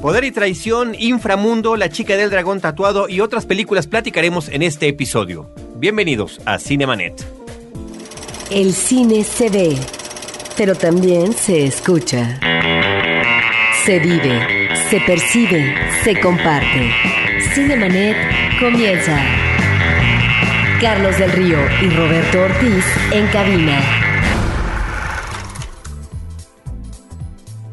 Poder 0.00 0.24
y 0.24 0.30
traición, 0.30 0.96
Inframundo, 0.98 1.76
La 1.76 1.90
chica 1.90 2.16
del 2.16 2.30
dragón 2.30 2.58
tatuado 2.58 3.06
y 3.06 3.20
otras 3.20 3.44
películas 3.44 3.86
platicaremos 3.86 4.48
en 4.48 4.62
este 4.62 4.88
episodio. 4.88 5.50
Bienvenidos 5.76 6.40
a 6.46 6.58
Cinemanet. 6.58 7.22
El 8.50 8.72
cine 8.72 9.24
se 9.24 9.50
ve, 9.50 9.76
pero 10.56 10.74
también 10.74 11.34
se 11.34 11.66
escucha. 11.66 12.40
Se 13.84 13.98
vive, 13.98 14.70
se 14.88 15.00
percibe, 15.00 15.74
se 16.02 16.18
comparte. 16.18 16.90
Cinemanet 17.52 18.16
comienza. 18.58 19.22
Carlos 20.80 21.18
del 21.18 21.30
Río 21.32 21.58
y 21.82 21.90
Roberto 21.90 22.40
Ortiz 22.40 22.86
en 23.12 23.26
cabina. 23.26 24.09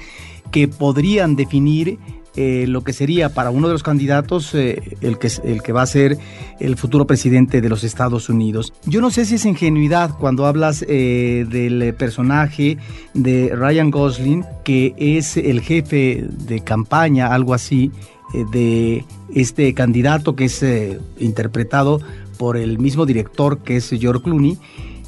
que 0.50 0.68
podrían 0.68 1.36
definir 1.36 1.98
eh, 2.36 2.66
lo 2.68 2.82
que 2.82 2.92
sería 2.92 3.30
para 3.30 3.50
uno 3.50 3.66
de 3.66 3.72
los 3.72 3.82
candidatos 3.82 4.54
eh, 4.54 4.96
el, 5.00 5.18
que, 5.18 5.30
el 5.44 5.62
que 5.62 5.72
va 5.72 5.82
a 5.82 5.86
ser 5.86 6.18
el 6.60 6.76
futuro 6.76 7.06
presidente 7.06 7.60
de 7.60 7.68
los 7.68 7.82
Estados 7.82 8.28
Unidos. 8.28 8.72
Yo 8.84 9.00
no 9.00 9.10
sé 9.10 9.24
si 9.24 9.36
es 9.36 9.44
ingenuidad 9.46 10.10
cuando 10.18 10.44
hablas 10.46 10.84
eh, 10.88 11.46
del 11.48 11.94
personaje 11.94 12.76
de 13.14 13.54
Ryan 13.54 13.90
Gosling, 13.90 14.44
que 14.64 14.94
es 14.98 15.36
el 15.36 15.60
jefe 15.62 16.26
de 16.30 16.60
campaña, 16.60 17.32
algo 17.34 17.54
así, 17.54 17.90
de 18.52 19.04
este 19.34 19.72
candidato 19.72 20.36
que 20.36 20.46
es 20.46 20.64
interpretado 21.18 22.00
por 22.36 22.56
el 22.56 22.78
mismo 22.78 23.06
director 23.06 23.58
que 23.58 23.76
es 23.76 23.88
George 23.88 24.24
Clooney, 24.24 24.58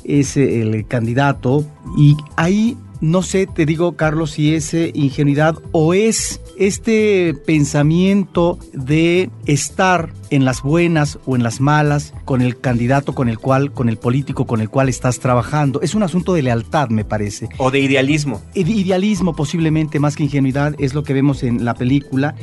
es 0.04 0.36
el 0.36 0.86
candidato 0.86 1.66
y 1.98 2.16
ahí 2.36 2.76
no 3.00 3.22
sé, 3.22 3.46
te 3.46 3.66
digo, 3.66 3.92
Carlos, 3.92 4.32
si 4.32 4.54
es 4.54 4.74
eh, 4.74 4.90
ingenuidad 4.94 5.56
o 5.72 5.94
es 5.94 6.40
este 6.56 7.34
pensamiento 7.46 8.58
de 8.72 9.30
estar 9.46 10.12
en 10.30 10.44
las 10.44 10.62
buenas 10.62 11.18
o 11.24 11.36
en 11.36 11.42
las 11.42 11.60
malas 11.60 12.12
con 12.24 12.42
el 12.42 12.58
candidato 12.58 13.14
con 13.14 13.28
el 13.28 13.38
cual, 13.38 13.72
con 13.72 13.88
el 13.88 13.96
político 13.98 14.46
con 14.46 14.60
el 14.60 14.68
cual 14.68 14.88
estás 14.88 15.20
trabajando. 15.20 15.80
Es 15.80 15.94
un 15.94 16.02
asunto 16.02 16.34
de 16.34 16.42
lealtad, 16.42 16.88
me 16.88 17.04
parece. 17.04 17.48
O 17.58 17.70
de 17.70 17.80
idealismo. 17.80 18.42
Idealismo 18.54 19.34
posiblemente, 19.34 20.00
más 20.00 20.16
que 20.16 20.24
ingenuidad, 20.24 20.74
es 20.78 20.94
lo 20.94 21.04
que 21.04 21.14
vemos 21.14 21.42
en 21.42 21.64
la 21.64 21.74
película 21.74 22.34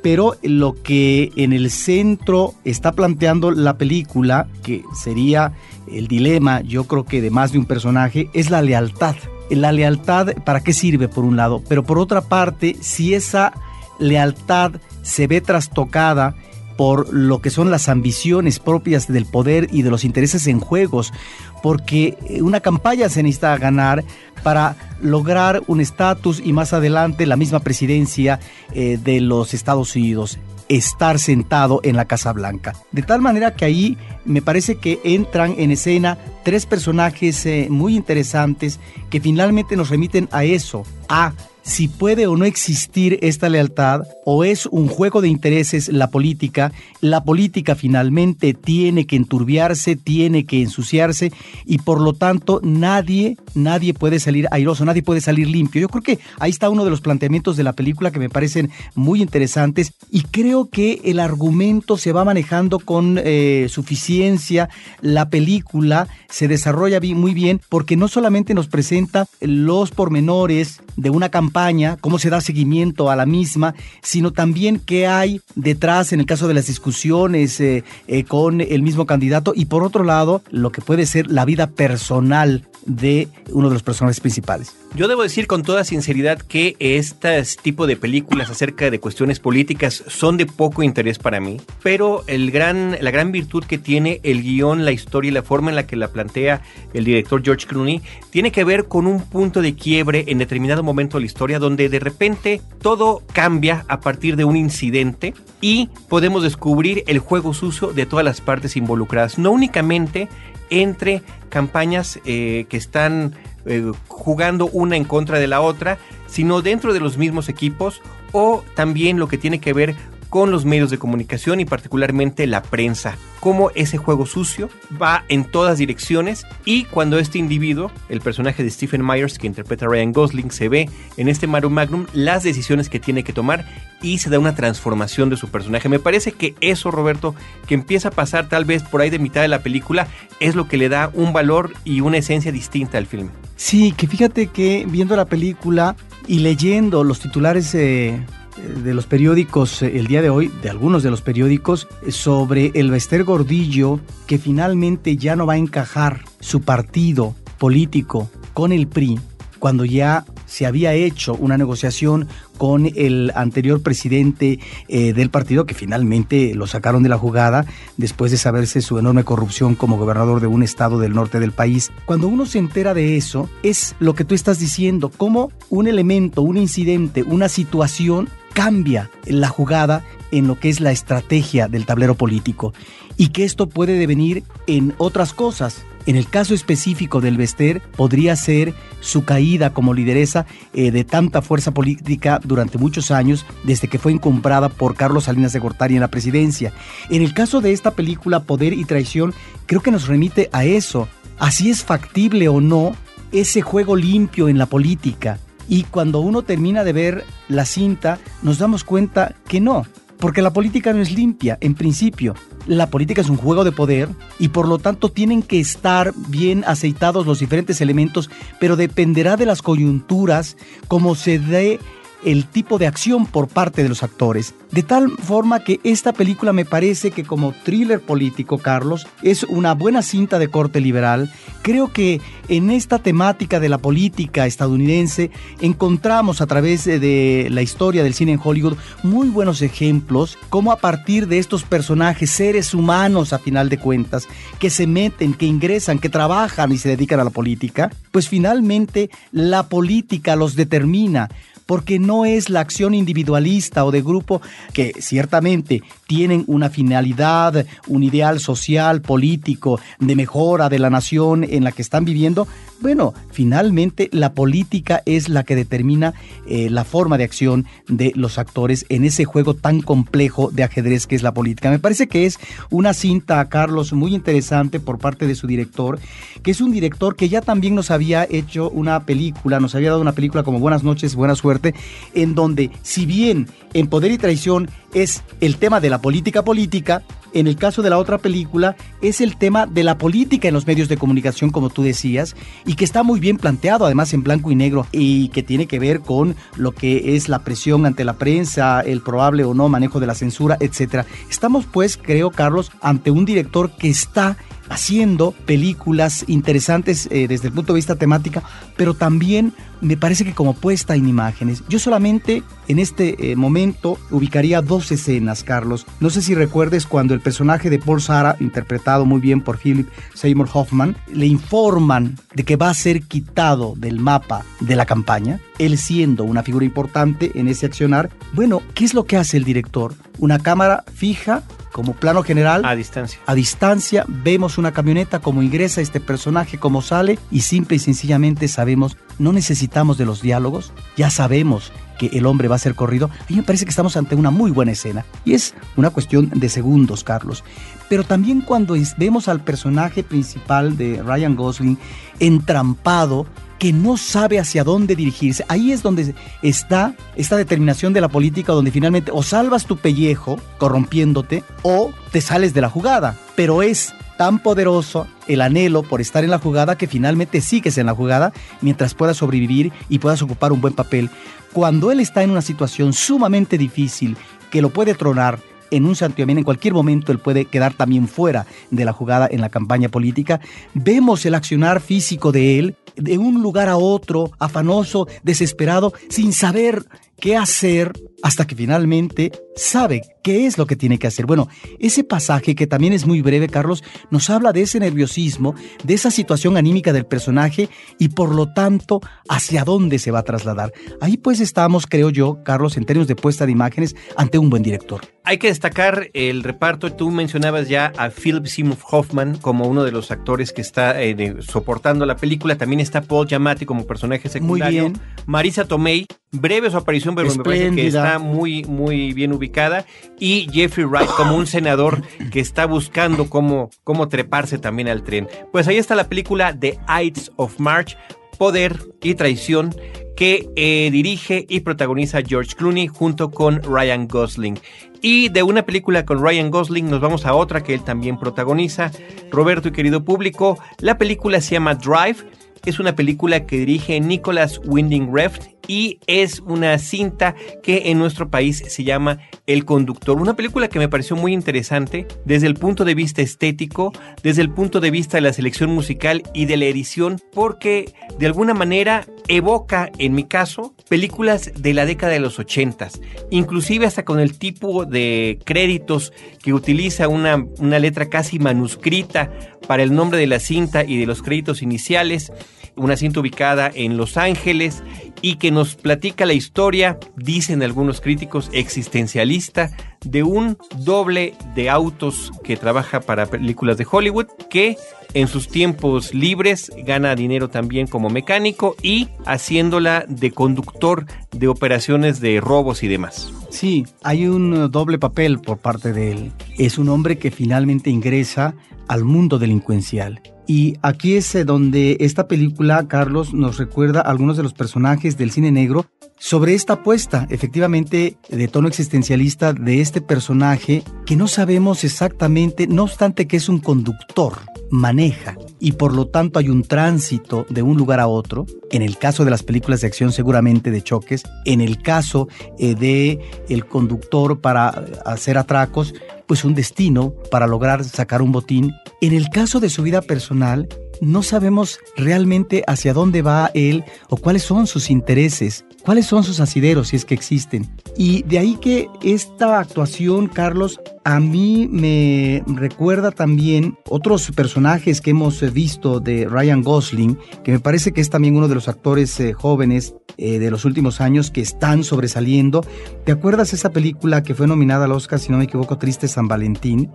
pero 0.00 0.36
lo 0.42 0.80
que 0.80 1.32
en 1.34 1.52
el 1.52 1.72
centro 1.72 2.54
está 2.64 2.92
planteando 2.92 3.50
la 3.50 3.76
película, 3.78 4.46
que 4.62 4.84
sería 4.94 5.54
el 5.90 6.06
dilema, 6.06 6.60
yo 6.60 6.84
creo 6.84 7.04
que 7.04 7.20
de 7.20 7.30
más 7.30 7.50
de 7.50 7.58
un 7.58 7.64
personaje, 7.64 8.30
es 8.32 8.48
la 8.48 8.62
lealtad 8.62 9.16
la 9.50 9.72
lealtad, 9.72 10.34
¿para 10.44 10.60
qué 10.60 10.72
sirve 10.72 11.08
por 11.08 11.24
un 11.24 11.36
lado? 11.36 11.62
Pero 11.68 11.84
por 11.84 11.98
otra 11.98 12.22
parte, 12.22 12.76
si 12.80 13.14
esa 13.14 13.52
lealtad 13.98 14.72
se 15.02 15.26
ve 15.26 15.40
trastocada 15.40 16.34
por 16.76 17.12
lo 17.12 17.40
que 17.40 17.50
son 17.50 17.72
las 17.72 17.88
ambiciones 17.88 18.60
propias 18.60 19.08
del 19.08 19.26
poder 19.26 19.68
y 19.72 19.82
de 19.82 19.90
los 19.90 20.04
intereses 20.04 20.46
en 20.46 20.60
juegos, 20.60 21.12
porque 21.60 22.16
una 22.40 22.60
campaña 22.60 23.08
se 23.08 23.22
necesita 23.22 23.58
ganar 23.58 24.04
para 24.44 24.76
lograr 25.02 25.62
un 25.66 25.80
estatus 25.80 26.40
y 26.44 26.52
más 26.52 26.72
adelante 26.72 27.26
la 27.26 27.36
misma 27.36 27.58
presidencia 27.60 28.38
eh, 28.72 28.96
de 29.02 29.20
los 29.20 29.54
Estados 29.54 29.96
Unidos 29.96 30.38
estar 30.68 31.18
sentado 31.18 31.80
en 31.82 31.96
la 31.96 32.06
Casa 32.06 32.32
Blanca. 32.32 32.74
De 32.92 33.02
tal 33.02 33.20
manera 33.20 33.54
que 33.54 33.64
ahí 33.64 33.98
me 34.24 34.42
parece 34.42 34.76
que 34.76 35.00
entran 35.04 35.54
en 35.58 35.70
escena 35.70 36.18
tres 36.44 36.66
personajes 36.66 37.44
eh, 37.46 37.68
muy 37.70 37.96
interesantes 37.96 38.78
que 39.10 39.20
finalmente 39.20 39.76
nos 39.76 39.90
remiten 39.90 40.28
a 40.32 40.44
eso, 40.44 40.84
a 41.08 41.32
si 41.68 41.86
puede 41.86 42.26
o 42.26 42.34
no 42.34 42.46
existir 42.46 43.18
esta 43.20 43.50
lealtad 43.50 44.00
o 44.24 44.42
es 44.42 44.64
un 44.64 44.88
juego 44.88 45.20
de 45.20 45.28
intereses 45.28 45.88
la 45.88 46.08
política, 46.08 46.72
la 47.02 47.24
política 47.24 47.74
finalmente 47.74 48.54
tiene 48.54 49.06
que 49.06 49.16
enturbiarse, 49.16 49.94
tiene 49.94 50.46
que 50.46 50.62
ensuciarse 50.62 51.30
y 51.66 51.78
por 51.78 52.00
lo 52.00 52.14
tanto 52.14 52.60
nadie, 52.64 53.36
nadie 53.54 53.92
puede 53.92 54.18
salir 54.18 54.48
airoso, 54.50 54.86
nadie 54.86 55.02
puede 55.02 55.20
salir 55.20 55.46
limpio. 55.46 55.82
Yo 55.82 55.88
creo 55.90 56.02
que 56.02 56.18
ahí 56.40 56.50
está 56.50 56.70
uno 56.70 56.84
de 56.84 56.90
los 56.90 57.02
planteamientos 57.02 57.58
de 57.58 57.64
la 57.64 57.74
película 57.74 58.10
que 58.10 58.18
me 58.18 58.30
parecen 58.30 58.70
muy 58.94 59.20
interesantes 59.20 59.92
y 60.10 60.22
creo 60.22 60.70
que 60.70 61.02
el 61.04 61.20
argumento 61.20 61.98
se 61.98 62.12
va 62.12 62.24
manejando 62.24 62.78
con 62.78 63.20
eh, 63.22 63.66
suficiencia, 63.68 64.70
la 65.02 65.28
película 65.28 66.08
se 66.30 66.48
desarrolla 66.48 66.98
muy 67.00 67.34
bien 67.34 67.60
porque 67.68 67.96
no 67.96 68.08
solamente 68.08 68.54
nos 68.54 68.68
presenta 68.68 69.26
los 69.40 69.90
pormenores 69.90 70.80
de 70.96 71.10
una 71.10 71.28
campaña, 71.28 71.57
cómo 72.00 72.18
se 72.18 72.30
da 72.30 72.40
seguimiento 72.40 73.10
a 73.10 73.16
la 73.16 73.26
misma, 73.26 73.74
sino 74.02 74.32
también 74.32 74.78
qué 74.78 75.06
hay 75.06 75.40
detrás 75.54 76.12
en 76.12 76.20
el 76.20 76.26
caso 76.26 76.46
de 76.46 76.54
las 76.54 76.66
discusiones 76.66 77.60
eh, 77.60 77.84
eh, 78.06 78.24
con 78.24 78.60
el 78.60 78.82
mismo 78.82 79.06
candidato. 79.06 79.52
Y 79.54 79.64
por 79.64 79.82
otro 79.82 80.04
lado, 80.04 80.42
lo 80.50 80.70
que 80.70 80.82
puede 80.82 81.06
ser 81.06 81.30
la 81.30 81.44
vida 81.44 81.68
personal 81.68 82.67
de 82.88 83.28
uno 83.52 83.68
de 83.68 83.74
los 83.74 83.82
personajes 83.82 84.18
principales. 84.18 84.74
Yo 84.96 85.06
debo 85.06 85.22
decir 85.22 85.46
con 85.46 85.62
toda 85.62 85.84
sinceridad 85.84 86.38
que 86.38 86.74
este 86.80 87.42
tipo 87.62 87.86
de 87.86 87.96
películas 87.96 88.50
acerca 88.50 88.90
de 88.90 88.98
cuestiones 88.98 89.38
políticas 89.38 90.02
son 90.08 90.36
de 90.36 90.46
poco 90.46 90.82
interés 90.82 91.18
para 91.18 91.40
mí, 91.40 91.58
pero 91.82 92.24
el 92.26 92.50
gran, 92.50 92.96
la 93.00 93.10
gran 93.10 93.30
virtud 93.30 93.64
que 93.64 93.78
tiene 93.78 94.20
el 94.22 94.42
guion, 94.42 94.84
la 94.84 94.92
historia 94.92 95.28
y 95.28 95.32
la 95.32 95.42
forma 95.42 95.70
en 95.70 95.76
la 95.76 95.86
que 95.86 95.96
la 95.96 96.08
plantea 96.08 96.62
el 96.94 97.04
director 97.04 97.42
George 97.44 97.66
Clooney 97.66 98.02
tiene 98.30 98.50
que 98.50 98.64
ver 98.64 98.86
con 98.86 99.06
un 99.06 99.22
punto 99.22 99.60
de 99.60 99.74
quiebre 99.74 100.24
en 100.28 100.38
determinado 100.38 100.82
momento 100.82 101.18
de 101.18 101.22
la 101.22 101.26
historia 101.26 101.58
donde 101.58 101.88
de 101.88 102.00
repente 102.00 102.62
todo 102.80 103.22
cambia 103.32 103.84
a 103.88 104.00
partir 104.00 104.36
de 104.36 104.44
un 104.44 104.56
incidente 104.56 105.34
y 105.60 105.90
podemos 106.08 106.42
descubrir 106.42 107.04
el 107.06 107.18
juego 107.18 107.52
sucio 107.52 107.92
de 107.92 108.06
todas 108.06 108.24
las 108.24 108.40
partes 108.40 108.76
involucradas, 108.76 109.38
no 109.38 109.50
únicamente 109.50 110.28
entre 110.70 111.22
campañas 111.48 112.20
eh, 112.24 112.66
que 112.68 112.76
están 112.76 113.34
eh, 113.66 113.92
jugando 114.08 114.66
una 114.66 114.96
en 114.96 115.04
contra 115.04 115.38
de 115.38 115.46
la 115.46 115.60
otra, 115.60 115.98
sino 116.26 116.62
dentro 116.62 116.92
de 116.92 117.00
los 117.00 117.18
mismos 117.18 117.48
equipos 117.48 118.02
o 118.32 118.62
también 118.74 119.18
lo 119.18 119.28
que 119.28 119.38
tiene 119.38 119.60
que 119.60 119.72
ver 119.72 119.96
con 120.28 120.50
los 120.50 120.64
medios 120.64 120.90
de 120.90 120.98
comunicación 120.98 121.60
y 121.60 121.64
particularmente 121.64 122.46
la 122.46 122.62
prensa. 122.62 123.16
Cómo 123.40 123.70
ese 123.74 123.98
juego 123.98 124.26
sucio 124.26 124.68
va 125.00 125.24
en 125.28 125.44
todas 125.44 125.78
direcciones 125.78 126.46
y 126.64 126.84
cuando 126.84 127.18
este 127.18 127.38
individuo, 127.38 127.90
el 128.08 128.20
personaje 128.20 128.62
de 128.62 128.70
Stephen 128.70 129.06
Myers 129.06 129.38
que 129.38 129.46
interpreta 129.46 129.86
a 129.86 129.88
Ryan 129.88 130.12
Gosling, 130.12 130.50
se 130.50 130.68
ve 130.68 130.90
en 131.16 131.28
este 131.28 131.46
Maru 131.46 131.70
Magnum, 131.70 132.06
las 132.12 132.42
decisiones 132.42 132.88
que 132.88 133.00
tiene 133.00 133.22
que 133.22 133.32
tomar 133.32 133.64
y 134.02 134.18
se 134.18 134.30
da 134.30 134.38
una 134.38 134.54
transformación 134.54 135.30
de 135.30 135.36
su 135.36 135.48
personaje. 135.48 135.88
Me 135.88 135.98
parece 135.98 136.32
que 136.32 136.54
eso, 136.60 136.90
Roberto, 136.90 137.34
que 137.66 137.74
empieza 137.74 138.08
a 138.08 138.12
pasar 138.12 138.48
tal 138.48 138.64
vez 138.64 138.82
por 138.82 139.00
ahí 139.00 139.10
de 139.10 139.18
mitad 139.18 139.42
de 139.42 139.48
la 139.48 139.62
película, 139.62 140.08
es 140.40 140.54
lo 140.54 140.68
que 140.68 140.76
le 140.76 140.88
da 140.88 141.10
un 141.14 141.32
valor 141.32 141.72
y 141.84 142.00
una 142.00 142.18
esencia 142.18 142.52
distinta 142.52 142.98
al 142.98 143.06
filme. 143.06 143.30
Sí, 143.56 143.92
que 143.96 144.06
fíjate 144.06 144.48
que 144.48 144.84
viendo 144.88 145.16
la 145.16 145.24
película 145.24 145.96
y 146.26 146.40
leyendo 146.40 147.02
los 147.02 147.20
titulares 147.20 147.74
eh, 147.74 148.24
de 148.58 148.94
los 148.94 149.06
periódicos 149.06 149.82
eh, 149.82 149.98
el 149.98 150.06
día 150.06 150.22
de 150.22 150.30
hoy, 150.30 150.50
de 150.62 150.70
algunos 150.70 151.02
de 151.02 151.10
los 151.10 151.22
periódicos, 151.22 151.88
sobre 152.08 152.72
el 152.74 152.90
Bester 152.90 153.24
Gordillo, 153.24 154.00
que 154.26 154.38
finalmente 154.38 155.16
ya 155.16 155.36
no 155.36 155.46
va 155.46 155.54
a 155.54 155.58
encajar 155.58 156.24
su 156.40 156.60
partido 156.62 157.34
político 157.58 158.30
con 158.54 158.72
el 158.72 158.86
PRI, 158.86 159.18
cuando 159.58 159.84
ya 159.84 160.24
se 160.46 160.66
había 160.66 160.94
hecho 160.94 161.34
una 161.34 161.58
negociación 161.58 162.26
con 162.56 162.90
el 162.96 163.30
anterior 163.34 163.82
presidente 163.82 164.58
eh, 164.88 165.12
del 165.12 165.30
partido, 165.30 165.66
que 165.66 165.74
finalmente 165.74 166.54
lo 166.54 166.66
sacaron 166.66 167.02
de 167.02 167.08
la 167.08 167.18
jugada 167.18 167.66
después 167.96 168.30
de 168.32 168.38
saberse 168.38 168.80
su 168.80 168.98
enorme 168.98 169.24
corrupción 169.24 169.74
como 169.74 169.98
gobernador 169.98 170.40
de 170.40 170.46
un 170.46 170.62
estado 170.62 170.98
del 170.98 171.14
norte 171.14 171.38
del 171.38 171.52
país. 171.52 171.92
Cuando 172.06 172.28
uno 172.28 172.46
se 172.46 172.58
entera 172.58 172.94
de 172.94 173.16
eso, 173.16 173.48
es 173.62 173.94
lo 174.00 174.14
que 174.14 174.24
tú 174.24 174.34
estás 174.34 174.58
diciendo, 174.58 175.10
como 175.10 175.52
un 175.68 175.86
elemento, 175.86 176.42
un 176.42 176.56
incidente, 176.56 177.22
una 177.22 177.48
situación 177.48 178.28
cambia 178.58 179.08
la 179.24 179.46
jugada 179.46 180.02
en 180.32 180.48
lo 180.48 180.58
que 180.58 180.68
es 180.68 180.80
la 180.80 180.90
estrategia 180.90 181.68
del 181.68 181.86
tablero 181.86 182.16
político 182.16 182.74
y 183.16 183.28
que 183.28 183.44
esto 183.44 183.68
puede 183.68 183.96
devenir 183.96 184.42
en 184.66 184.94
otras 184.98 185.32
cosas. 185.32 185.84
En 186.06 186.16
el 186.16 186.28
caso 186.28 186.54
específico 186.54 187.20
del 187.20 187.36
Bester, 187.36 187.80
podría 187.96 188.34
ser 188.34 188.74
su 188.98 189.24
caída 189.24 189.72
como 189.72 189.94
lideresa 189.94 190.44
eh, 190.74 190.90
de 190.90 191.04
tanta 191.04 191.40
fuerza 191.40 191.72
política 191.72 192.40
durante 192.42 192.78
muchos 192.78 193.12
años, 193.12 193.46
desde 193.62 193.86
que 193.86 194.00
fue 194.00 194.10
encumbrada 194.10 194.70
por 194.70 194.96
Carlos 194.96 195.24
Salinas 195.24 195.52
de 195.52 195.60
Gortari 195.60 195.94
en 195.94 196.00
la 196.00 196.08
presidencia. 196.08 196.72
En 197.10 197.22
el 197.22 197.34
caso 197.34 197.60
de 197.60 197.72
esta 197.72 197.92
película, 197.92 198.42
Poder 198.42 198.72
y 198.72 198.84
Traición, 198.84 199.34
creo 199.66 199.82
que 199.82 199.92
nos 199.92 200.08
remite 200.08 200.50
a 200.50 200.64
eso. 200.64 201.06
Así 201.38 201.70
es 201.70 201.84
factible 201.84 202.48
o 202.48 202.60
no 202.60 202.96
ese 203.30 203.62
juego 203.62 203.94
limpio 203.94 204.48
en 204.48 204.58
la 204.58 204.66
política. 204.66 205.38
Y 205.68 205.84
cuando 205.84 206.20
uno 206.20 206.42
termina 206.42 206.82
de 206.84 206.92
ver 206.92 207.24
la 207.48 207.64
cinta, 207.64 208.18
nos 208.42 208.58
damos 208.58 208.84
cuenta 208.84 209.34
que 209.46 209.60
no, 209.60 209.86
porque 210.18 210.42
la 210.42 210.52
política 210.52 210.92
no 210.92 211.00
es 211.00 211.12
limpia, 211.12 211.58
en 211.60 211.74
principio. 211.74 212.34
La 212.66 212.90
política 212.90 213.20
es 213.20 213.28
un 213.28 213.36
juego 213.36 213.64
de 213.64 213.72
poder 213.72 214.08
y 214.38 214.48
por 214.48 214.68
lo 214.68 214.78
tanto 214.78 215.10
tienen 215.10 215.42
que 215.42 215.60
estar 215.60 216.12
bien 216.28 216.64
aceitados 216.66 217.26
los 217.26 217.38
diferentes 217.38 217.80
elementos, 217.80 218.30
pero 218.60 218.76
dependerá 218.76 219.36
de 219.36 219.46
las 219.46 219.62
coyunturas, 219.62 220.56
como 220.88 221.14
se 221.14 221.38
dé 221.38 221.78
el 222.24 222.46
tipo 222.46 222.78
de 222.78 222.86
acción 222.86 223.26
por 223.26 223.48
parte 223.48 223.82
de 223.82 223.88
los 223.88 224.02
actores. 224.02 224.54
De 224.70 224.82
tal 224.82 225.10
forma 225.10 225.64
que 225.64 225.80
esta 225.84 226.12
película 226.12 226.52
me 226.52 226.64
parece 226.64 227.10
que 227.10 227.24
como 227.24 227.52
thriller 227.64 228.00
político, 228.00 228.58
Carlos, 228.58 229.06
es 229.22 229.44
una 229.44 229.74
buena 229.74 230.02
cinta 230.02 230.38
de 230.38 230.48
corte 230.48 230.80
liberal. 230.80 231.32
Creo 231.62 231.92
que 231.92 232.20
en 232.48 232.70
esta 232.70 232.98
temática 232.98 233.60
de 233.60 233.68
la 233.68 233.78
política 233.78 234.46
estadounidense 234.46 235.30
encontramos 235.60 236.40
a 236.40 236.46
través 236.46 236.84
de 236.84 237.48
la 237.50 237.62
historia 237.62 238.02
del 238.02 238.14
cine 238.14 238.32
en 238.32 238.40
Hollywood 238.42 238.76
muy 239.02 239.28
buenos 239.28 239.62
ejemplos, 239.62 240.38
como 240.50 240.72
a 240.72 240.76
partir 240.76 241.28
de 241.28 241.38
estos 241.38 241.62
personajes, 241.62 242.30
seres 242.30 242.74
humanos 242.74 243.32
a 243.32 243.38
final 243.38 243.68
de 243.68 243.78
cuentas, 243.78 244.28
que 244.58 244.70
se 244.70 244.86
meten, 244.86 245.34
que 245.34 245.46
ingresan, 245.46 245.98
que 245.98 246.08
trabajan 246.08 246.72
y 246.72 246.78
se 246.78 246.90
dedican 246.90 247.20
a 247.20 247.24
la 247.24 247.30
política, 247.30 247.90
pues 248.10 248.28
finalmente 248.28 249.10
la 249.32 249.68
política 249.68 250.36
los 250.36 250.56
determina 250.56 251.28
porque 251.68 251.98
no 251.98 252.24
es 252.24 252.48
la 252.48 252.60
acción 252.60 252.94
individualista 252.94 253.84
o 253.84 253.90
de 253.90 254.00
grupo 254.00 254.40
que 254.72 254.94
ciertamente 255.00 255.82
tienen 256.06 256.44
una 256.46 256.70
finalidad, 256.70 257.66
un 257.86 258.02
ideal 258.02 258.40
social, 258.40 259.02
político, 259.02 259.78
de 259.98 260.16
mejora 260.16 260.70
de 260.70 260.78
la 260.78 260.88
nación 260.88 261.44
en 261.44 261.64
la 261.64 261.72
que 261.72 261.82
están 261.82 262.06
viviendo, 262.06 262.48
bueno, 262.80 263.12
finalmente 263.30 264.08
la 264.12 264.32
política 264.32 265.02
es 265.04 265.28
la 265.28 265.42
que 265.42 265.56
determina 265.56 266.14
eh, 266.46 266.70
la 266.70 266.84
forma 266.84 267.18
de 267.18 267.24
acción 267.24 267.66
de 267.88 268.12
los 268.14 268.38
actores 268.38 268.86
en 268.88 269.04
ese 269.04 269.24
juego 269.24 269.54
tan 269.54 269.80
complejo 269.80 270.50
de 270.52 270.62
ajedrez 270.62 271.06
que 271.06 271.16
es 271.16 271.22
la 271.22 271.34
política. 271.34 271.70
Me 271.70 271.78
parece 271.78 272.06
que 272.06 272.26
es 272.26 272.38
una 272.70 272.94
cinta, 272.94 273.48
Carlos, 273.48 273.92
muy 273.92 274.14
interesante 274.14 274.80
por 274.80 274.98
parte 274.98 275.26
de 275.26 275.34
su 275.34 275.46
director, 275.46 275.98
que 276.42 276.52
es 276.52 276.60
un 276.60 276.70
director 276.70 277.16
que 277.16 277.28
ya 277.28 277.40
también 277.40 277.74
nos 277.74 277.90
había 277.90 278.26
hecho 278.30 278.70
una 278.70 279.04
película, 279.04 279.60
nos 279.60 279.74
había 279.74 279.90
dado 279.90 280.00
una 280.00 280.12
película 280.12 280.42
como 280.42 280.60
Buenas 280.60 280.84
noches, 280.84 281.14
buena 281.14 281.34
suerte, 281.34 281.74
en 282.14 282.34
donde 282.34 282.70
si 282.82 283.06
bien 283.06 283.48
en 283.74 283.88
Poder 283.88 284.12
y 284.12 284.18
Traición 284.18 284.70
es 284.94 285.22
el 285.40 285.56
tema 285.56 285.80
de 285.80 285.90
la 285.90 286.00
política 286.00 286.44
política, 286.44 287.02
en 287.34 287.46
el 287.46 287.56
caso 287.56 287.82
de 287.82 287.90
la 287.90 287.98
otra 287.98 288.18
película 288.18 288.76
es 289.02 289.20
el 289.20 289.36
tema 289.36 289.66
de 289.66 289.84
la 289.84 289.98
política 289.98 290.48
en 290.48 290.54
los 290.54 290.66
medios 290.66 290.88
de 290.88 290.96
comunicación, 290.96 291.50
como 291.50 291.70
tú 291.70 291.82
decías, 291.82 292.34
y 292.68 292.74
que 292.74 292.84
está 292.84 293.02
muy 293.02 293.18
bien 293.18 293.38
planteado, 293.38 293.86
además 293.86 294.12
en 294.12 294.22
blanco 294.22 294.50
y 294.50 294.54
negro, 294.54 294.86
y 294.92 295.28
que 295.30 295.42
tiene 295.42 295.66
que 295.66 295.78
ver 295.78 296.00
con 296.00 296.36
lo 296.54 296.72
que 296.72 297.16
es 297.16 297.30
la 297.30 297.38
presión 297.38 297.86
ante 297.86 298.04
la 298.04 298.12
prensa, 298.12 298.82
el 298.82 299.00
probable 299.00 299.44
o 299.44 299.54
no 299.54 299.70
manejo 299.70 300.00
de 300.00 300.06
la 300.06 300.14
censura, 300.14 300.58
etc. 300.60 301.06
Estamos 301.30 301.64
pues, 301.64 301.96
creo, 301.96 302.30
Carlos, 302.30 302.70
ante 302.82 303.10
un 303.10 303.24
director 303.24 303.70
que 303.70 303.88
está 303.88 304.36
haciendo 304.68 305.32
películas 305.46 306.26
interesantes 306.28 307.08
eh, 307.10 307.26
desde 307.26 307.48
el 307.48 307.54
punto 307.54 307.72
de 307.72 307.78
vista 307.78 307.96
temática, 307.96 308.42
pero 308.76 308.92
también 308.92 309.54
me 309.80 309.96
parece 309.96 310.24
que 310.24 310.34
como 310.34 310.54
puesta 310.54 310.94
en 310.94 311.08
imágenes. 311.08 311.62
Yo 311.68 311.78
solamente 311.78 312.42
en 312.68 312.78
este 312.78 313.30
eh, 313.30 313.36
momento 313.36 313.98
ubicaría 314.10 314.62
dos 314.62 314.90
escenas, 314.92 315.44
Carlos. 315.44 315.86
No 316.00 316.10
sé 316.10 316.22
si 316.22 316.34
recuerdes 316.34 316.86
cuando 316.86 317.14
el 317.14 317.20
personaje 317.20 317.70
de 317.70 317.78
Paul 317.78 318.00
Sara, 318.00 318.36
interpretado 318.40 319.04
muy 319.04 319.20
bien 319.20 319.40
por 319.40 319.58
Philip 319.58 319.88
Seymour 320.14 320.48
Hoffman, 320.52 320.96
le 321.12 321.26
informan 321.26 322.16
de 322.34 322.44
que 322.44 322.56
va 322.56 322.70
a 322.70 322.74
ser 322.74 323.02
quitado 323.02 323.74
del 323.76 324.00
mapa 324.00 324.44
de 324.60 324.76
la 324.76 324.86
campaña, 324.86 325.40
él 325.58 325.78
siendo 325.78 326.24
una 326.24 326.42
figura 326.42 326.64
importante 326.64 327.32
en 327.34 327.48
ese 327.48 327.66
accionar. 327.66 328.10
Bueno, 328.32 328.62
¿qué 328.74 328.84
es 328.84 328.94
lo 328.94 329.04
que 329.04 329.16
hace 329.16 329.36
el 329.36 329.44
director? 329.44 329.94
Una 330.18 330.38
cámara 330.38 330.84
fija 330.92 331.42
como 331.72 331.94
plano 331.94 332.22
general. 332.22 332.64
A 332.64 332.74
distancia. 332.74 333.20
A 333.26 333.34
distancia 333.34 334.04
vemos 334.08 334.58
una 334.58 334.72
camioneta, 334.72 335.20
como 335.20 335.42
ingresa 335.42 335.80
este 335.80 336.00
personaje, 336.00 336.58
cómo 336.58 336.82
sale 336.82 337.18
y 337.30 337.42
simple 337.42 337.76
y 337.76 337.78
sencillamente 337.78 338.48
sabemos, 338.48 338.96
no 339.18 339.32
necesitamos 339.32 339.98
de 339.98 340.06
los 340.06 340.22
diálogos, 340.22 340.72
ya 340.96 341.10
sabemos 341.10 341.72
que 341.98 342.06
el 342.18 342.26
hombre 342.26 342.48
va 342.48 342.56
a 342.56 342.60
ser 342.60 342.74
corrido. 342.74 343.10
A 343.12 343.24
mí 343.28 343.36
me 343.36 343.42
parece 343.42 343.64
que 343.64 343.70
estamos 343.70 343.96
ante 343.96 344.14
una 344.14 344.30
muy 344.30 344.50
buena 344.50 344.72
escena 344.72 345.04
y 345.24 345.34
es 345.34 345.54
una 345.76 345.90
cuestión 345.90 346.30
de 346.32 346.48
segundos, 346.48 347.04
Carlos. 347.04 347.44
Pero 347.88 348.04
también 348.04 348.40
cuando 348.40 348.76
vemos 348.96 349.28
al 349.28 349.40
personaje 349.40 350.02
principal 350.02 350.76
de 350.76 351.02
Ryan 351.02 351.34
Gosling 351.34 351.78
entrampado 352.20 353.26
que 353.58 353.72
no 353.72 353.96
sabe 353.96 354.38
hacia 354.38 354.62
dónde 354.62 354.94
dirigirse. 354.94 355.44
Ahí 355.48 355.72
es 355.72 355.82
donde 355.82 356.14
está 356.42 356.94
esta 357.16 357.36
determinación 357.36 357.92
de 357.92 358.00
la 358.00 358.08
política, 358.08 358.52
donde 358.52 358.70
finalmente 358.70 359.10
o 359.12 359.22
salvas 359.22 359.66
tu 359.66 359.76
pellejo 359.76 360.38
corrompiéndote 360.58 361.42
o 361.62 361.90
te 362.12 362.20
sales 362.20 362.54
de 362.54 362.60
la 362.60 362.70
jugada. 362.70 363.16
Pero 363.34 363.62
es 363.62 363.94
tan 364.18 364.40
poderoso 364.40 365.06
el 365.28 365.40
anhelo 365.40 365.82
por 365.82 366.02
estar 366.02 366.24
en 366.24 366.30
la 366.30 366.38
jugada 366.38 366.76
que 366.76 366.88
finalmente 366.88 367.40
sigues 367.40 367.78
en 367.78 367.86
la 367.86 367.94
jugada 367.94 368.32
mientras 368.60 368.92
puedas 368.92 369.16
sobrevivir 369.16 369.72
y 369.88 370.00
puedas 370.00 370.20
ocupar 370.20 370.52
un 370.52 370.60
buen 370.60 370.74
papel. 370.74 371.08
Cuando 371.54 371.90
él 371.92 372.00
está 372.00 372.22
en 372.22 372.32
una 372.32 372.42
situación 372.42 372.92
sumamente 372.92 373.56
difícil 373.56 374.18
que 374.50 374.60
lo 374.60 374.70
puede 374.70 374.94
tronar, 374.94 375.38
en 375.70 375.86
un 375.86 375.96
santiamén, 375.96 376.38
en 376.38 376.44
cualquier 376.44 376.74
momento 376.74 377.12
él 377.12 377.18
puede 377.18 377.44
quedar 377.44 377.74
también 377.74 378.08
fuera 378.08 378.46
de 378.70 378.84
la 378.84 378.92
jugada 378.92 379.28
en 379.30 379.40
la 379.40 379.48
campaña 379.48 379.88
política. 379.88 380.40
Vemos 380.74 381.24
el 381.26 381.34
accionar 381.34 381.80
físico 381.80 382.32
de 382.32 382.58
él 382.58 382.76
de 382.96 383.18
un 383.18 383.42
lugar 383.42 383.68
a 383.68 383.76
otro, 383.76 384.32
afanoso, 384.38 385.06
desesperado, 385.22 385.92
sin 386.08 386.32
saber 386.32 386.84
qué 387.20 387.36
hacer 387.36 387.92
hasta 388.22 388.46
que 388.46 388.56
finalmente 388.56 389.32
sabe 389.56 390.02
qué 390.22 390.46
es 390.46 390.58
lo 390.58 390.66
que 390.66 390.76
tiene 390.76 390.98
que 390.98 391.06
hacer. 391.06 391.26
Bueno, 391.26 391.48
ese 391.78 392.04
pasaje 392.04 392.54
que 392.54 392.66
también 392.66 392.92
es 392.92 393.06
muy 393.06 393.22
breve, 393.22 393.48
Carlos, 393.48 393.84
nos 394.10 394.30
habla 394.30 394.52
de 394.52 394.62
ese 394.62 394.80
nerviosismo, 394.80 395.54
de 395.84 395.94
esa 395.94 396.10
situación 396.10 396.56
anímica 396.56 396.92
del 396.92 397.06
personaje 397.06 397.68
y 397.98 398.08
por 398.08 398.34
lo 398.34 398.52
tanto 398.52 399.00
hacia 399.28 399.64
dónde 399.64 399.98
se 399.98 400.10
va 400.10 400.20
a 400.20 400.24
trasladar. 400.24 400.72
Ahí 401.00 401.16
pues 401.16 401.40
estamos, 401.40 401.86
creo 401.86 402.10
yo, 402.10 402.42
Carlos, 402.44 402.76
en 402.76 402.84
términos 402.84 403.08
de 403.08 403.16
puesta 403.16 403.46
de 403.46 403.52
imágenes, 403.52 403.94
ante 404.16 404.38
un 404.38 404.50
buen 404.50 404.62
director. 404.62 405.00
Hay 405.28 405.36
que 405.36 405.48
destacar 405.48 406.08
el 406.14 406.42
reparto. 406.42 406.90
Tú 406.90 407.10
mencionabas 407.10 407.68
ya 407.68 407.92
a 407.98 408.08
Philip 408.08 408.46
Seymour 408.46 408.78
Hoffman 408.90 409.36
como 409.36 409.68
uno 409.68 409.84
de 409.84 409.92
los 409.92 410.10
actores 410.10 410.54
que 410.54 410.62
está 410.62 411.02
eh, 411.02 411.36
soportando 411.40 412.06
la 412.06 412.16
película. 412.16 412.56
También 412.56 412.80
está 412.80 413.02
Paul 413.02 413.28
Giamatti 413.28 413.66
como 413.66 413.86
personaje 413.86 414.30
secundario. 414.30 414.84
Muy 414.84 414.92
bien. 414.92 415.02
Marisa 415.26 415.66
Tomei 415.66 416.06
breve 416.32 416.70
su 416.70 416.78
aparición, 416.78 417.14
pero 417.14 417.28
me 417.34 417.44
parece 417.44 417.74
que 417.74 417.88
está 417.88 418.18
muy, 418.18 418.64
muy 418.64 419.12
bien 419.12 419.34
ubicada. 419.34 419.84
Y 420.18 420.48
Jeffrey 420.50 420.86
Wright 420.86 421.10
como 421.10 421.36
un 421.36 421.46
senador 421.46 422.00
que 422.32 422.40
está 422.40 422.64
buscando 422.64 423.28
cómo, 423.28 423.68
cómo 423.84 424.08
treparse 424.08 424.56
también 424.56 424.88
al 424.88 425.02
tren. 425.02 425.28
Pues 425.52 425.68
ahí 425.68 425.76
está 425.76 425.94
la 425.94 426.08
película 426.08 426.58
The 426.58 426.78
Ides 427.02 427.32
of 427.36 427.60
March, 427.60 427.98
Poder 428.38 428.78
y 429.02 429.14
Traición, 429.14 429.74
que 430.18 430.50
eh, 430.56 430.88
dirige 430.90 431.46
y 431.48 431.60
protagoniza 431.60 432.22
George 432.26 432.56
Clooney 432.56 432.88
junto 432.88 433.30
con 433.30 433.62
Ryan 433.62 434.08
Gosling. 434.08 434.58
Y 435.00 435.28
de 435.28 435.42
una 435.42 435.62
película 435.62 436.04
con 436.04 436.22
Ryan 436.22 436.50
Gosling 436.50 436.90
nos 436.90 437.00
vamos 437.00 437.26
a 437.26 437.34
otra 437.34 437.62
que 437.62 437.74
él 437.74 437.82
también 437.82 438.18
protagoniza. 438.18 438.90
Roberto 439.30 439.68
y 439.68 439.72
querido 439.72 440.04
público, 440.04 440.58
la 440.80 440.98
película 440.98 441.40
se 441.40 441.52
llama 441.52 441.74
Drive. 441.74 442.16
Es 442.64 442.78
una 442.80 442.94
película 442.96 443.46
que 443.46 443.58
dirige 443.58 444.00
Nicholas 444.00 444.60
Winding 444.64 445.14
Refn 445.14 445.57
y 445.68 446.00
es 446.08 446.40
una 446.40 446.76
cinta 446.78 447.36
que 447.62 447.90
en 447.90 447.98
nuestro 447.98 448.30
país 448.30 448.64
se 448.66 448.82
llama 448.82 449.18
El 449.46 449.64
Conductor. 449.64 450.20
Una 450.20 450.34
película 450.34 450.68
que 450.68 450.80
me 450.80 450.88
pareció 450.88 451.14
muy 451.14 451.32
interesante 451.32 452.08
desde 452.24 452.48
el 452.48 452.54
punto 452.54 452.84
de 452.84 452.94
vista 452.94 453.22
estético, 453.22 453.92
desde 454.22 454.42
el 454.42 454.50
punto 454.50 454.80
de 454.80 454.90
vista 454.90 455.18
de 455.18 455.20
la 455.20 455.32
selección 455.32 455.70
musical 455.70 456.22
y 456.34 456.46
de 456.46 456.56
la 456.56 456.64
edición, 456.64 457.20
porque 457.32 457.92
de 458.18 458.26
alguna 458.26 458.54
manera 458.54 459.06
evoca, 459.28 459.92
en 459.98 460.14
mi 460.14 460.24
caso, 460.24 460.74
películas 460.88 461.52
de 461.54 461.74
la 461.74 461.84
década 461.84 462.14
de 462.14 462.20
los 462.20 462.38
ochentas, 462.38 463.00
inclusive 463.30 463.86
hasta 463.86 464.04
con 464.04 464.18
el 464.18 464.38
tipo 464.38 464.86
de 464.86 465.38
créditos 465.44 466.12
que 466.42 466.54
utiliza 466.54 467.08
una, 467.08 467.44
una 467.58 467.78
letra 467.78 468.08
casi 468.08 468.38
manuscrita 468.38 469.30
para 469.66 469.82
el 469.82 469.94
nombre 469.94 470.18
de 470.18 470.26
la 470.26 470.40
cinta 470.40 470.82
y 470.82 470.96
de 470.96 471.04
los 471.04 471.22
créditos 471.22 471.60
iniciales 471.60 472.32
una 472.78 472.96
cinta 472.96 473.20
ubicada 473.20 473.70
en 473.74 473.96
Los 473.96 474.16
Ángeles 474.16 474.82
y 475.20 475.36
que 475.36 475.50
nos 475.50 475.74
platica 475.74 476.26
la 476.26 476.32
historia, 476.32 476.98
dicen 477.16 477.62
algunos 477.62 478.00
críticos, 478.00 478.50
existencialista 478.52 479.70
de 480.04 480.22
un 480.22 480.56
doble 480.78 481.34
de 481.54 481.70
autos 481.70 482.30
que 482.44 482.56
trabaja 482.56 483.00
para 483.00 483.26
películas 483.26 483.76
de 483.78 483.86
Hollywood 483.90 484.26
que 484.48 484.76
en 485.14 485.26
sus 485.26 485.48
tiempos 485.48 486.14
libres 486.14 486.70
gana 486.84 487.14
dinero 487.14 487.48
también 487.48 487.86
como 487.86 488.10
mecánico 488.10 488.76
y 488.82 489.08
haciéndola 489.24 490.04
de 490.08 490.30
conductor 490.30 491.06
de 491.32 491.48
operaciones 491.48 492.20
de 492.20 492.40
robos 492.40 492.82
y 492.82 492.88
demás. 492.88 493.32
Sí, 493.50 493.86
hay 494.02 494.26
un 494.26 494.70
doble 494.70 494.98
papel 494.98 495.40
por 495.40 495.58
parte 495.58 495.92
de 495.92 496.12
él. 496.12 496.32
Es 496.58 496.78
un 496.78 496.90
hombre 496.90 497.18
que 497.18 497.30
finalmente 497.30 497.90
ingresa 497.90 498.54
al 498.86 499.04
mundo 499.04 499.38
delincuencial 499.38 500.20
y 500.48 500.78
aquí 500.82 501.14
es 501.14 501.32
eh, 501.34 501.44
donde 501.44 501.98
esta 502.00 502.26
película, 502.26 502.88
Carlos, 502.88 503.34
nos 503.34 503.58
recuerda 503.58 504.00
a 504.00 504.10
algunos 504.10 504.36
de 504.38 504.42
los 504.42 504.54
personajes 504.54 505.18
del 505.18 505.30
cine 505.30 505.52
negro 505.52 505.86
sobre 506.18 506.54
esta 506.54 506.72
apuesta, 506.72 507.28
efectivamente, 507.30 508.16
de 508.28 508.48
tono 508.48 508.66
existencialista 508.66 509.52
de 509.52 509.80
este 509.80 510.00
personaje 510.00 510.82
que 511.06 511.14
no 511.14 511.28
sabemos 511.28 511.84
exactamente, 511.84 512.66
no 512.66 512.84
obstante 512.84 513.28
que 513.28 513.36
es 513.36 513.48
un 513.48 513.60
conductor, 513.60 514.38
maneja 514.70 515.36
y 515.60 515.72
por 515.72 515.94
lo 515.94 516.08
tanto 516.08 516.38
hay 516.38 516.48
un 516.48 516.62
tránsito 516.62 517.46
de 517.48 517.62
un 517.62 517.76
lugar 517.76 518.00
a 518.00 518.08
otro. 518.08 518.46
En 518.70 518.82
el 518.82 518.98
caso 518.98 519.24
de 519.24 519.30
las 519.30 519.42
películas 519.42 519.80
de 519.80 519.86
acción, 519.86 520.12
seguramente 520.12 520.70
de 520.70 520.82
choques. 520.82 521.22
En 521.44 521.60
el 521.60 521.80
caso 521.82 522.28
eh, 522.58 522.74
de 522.74 523.18
el 523.48 523.66
conductor 523.66 524.40
para 524.40 524.68
hacer 525.04 525.38
atracos, 525.38 525.94
pues 526.26 526.44
un 526.44 526.54
destino 526.54 527.14
para 527.30 527.46
lograr 527.46 527.84
sacar 527.84 528.22
un 528.22 528.32
botín. 528.32 528.74
En 529.00 529.12
el 529.12 529.28
caso 529.28 529.60
de 529.60 529.70
su 529.70 529.84
vida 529.84 530.02
personal, 530.02 530.68
no 531.00 531.22
sabemos 531.22 531.78
realmente 531.96 532.64
hacia 532.66 532.92
dónde 532.92 533.22
va 533.22 533.50
él 533.54 533.84
o 534.08 534.16
cuáles 534.16 534.42
son 534.42 534.66
sus 534.66 534.90
intereses, 534.90 535.64
cuáles 535.84 536.06
son 536.06 536.24
sus 536.24 536.40
asideros 536.40 536.88
si 536.88 536.96
es 536.96 537.04
que 537.04 537.14
existen. 537.14 537.68
Y 537.96 538.22
de 538.22 538.38
ahí 538.38 538.56
que 538.60 538.88
esta 539.02 539.58
actuación, 539.58 540.28
Carlos, 540.28 540.80
a 541.04 541.20
mí 541.20 541.68
me 541.70 542.42
recuerda 542.46 543.10
también 543.10 543.78
otros 543.88 544.30
personajes 544.32 545.00
que 545.00 545.10
hemos 545.10 545.40
visto 545.52 546.00
de 546.00 546.26
Ryan 546.26 546.62
Gosling, 546.62 547.18
que 547.42 547.52
me 547.52 547.60
parece 547.60 547.92
que 547.92 548.00
es 548.00 548.10
también 548.10 548.36
uno 548.36 548.46
de 548.46 548.54
los 548.54 548.68
actores 548.68 549.18
eh, 549.20 549.32
jóvenes 549.32 549.94
eh, 550.18 550.38
de 550.38 550.50
los 550.50 550.64
últimos 550.64 551.00
años 551.00 551.30
que 551.30 551.40
están 551.40 551.82
sobresaliendo. 551.82 552.64
¿Te 553.04 553.12
acuerdas 553.12 553.54
esa 553.54 553.70
película 553.70 554.22
que 554.22 554.34
fue 554.34 554.46
nominada 554.46 554.84
al 554.84 554.92
Oscar, 554.92 555.18
si 555.18 555.32
no 555.32 555.38
me 555.38 555.44
equivoco, 555.44 555.78
Triste 555.78 556.08
San 556.08 556.28
Valentín? 556.28 556.90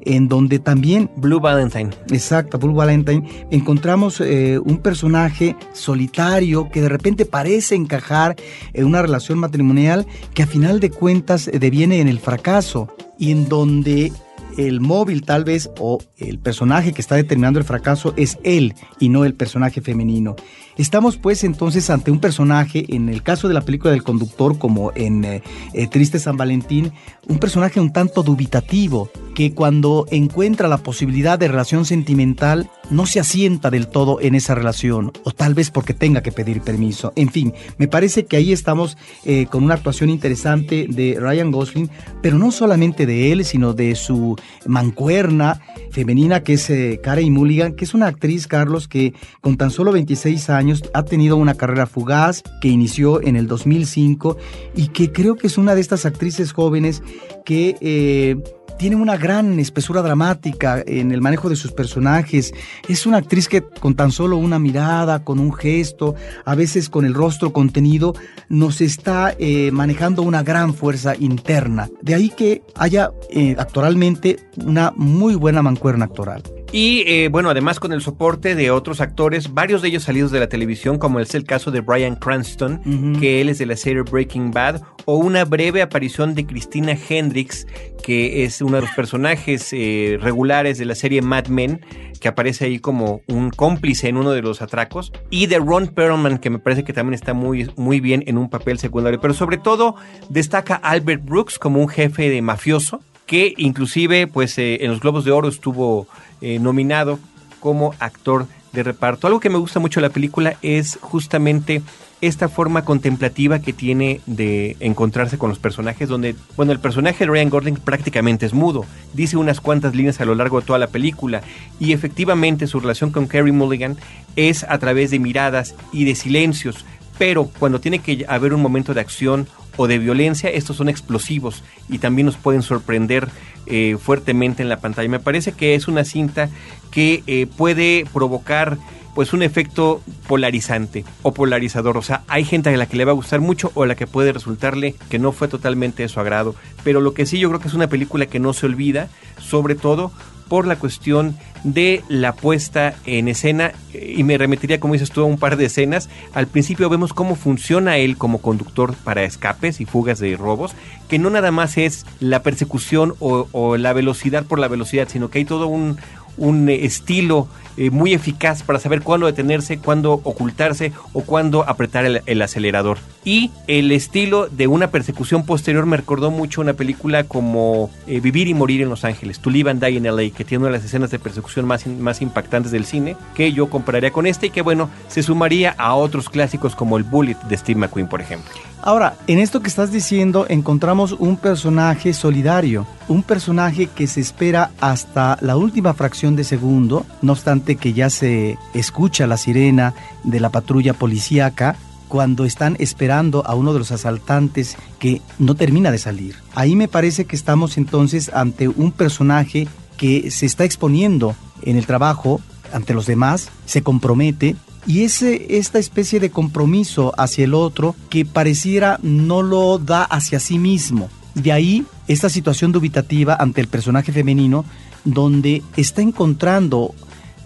En 0.00 0.28
donde 0.28 0.58
también... 0.58 1.10
Blue 1.16 1.40
Valentine. 1.40 1.90
Exacto, 2.10 2.58
Blue 2.58 2.74
Valentine. 2.74 3.28
Encontramos 3.50 4.20
eh, 4.20 4.58
un 4.58 4.78
personaje 4.78 5.56
solitario 5.72 6.68
que 6.70 6.82
de 6.82 6.88
repente 6.88 7.24
parece 7.24 7.74
encajar 7.74 8.36
en 8.74 8.84
una 8.84 9.00
relación 9.00 9.38
matrimonial 9.38 10.06
que 10.34 10.42
a 10.42 10.46
final 10.46 10.80
de 10.80 10.90
cuentas 10.90 11.50
deviene 11.52 12.00
en 12.00 12.08
el 12.08 12.18
fracaso 12.18 12.88
y 13.18 13.30
en 13.30 13.48
donde 13.48 14.12
el 14.58 14.80
móvil 14.80 15.22
tal 15.22 15.44
vez 15.44 15.70
o 15.78 15.98
el 16.18 16.38
personaje 16.38 16.92
que 16.92 17.00
está 17.00 17.14
determinando 17.14 17.58
el 17.58 17.64
fracaso 17.64 18.12
es 18.16 18.38
él 18.42 18.74
y 18.98 19.08
no 19.08 19.24
el 19.24 19.34
personaje 19.34 19.80
femenino. 19.80 20.34
Estamos 20.76 21.16
pues 21.16 21.44
entonces 21.44 21.88
ante 21.90 22.10
un 22.10 22.20
personaje, 22.20 22.84
en 22.88 23.08
el 23.08 23.22
caso 23.22 23.48
de 23.48 23.54
la 23.54 23.60
película 23.60 23.92
del 23.92 24.02
conductor 24.02 24.58
como 24.58 24.92
en 24.94 25.24
eh, 25.24 25.42
eh, 25.74 25.86
Triste 25.86 26.18
San 26.18 26.36
Valentín, 26.36 26.92
un 27.28 27.38
personaje 27.38 27.80
un 27.80 27.92
tanto 27.92 28.22
dubitativo, 28.22 29.10
que 29.38 29.54
cuando 29.54 30.04
encuentra 30.10 30.66
la 30.66 30.78
posibilidad 30.78 31.38
de 31.38 31.46
relación 31.46 31.84
sentimental 31.84 32.68
no 32.90 33.06
se 33.06 33.20
asienta 33.20 33.70
del 33.70 33.86
todo 33.86 34.20
en 34.20 34.34
esa 34.34 34.56
relación, 34.56 35.12
o 35.22 35.30
tal 35.30 35.54
vez 35.54 35.70
porque 35.70 35.94
tenga 35.94 36.24
que 36.24 36.32
pedir 36.32 36.60
permiso. 36.60 37.12
En 37.14 37.28
fin, 37.28 37.54
me 37.76 37.86
parece 37.86 38.26
que 38.26 38.36
ahí 38.36 38.52
estamos 38.52 38.98
eh, 39.24 39.46
con 39.46 39.62
una 39.62 39.74
actuación 39.74 40.10
interesante 40.10 40.88
de 40.88 41.18
Ryan 41.20 41.52
Gosling, 41.52 41.88
pero 42.20 42.36
no 42.36 42.50
solamente 42.50 43.06
de 43.06 43.30
él, 43.30 43.44
sino 43.44 43.74
de 43.74 43.94
su 43.94 44.34
mancuerna 44.66 45.60
femenina 45.92 46.42
que 46.42 46.54
es 46.54 46.68
eh, 46.68 46.98
Karen 47.00 47.32
Mulligan, 47.32 47.74
que 47.74 47.84
es 47.84 47.94
una 47.94 48.08
actriz, 48.08 48.48
Carlos, 48.48 48.88
que 48.88 49.14
con 49.40 49.56
tan 49.56 49.70
solo 49.70 49.92
26 49.92 50.50
años 50.50 50.82
ha 50.94 51.04
tenido 51.04 51.36
una 51.36 51.54
carrera 51.54 51.86
fugaz 51.86 52.42
que 52.60 52.66
inició 52.66 53.22
en 53.22 53.36
el 53.36 53.46
2005 53.46 54.36
y 54.74 54.88
que 54.88 55.12
creo 55.12 55.36
que 55.36 55.46
es 55.46 55.58
una 55.58 55.76
de 55.76 55.80
estas 55.80 56.06
actrices 56.06 56.50
jóvenes 56.50 57.04
que... 57.44 57.76
Eh, 57.80 58.36
tiene 58.78 58.96
una 58.96 59.16
gran 59.16 59.58
espesura 59.58 60.02
dramática 60.02 60.82
en 60.86 61.12
el 61.12 61.20
manejo 61.20 61.48
de 61.48 61.56
sus 61.56 61.72
personajes. 61.72 62.54
Es 62.88 63.06
una 63.06 63.18
actriz 63.18 63.48
que 63.48 63.62
con 63.62 63.94
tan 63.94 64.12
solo 64.12 64.36
una 64.36 64.58
mirada, 64.58 65.24
con 65.24 65.40
un 65.40 65.52
gesto, 65.52 66.14
a 66.44 66.54
veces 66.54 66.88
con 66.88 67.04
el 67.04 67.14
rostro 67.14 67.52
contenido, 67.52 68.14
nos 68.48 68.80
está 68.80 69.34
eh, 69.38 69.70
manejando 69.72 70.22
una 70.22 70.42
gran 70.42 70.74
fuerza 70.74 71.14
interna. 71.16 71.88
De 72.00 72.14
ahí 72.14 72.30
que 72.30 72.62
haya 72.76 73.10
eh, 73.30 73.56
actoralmente 73.58 74.38
una 74.64 74.92
muy 74.96 75.34
buena 75.34 75.60
mancuerna 75.60 76.06
actoral. 76.06 76.42
Y 76.70 77.02
eh, 77.06 77.28
bueno, 77.28 77.48
además 77.48 77.80
con 77.80 77.92
el 77.92 78.02
soporte 78.02 78.54
de 78.54 78.70
otros 78.70 79.00
actores, 79.00 79.54
varios 79.54 79.80
de 79.80 79.88
ellos 79.88 80.02
salidos 80.02 80.30
de 80.30 80.40
la 80.40 80.48
televisión, 80.48 80.98
como 80.98 81.18
es 81.18 81.34
el 81.34 81.44
caso 81.44 81.70
de 81.70 81.80
Brian 81.80 82.14
Cranston, 82.14 83.16
que 83.18 83.40
él 83.40 83.48
es 83.48 83.56
de 83.58 83.64
la 83.64 83.76
serie 83.76 84.02
Breaking 84.02 84.50
Bad, 84.50 84.82
o 85.06 85.16
una 85.16 85.46
breve 85.46 85.80
aparición 85.80 86.34
de 86.34 86.44
Christina 86.44 86.92
Hendricks, 87.08 87.66
que 88.02 88.44
es 88.44 88.60
uno 88.60 88.76
de 88.76 88.82
los 88.82 88.90
personajes 88.90 89.70
eh, 89.72 90.18
regulares 90.20 90.76
de 90.76 90.84
la 90.84 90.94
serie 90.94 91.22
Mad 91.22 91.46
Men, 91.46 91.80
que 92.20 92.28
aparece 92.28 92.66
ahí 92.66 92.78
como 92.78 93.22
un 93.28 93.48
cómplice 93.48 94.08
en 94.08 94.18
uno 94.18 94.32
de 94.32 94.42
los 94.42 94.60
atracos, 94.60 95.10
y 95.30 95.46
de 95.46 95.58
Ron 95.58 95.86
Perlman, 95.88 96.36
que 96.36 96.50
me 96.50 96.58
parece 96.58 96.84
que 96.84 96.92
también 96.92 97.14
está 97.14 97.32
muy, 97.32 97.70
muy 97.76 98.00
bien 98.00 98.24
en 98.26 98.36
un 98.36 98.50
papel 98.50 98.78
secundario, 98.78 99.20
pero 99.22 99.32
sobre 99.32 99.56
todo 99.56 99.94
destaca 100.28 100.74
Albert 100.74 101.24
Brooks 101.24 101.58
como 101.58 101.80
un 101.80 101.88
jefe 101.88 102.28
de 102.28 102.42
mafioso, 102.42 103.00
que 103.24 103.54
inclusive 103.56 104.26
pues 104.26 104.58
eh, 104.58 104.78
en 104.80 104.90
los 104.90 105.00
Globos 105.00 105.24
de 105.24 105.30
Oro 105.30 105.48
estuvo 105.48 106.08
eh, 106.40 106.58
nominado 106.58 107.18
como 107.60 107.94
actor 107.98 108.46
de 108.72 108.82
reparto. 108.82 109.26
Algo 109.26 109.40
que 109.40 109.50
me 109.50 109.58
gusta 109.58 109.80
mucho 109.80 110.00
de 110.00 110.08
la 110.08 110.12
película 110.12 110.56
es 110.62 110.98
justamente 111.00 111.82
esta 112.20 112.48
forma 112.48 112.84
contemplativa 112.84 113.60
que 113.60 113.72
tiene 113.72 114.20
de 114.26 114.76
encontrarse 114.80 115.38
con 115.38 115.50
los 115.50 115.58
personajes, 115.58 116.08
donde, 116.08 116.34
bueno, 116.56 116.72
el 116.72 116.80
personaje 116.80 117.24
de 117.24 117.30
Ryan 117.30 117.50
Gordon 117.50 117.74
prácticamente 117.76 118.44
es 118.44 118.54
mudo, 118.54 118.84
dice 119.14 119.36
unas 119.36 119.60
cuantas 119.60 119.94
líneas 119.94 120.20
a 120.20 120.24
lo 120.24 120.34
largo 120.34 120.60
de 120.60 120.66
toda 120.66 120.78
la 120.78 120.88
película, 120.88 121.42
y 121.78 121.92
efectivamente 121.92 122.66
su 122.66 122.80
relación 122.80 123.10
con 123.10 123.26
Carrie 123.26 123.52
Mulligan 123.52 123.96
es 124.34 124.64
a 124.64 124.78
través 124.78 125.12
de 125.12 125.20
miradas 125.20 125.76
y 125.92 126.04
de 126.04 126.16
silencios, 126.16 126.84
pero 127.18 127.50
cuando 127.58 127.80
tiene 127.80 128.00
que 128.00 128.24
haber 128.28 128.52
un 128.52 128.62
momento 128.62 128.94
de 128.94 129.00
acción 129.00 129.46
o 129.76 129.86
de 129.86 129.98
violencia, 129.98 130.50
estos 130.50 130.76
son 130.76 130.88
explosivos 130.88 131.62
y 131.88 131.98
también 131.98 132.26
nos 132.26 132.36
pueden 132.36 132.62
sorprender 132.62 133.28
eh, 133.70 133.96
fuertemente 133.98 134.62
en 134.62 134.68
la 134.68 134.80
pantalla. 134.80 135.08
Me 135.08 135.20
parece 135.20 135.52
que 135.52 135.74
es 135.74 135.88
una 135.88 136.04
cinta 136.04 136.48
que 136.90 137.22
eh, 137.26 137.46
puede 137.46 138.04
provocar 138.12 138.78
pues 139.14 139.32
un 139.32 139.42
efecto 139.42 140.00
polarizante 140.28 141.04
o 141.22 141.34
polarizador. 141.34 141.96
O 141.96 142.02
sea, 142.02 142.22
hay 142.28 142.44
gente 142.44 142.70
a 142.70 142.76
la 142.76 142.86
que 142.86 142.96
le 142.96 143.04
va 143.04 143.10
a 143.10 143.16
gustar 143.16 143.40
mucho 143.40 143.72
o 143.74 143.82
a 143.82 143.86
la 143.86 143.96
que 143.96 144.06
puede 144.06 144.32
resultarle 144.32 144.94
que 145.10 145.18
no 145.18 145.32
fue 145.32 145.48
totalmente 145.48 146.04
de 146.04 146.08
su 146.08 146.20
agrado. 146.20 146.54
Pero 146.84 147.00
lo 147.00 147.14
que 147.14 147.26
sí 147.26 147.38
yo 147.38 147.48
creo 147.48 147.60
que 147.60 147.66
es 147.66 147.74
una 147.74 147.88
película 147.88 148.26
que 148.26 148.38
no 148.38 148.52
se 148.52 148.66
olvida, 148.66 149.08
sobre 149.38 149.74
todo 149.74 150.12
por 150.48 150.66
la 150.66 150.76
cuestión 150.76 151.36
de 151.64 152.02
la 152.08 152.34
puesta 152.34 152.94
en 153.04 153.28
escena 153.28 153.72
y 153.92 154.22
me 154.24 154.38
remitiría, 154.38 154.80
como 154.80 154.94
dices 154.94 155.10
tú, 155.10 155.22
a 155.22 155.24
un 155.24 155.38
par 155.38 155.56
de 155.56 155.66
escenas. 155.66 156.08
Al 156.34 156.46
principio 156.46 156.88
vemos 156.88 157.12
cómo 157.12 157.36
funciona 157.36 157.96
él 157.98 158.16
como 158.16 158.40
conductor 158.40 158.94
para 159.04 159.24
escapes 159.24 159.80
y 159.80 159.84
fugas 159.84 160.18
de 160.18 160.36
robos, 160.36 160.74
que 161.08 161.18
no 161.18 161.30
nada 161.30 161.50
más 161.50 161.78
es 161.78 162.06
la 162.20 162.42
persecución 162.42 163.14
o, 163.18 163.48
o 163.52 163.76
la 163.76 163.92
velocidad 163.92 164.44
por 164.44 164.58
la 164.58 164.68
velocidad, 164.68 165.08
sino 165.08 165.30
que 165.30 165.38
hay 165.38 165.44
todo 165.44 165.66
un, 165.66 165.98
un 166.36 166.68
estilo 166.68 167.48
eh, 167.78 167.90
muy 167.90 168.12
eficaz 168.12 168.64
para 168.64 168.80
saber 168.80 169.02
cuándo 169.02 169.26
detenerse, 169.26 169.78
cuándo 169.78 170.14
ocultarse 170.24 170.92
o 171.12 171.22
cuándo 171.22 171.62
apretar 171.68 172.04
el, 172.04 172.42
acelerador. 172.42 172.98
Y 173.24 173.52
el 173.68 173.92
estilo 173.92 174.48
de 174.48 174.66
una 174.66 174.90
persecución 174.90 175.46
posterior 175.46 175.86
me 175.86 175.96
recordó 175.96 176.32
mucho 176.32 176.60
una 176.60 176.72
película 176.72 177.22
como 177.24 177.88
eh, 178.08 178.18
Vivir 178.18 178.48
y 178.48 178.54
Morir 178.54 178.82
en 178.82 178.88
Los 178.88 179.04
Ángeles, 179.04 179.38
To 179.38 179.50
Live 179.50 179.70
and 179.70 179.84
Die 179.84 179.96
in 179.96 180.04
LA, 180.04 180.30
que 180.36 180.44
tiene 180.44 180.64
una 180.64 180.72
de 180.72 180.78
las 180.78 180.84
escenas 180.84 181.12
de 181.12 181.20
persecución 181.20 181.66
más, 181.66 181.86
más 181.86 182.20
impactantes 182.20 182.72
del 182.72 182.84
cine, 182.84 183.16
que 183.36 183.52
yo 183.52 183.70
compararía 183.70 184.10
con 184.10 184.26
este 184.26 184.48
y 184.48 184.50
que 184.50 184.62
bueno, 184.62 184.90
se 185.06 185.22
sumaría 185.22 185.76
a 185.78 185.94
otros 185.94 186.28
clásicos 186.28 186.74
como 186.74 186.96
el 186.96 187.04
Bullet 187.04 187.36
de 187.48 187.56
Steve 187.56 187.78
McQueen, 187.78 188.08
por 188.08 188.20
ejemplo. 188.20 188.50
Ahora, 188.82 189.16
en 189.26 189.38
esto 189.38 189.60
que 189.60 189.68
estás 189.68 189.90
diciendo 189.90 190.46
encontramos 190.48 191.12
un 191.12 191.36
personaje 191.36 192.12
solidario, 192.14 192.86
un 193.08 193.22
personaje 193.22 193.86
que 193.86 194.06
se 194.06 194.20
espera 194.20 194.70
hasta 194.80 195.36
la 195.40 195.56
última 195.56 195.94
fracción 195.94 196.36
de 196.36 196.44
segundo, 196.44 197.04
no 197.20 197.32
obstante 197.32 197.67
que 197.76 197.92
ya 197.92 198.10
se 198.10 198.58
escucha 198.74 199.26
la 199.26 199.36
sirena 199.36 199.94
de 200.24 200.40
la 200.40 200.50
patrulla 200.50 200.94
policíaca 200.94 201.76
cuando 202.08 202.44
están 202.44 202.76
esperando 202.78 203.46
a 203.46 203.54
uno 203.54 203.72
de 203.72 203.78
los 203.78 203.92
asaltantes 203.92 204.76
que 204.98 205.20
no 205.38 205.54
termina 205.54 205.90
de 205.90 205.98
salir. 205.98 206.36
Ahí 206.54 206.74
me 206.74 206.88
parece 206.88 207.26
que 207.26 207.36
estamos 207.36 207.76
entonces 207.76 208.30
ante 208.34 208.68
un 208.68 208.92
personaje 208.92 209.68
que 209.96 210.30
se 210.30 210.46
está 210.46 210.64
exponiendo 210.64 211.36
en 211.62 211.76
el 211.76 211.86
trabajo 211.86 212.40
ante 212.72 212.94
los 212.94 213.06
demás, 213.06 213.50
se 213.66 213.82
compromete 213.82 214.56
y 214.86 215.02
ese, 215.02 215.58
esta 215.58 215.78
especie 215.78 216.20
de 216.20 216.30
compromiso 216.30 217.12
hacia 217.18 217.44
el 217.44 217.54
otro 217.54 217.94
que 218.08 218.24
pareciera 218.24 218.98
no 219.02 219.42
lo 219.42 219.78
da 219.78 220.04
hacia 220.04 220.40
sí 220.40 220.58
mismo. 220.58 221.10
De 221.34 221.52
ahí 221.52 221.84
esta 222.08 222.28
situación 222.30 222.72
dubitativa 222.72 223.36
ante 223.38 223.60
el 223.60 223.68
personaje 223.68 224.12
femenino 224.12 224.64
donde 225.04 225.62
está 225.76 226.02
encontrando 226.02 226.94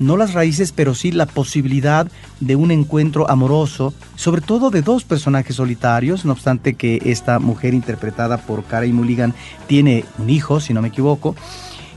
no 0.03 0.17
las 0.17 0.35
raíces, 0.35 0.73
pero 0.73 0.95
sí 0.95 1.13
la 1.13 1.27
posibilidad 1.27 2.07
de 2.41 2.57
un 2.57 2.71
encuentro 2.71 3.31
amoroso, 3.31 3.95
sobre 4.17 4.41
todo 4.41 4.71
de 4.71 4.83
dos 4.83 5.05
personajes 5.05 5.57
solitarios, 5.57 6.25
no 6.25 6.33
obstante 6.33 6.75
que 6.75 7.01
esta 7.05 7.39
mujer 7.39 7.75
interpretada 7.75 8.39
por 8.39 8.65
Carey 8.65 8.93
Mulligan 8.93 9.35
tiene 9.67 10.05
un 10.19 10.31
hijo, 10.31 10.61
si 10.61 10.75
no 10.75 10.83
me 10.83 10.89
equivoco, 10.89 11.35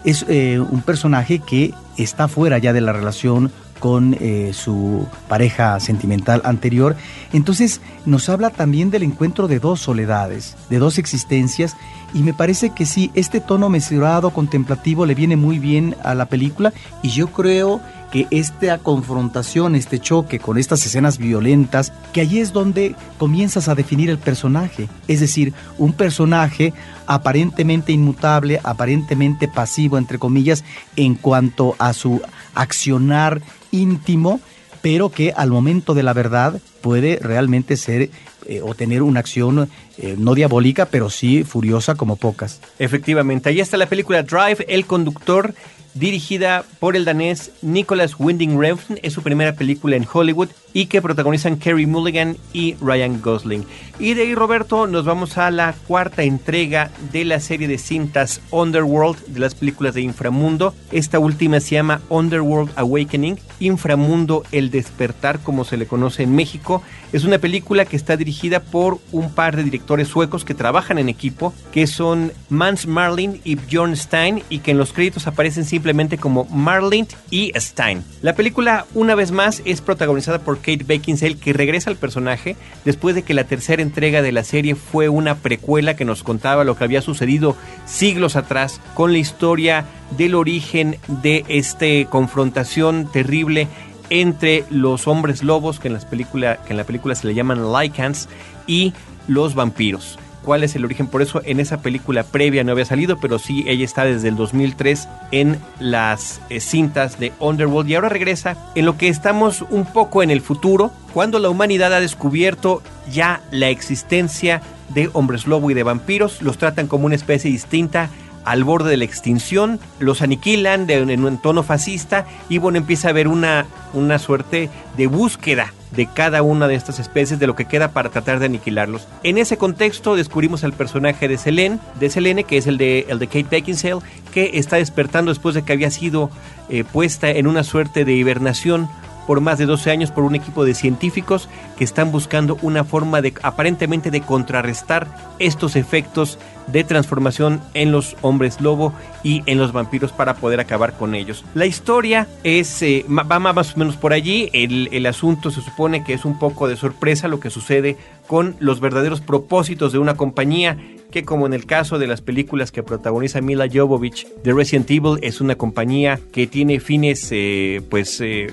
es 0.04 0.26
eh, 0.30 0.60
un 0.60 0.82
personaje 0.82 1.40
que 1.40 1.74
está 1.98 2.28
fuera 2.28 2.58
ya 2.60 2.74
de 2.74 2.82
la 2.82 2.94
relación 2.94 3.52
con 3.80 4.16
eh, 4.20 4.52
su 4.54 5.06
pareja 5.28 5.80
sentimental 5.80 6.42
anterior. 6.46 6.96
Entonces 7.34 7.82
nos 8.06 8.30
habla 8.30 8.50
también 8.50 8.90
del 8.90 9.04
encuentro 9.04 9.48
de 9.48 9.60
dos 9.60 9.82
soledades, 9.82 10.56
de 10.70 10.80
dos 10.80 10.98
existencias, 10.98 11.76
y 12.14 12.24
me 12.24 12.34
parece 12.34 12.70
que 12.70 12.86
sí, 12.86 13.12
este 13.14 13.42
tono 13.42 13.70
mesurado, 13.70 14.30
contemplativo, 14.30 15.06
le 15.06 15.16
viene 15.16 15.36
muy 15.36 15.60
bien 15.60 15.96
a 16.04 16.16
la 16.16 16.28
película, 16.28 16.72
y 17.04 17.10
yo 17.10 17.28
creo 17.28 17.82
que 18.12 18.28
esta 18.32 18.78
confrontación, 18.78 19.76
este 19.76 20.00
choque 20.00 20.40
con 20.40 20.58
estas 20.58 20.86
escenas 20.86 21.18
violentas, 21.18 21.92
que 22.14 22.22
allí 22.22 22.40
es 22.40 22.54
donde 22.54 22.96
comienzas 23.18 23.68
a 23.68 23.76
definir 23.76 24.10
el 24.10 24.18
personaje. 24.18 24.88
Es 25.08 25.20
decir, 25.20 25.54
un 25.78 25.94
personaje 25.94 26.74
aparentemente 27.08 27.92
inmutable, 27.92 28.60
aparentemente 28.64 29.48
pasivo, 29.48 29.98
entre 29.98 30.20
comillas, 30.20 30.64
en 30.96 31.16
cuanto 31.16 31.76
a 31.80 31.94
su 31.94 32.22
accionar 32.54 33.42
íntimo, 33.72 34.40
pero 34.82 35.10
que 35.10 35.34
al 35.36 35.50
momento 35.50 35.94
de 35.94 36.04
la 36.04 36.14
verdad 36.14 36.62
puede 36.82 37.18
realmente 37.22 37.76
ser 37.78 38.12
eh, 38.48 38.62
o 38.62 38.76
tener 38.76 39.02
una 39.02 39.20
acción 39.20 39.68
eh, 39.98 40.16
no 40.20 40.36
diabólica, 40.36 40.86
pero 40.86 41.10
sí 41.10 41.44
furiosa 41.44 41.96
como 41.96 42.16
pocas. 42.16 42.62
Efectivamente, 42.78 43.50
ahí 43.50 43.60
está 43.60 43.76
la 43.76 43.90
película 43.90 44.22
Drive, 44.22 44.64
el 44.68 44.86
conductor 44.86 45.56
dirigida 45.96 46.64
por 46.80 46.96
el 46.96 47.06
danés 47.06 47.52
Nicholas 47.62 48.16
Winding 48.20 48.60
Refn, 48.60 49.00
es 49.02 49.14
su 49.14 49.24
primera 49.24 49.56
película 49.56 49.96
en 49.96 50.06
Hollywood 50.12 50.50
y 50.76 50.88
que 50.88 51.02
protagonizan 51.02 51.56
Kerry 51.56 51.86
Mulligan 51.86 52.36
y 52.52 52.76
Ryan 52.82 53.22
Gosling. 53.22 53.66
Y 53.98 54.14
de 54.14 54.24
ahí, 54.24 54.36
Roberto, 54.36 54.88
nos 54.88 55.06
vamos 55.06 55.38
a 55.38 55.50
la 55.50 55.74
cuarta 55.88 56.24
entrega 56.24 56.92
de 57.14 57.24
la 57.24 57.40
serie 57.40 57.70
de 57.70 57.78
cintas 57.78 58.42
Underworld 58.52 59.26
de 59.28 59.40
las 59.40 59.56
películas 59.56 59.96
de 59.96 60.02
Inframundo. 60.02 60.76
Esta 60.92 61.18
última 61.18 61.62
se 61.62 61.76
llama 61.76 62.02
Underworld 62.10 62.72
Awakening, 62.76 63.40
Inframundo 63.62 64.44
El 64.52 64.70
Despertar, 64.70 65.40
como 65.40 65.64
se 65.64 65.78
le 65.78 65.88
conoce 65.88 66.24
en 66.24 66.36
México. 66.36 66.84
Es 67.14 67.24
una 67.24 67.38
película 67.38 67.86
que 67.86 67.96
está 67.96 68.18
dirigida 68.18 68.60
por 68.60 69.00
un 69.14 69.34
par 69.34 69.56
de 69.56 69.64
directores 69.64 70.10
suecos 70.10 70.44
que 70.44 70.54
trabajan 70.54 70.98
en 70.98 71.08
equipo, 71.08 71.54
que 71.72 71.88
son 71.88 72.34
Mans 72.50 72.86
Marlin 72.86 73.40
y 73.46 73.56
Bjorn 73.56 73.96
Stein, 73.96 74.44
y 74.50 74.60
que 74.60 74.72
en 74.72 74.78
los 74.78 74.92
créditos 74.92 75.26
aparecen 75.26 75.64
simplemente 75.64 76.18
como 76.18 76.44
Marlin 76.52 77.08
y 77.32 77.54
Stein. 77.56 78.04
La 78.22 78.36
película, 78.36 78.86
una 78.94 79.16
vez 79.16 79.32
más, 79.32 79.62
es 79.64 79.80
protagonizada 79.80 80.40
por 80.40 80.65
Kate 80.66 80.84
Beckinsale, 80.84 81.38
que 81.38 81.54
regresa 81.54 81.92
al 81.92 81.96
personaje 81.96 82.56
después 82.84 83.14
de 83.14 83.22
que 83.22 83.36
la 83.36 83.44
tercera 83.44 83.84
entrega 83.84 84.24
de 84.24 84.32
la 84.32 84.44
serie 84.44 84.74
fue 84.74 85.10
una 85.10 85.36
precuela 85.36 85.96
que 85.96 86.06
nos 86.06 86.24
contaba 86.24 86.64
lo 86.64 86.76
que 86.76 86.84
había 86.84 87.04
sucedido 87.04 87.56
siglos 87.86 88.36
atrás 88.36 88.82
con 88.96 89.12
la 89.12 89.20
historia 89.20 89.86
del 90.18 90.34
origen 90.34 90.98
de 91.08 91.46
esta 91.48 92.10
confrontación 92.10 93.12
terrible 93.12 93.68
entre 94.10 94.64
los 94.72 95.08
hombres 95.08 95.44
lobos, 95.44 95.80
que 95.80 95.88
en, 95.88 95.94
las 95.94 96.06
que 96.06 96.48
en 96.70 96.78
la 96.78 96.84
película 96.84 97.14
se 97.14 97.28
le 97.28 97.36
llaman 97.36 97.72
lycans, 97.72 98.28
y 98.66 98.94
los 99.28 99.54
vampiros. 99.54 100.18
¿Cuál 100.46 100.64
es 100.64 100.76
el 100.76 100.86
origen? 100.86 101.08
Por 101.08 101.24
eso 101.24 101.42
en 101.44 101.60
esa 101.60 101.82
película 101.82 102.24
previa 102.24 102.64
no 102.64 102.72
había 102.72 102.86
salido, 102.86 103.18
pero 103.18 103.40
sí 103.40 103.66
ella 103.68 103.84
está 103.84 104.06
desde 104.06 104.28
el 104.28 104.36
2003 104.36 105.08
en 105.32 105.60
las 105.80 106.40
eh, 106.50 106.60
cintas 106.60 107.20
de 107.20 107.34
Underworld 107.40 107.90
y 107.90 107.96
ahora 107.96 108.10
regresa 108.10 108.56
en 108.76 108.86
lo 108.86 108.96
que 108.96 109.08
estamos 109.08 109.66
un 109.72 109.86
poco 109.86 110.22
en 110.22 110.30
el 110.30 110.42
futuro, 110.42 110.92
cuando 111.14 111.40
la 111.40 111.50
humanidad 111.50 111.94
ha 111.94 112.00
descubierto 112.00 112.84
ya 113.12 113.42
la 113.50 113.70
existencia 113.70 114.62
de 114.90 115.10
hombres 115.14 115.48
lobo 115.48 115.72
y 115.72 115.74
de 115.74 115.82
vampiros, 115.82 116.44
los 116.44 116.60
tratan 116.60 116.86
como 116.86 117.08
una 117.08 117.16
especie 117.16 117.50
distinta 117.50 118.12
al 118.46 118.64
borde 118.64 118.92
de 118.92 118.98
la 118.98 119.06
extinción, 119.06 119.80
los 120.00 120.22
aniquilan 120.22 120.90
en 120.90 121.26
un 121.26 121.38
tono 121.40 121.64
fascista 121.64 122.26
y 122.50 122.60
bueno, 122.60 122.78
empieza 122.78 123.08
a 123.08 123.12
haber 123.12 123.28
una, 123.28 123.66
una 123.94 124.20
suerte 124.20 124.70
de 124.98 125.08
búsqueda 125.08 125.74
de 125.96 126.08
cada 126.08 126.42
una 126.42 126.68
de 126.68 126.76
estas 126.76 127.00
especies, 127.00 127.40
de 127.40 127.48
lo 127.48 127.56
que 127.56 127.66
queda 127.66 127.92
para 127.92 128.10
tratar 128.10 128.40
de 128.40 128.46
aniquilarlos. 128.46 129.08
En 129.24 129.38
ese 129.38 129.58
contexto 129.58 130.16
descubrimos 130.16 130.64
al 130.64 130.74
personaje 130.74 131.28
de 131.28 131.38
Selene, 131.38 131.80
de 132.00 132.10
Selene 132.10 132.44
que 132.44 132.58
es 132.58 132.68
el 132.68 132.78
de, 132.78 133.06
el 133.10 133.20
de 133.20 133.28
Kate 133.28 133.48
Beckinsale, 133.50 134.02
que 134.34 134.52
está 134.56 134.76
despertando 134.76 135.32
después 135.32 135.56
de 135.56 135.64
que 135.64 135.74
había 135.74 135.92
sido 135.92 136.30
eh, 136.70 136.84
puesta 136.84 137.30
en 137.30 137.48
una 137.48 137.64
suerte 137.64 138.06
de 138.06 138.14
hibernación 138.14 138.90
por 139.26 139.42
más 139.42 139.58
de 139.58 139.66
12 139.66 139.90
años 139.92 140.12
por 140.12 140.24
un 140.24 140.36
equipo 140.36 140.66
de 140.66 140.74
científicos 140.74 141.50
que 141.78 141.84
están 141.84 142.12
buscando 142.12 142.58
una 142.62 142.84
forma 142.84 143.22
de 143.22 143.34
aparentemente 143.42 144.12
de 144.12 144.22
contrarrestar 144.22 145.08
estos 145.40 145.76
efectos 145.76 146.38
de 146.68 146.84
transformación 146.84 147.62
en 147.74 147.92
los 147.92 148.16
hombres 148.22 148.62
lobo 148.62 148.94
y 149.24 149.44
en 149.46 149.58
los 149.58 149.74
vampiros 149.74 150.12
para 150.12 150.36
poder 150.36 150.60
acabar 150.60 150.94
con 150.94 151.16
ellos. 151.16 151.44
La 151.54 151.66
historia 151.66 152.28
es 152.44 152.82
eh, 152.82 153.06
va 153.10 153.40
más 153.40 153.76
o 153.76 153.80
menos 153.80 153.98
por 153.98 154.14
allí. 154.14 154.50
El, 154.54 155.06
asunto 155.06 155.52
se 155.52 155.62
supone 155.62 156.04
que 156.04 156.14
es 156.14 156.26
un 156.26 156.40
poco 156.40 156.68
de 156.68 156.76
sorpresa 156.76 157.28
lo 157.28 157.40
que 157.40 157.52
sucede 157.52 157.96
con 158.28 158.56
los 158.60 158.80
verdaderos 158.80 159.22
propósitos 159.22 159.92
de 159.92 160.00
una 160.00 160.16
compañía 160.16 160.78
que 161.12 161.24
como 161.24 161.46
en 161.46 161.54
el 161.54 161.66
caso 161.66 161.98
de 161.98 162.08
las 162.08 162.22
películas 162.22 162.72
que 162.74 162.84
protagoniza 162.84 163.40
Mila 163.40 163.68
Jovovich 163.72 164.28
de 164.44 164.54
Resident 164.54 164.90
Evil 164.92 165.18
es 165.22 165.40
una 165.40 165.56
compañía 165.56 166.20
que 166.34 166.46
tiene 166.46 166.82
fines 166.82 167.30
eh, 167.32 167.82
pues 167.90 168.20
eh, 168.20 168.48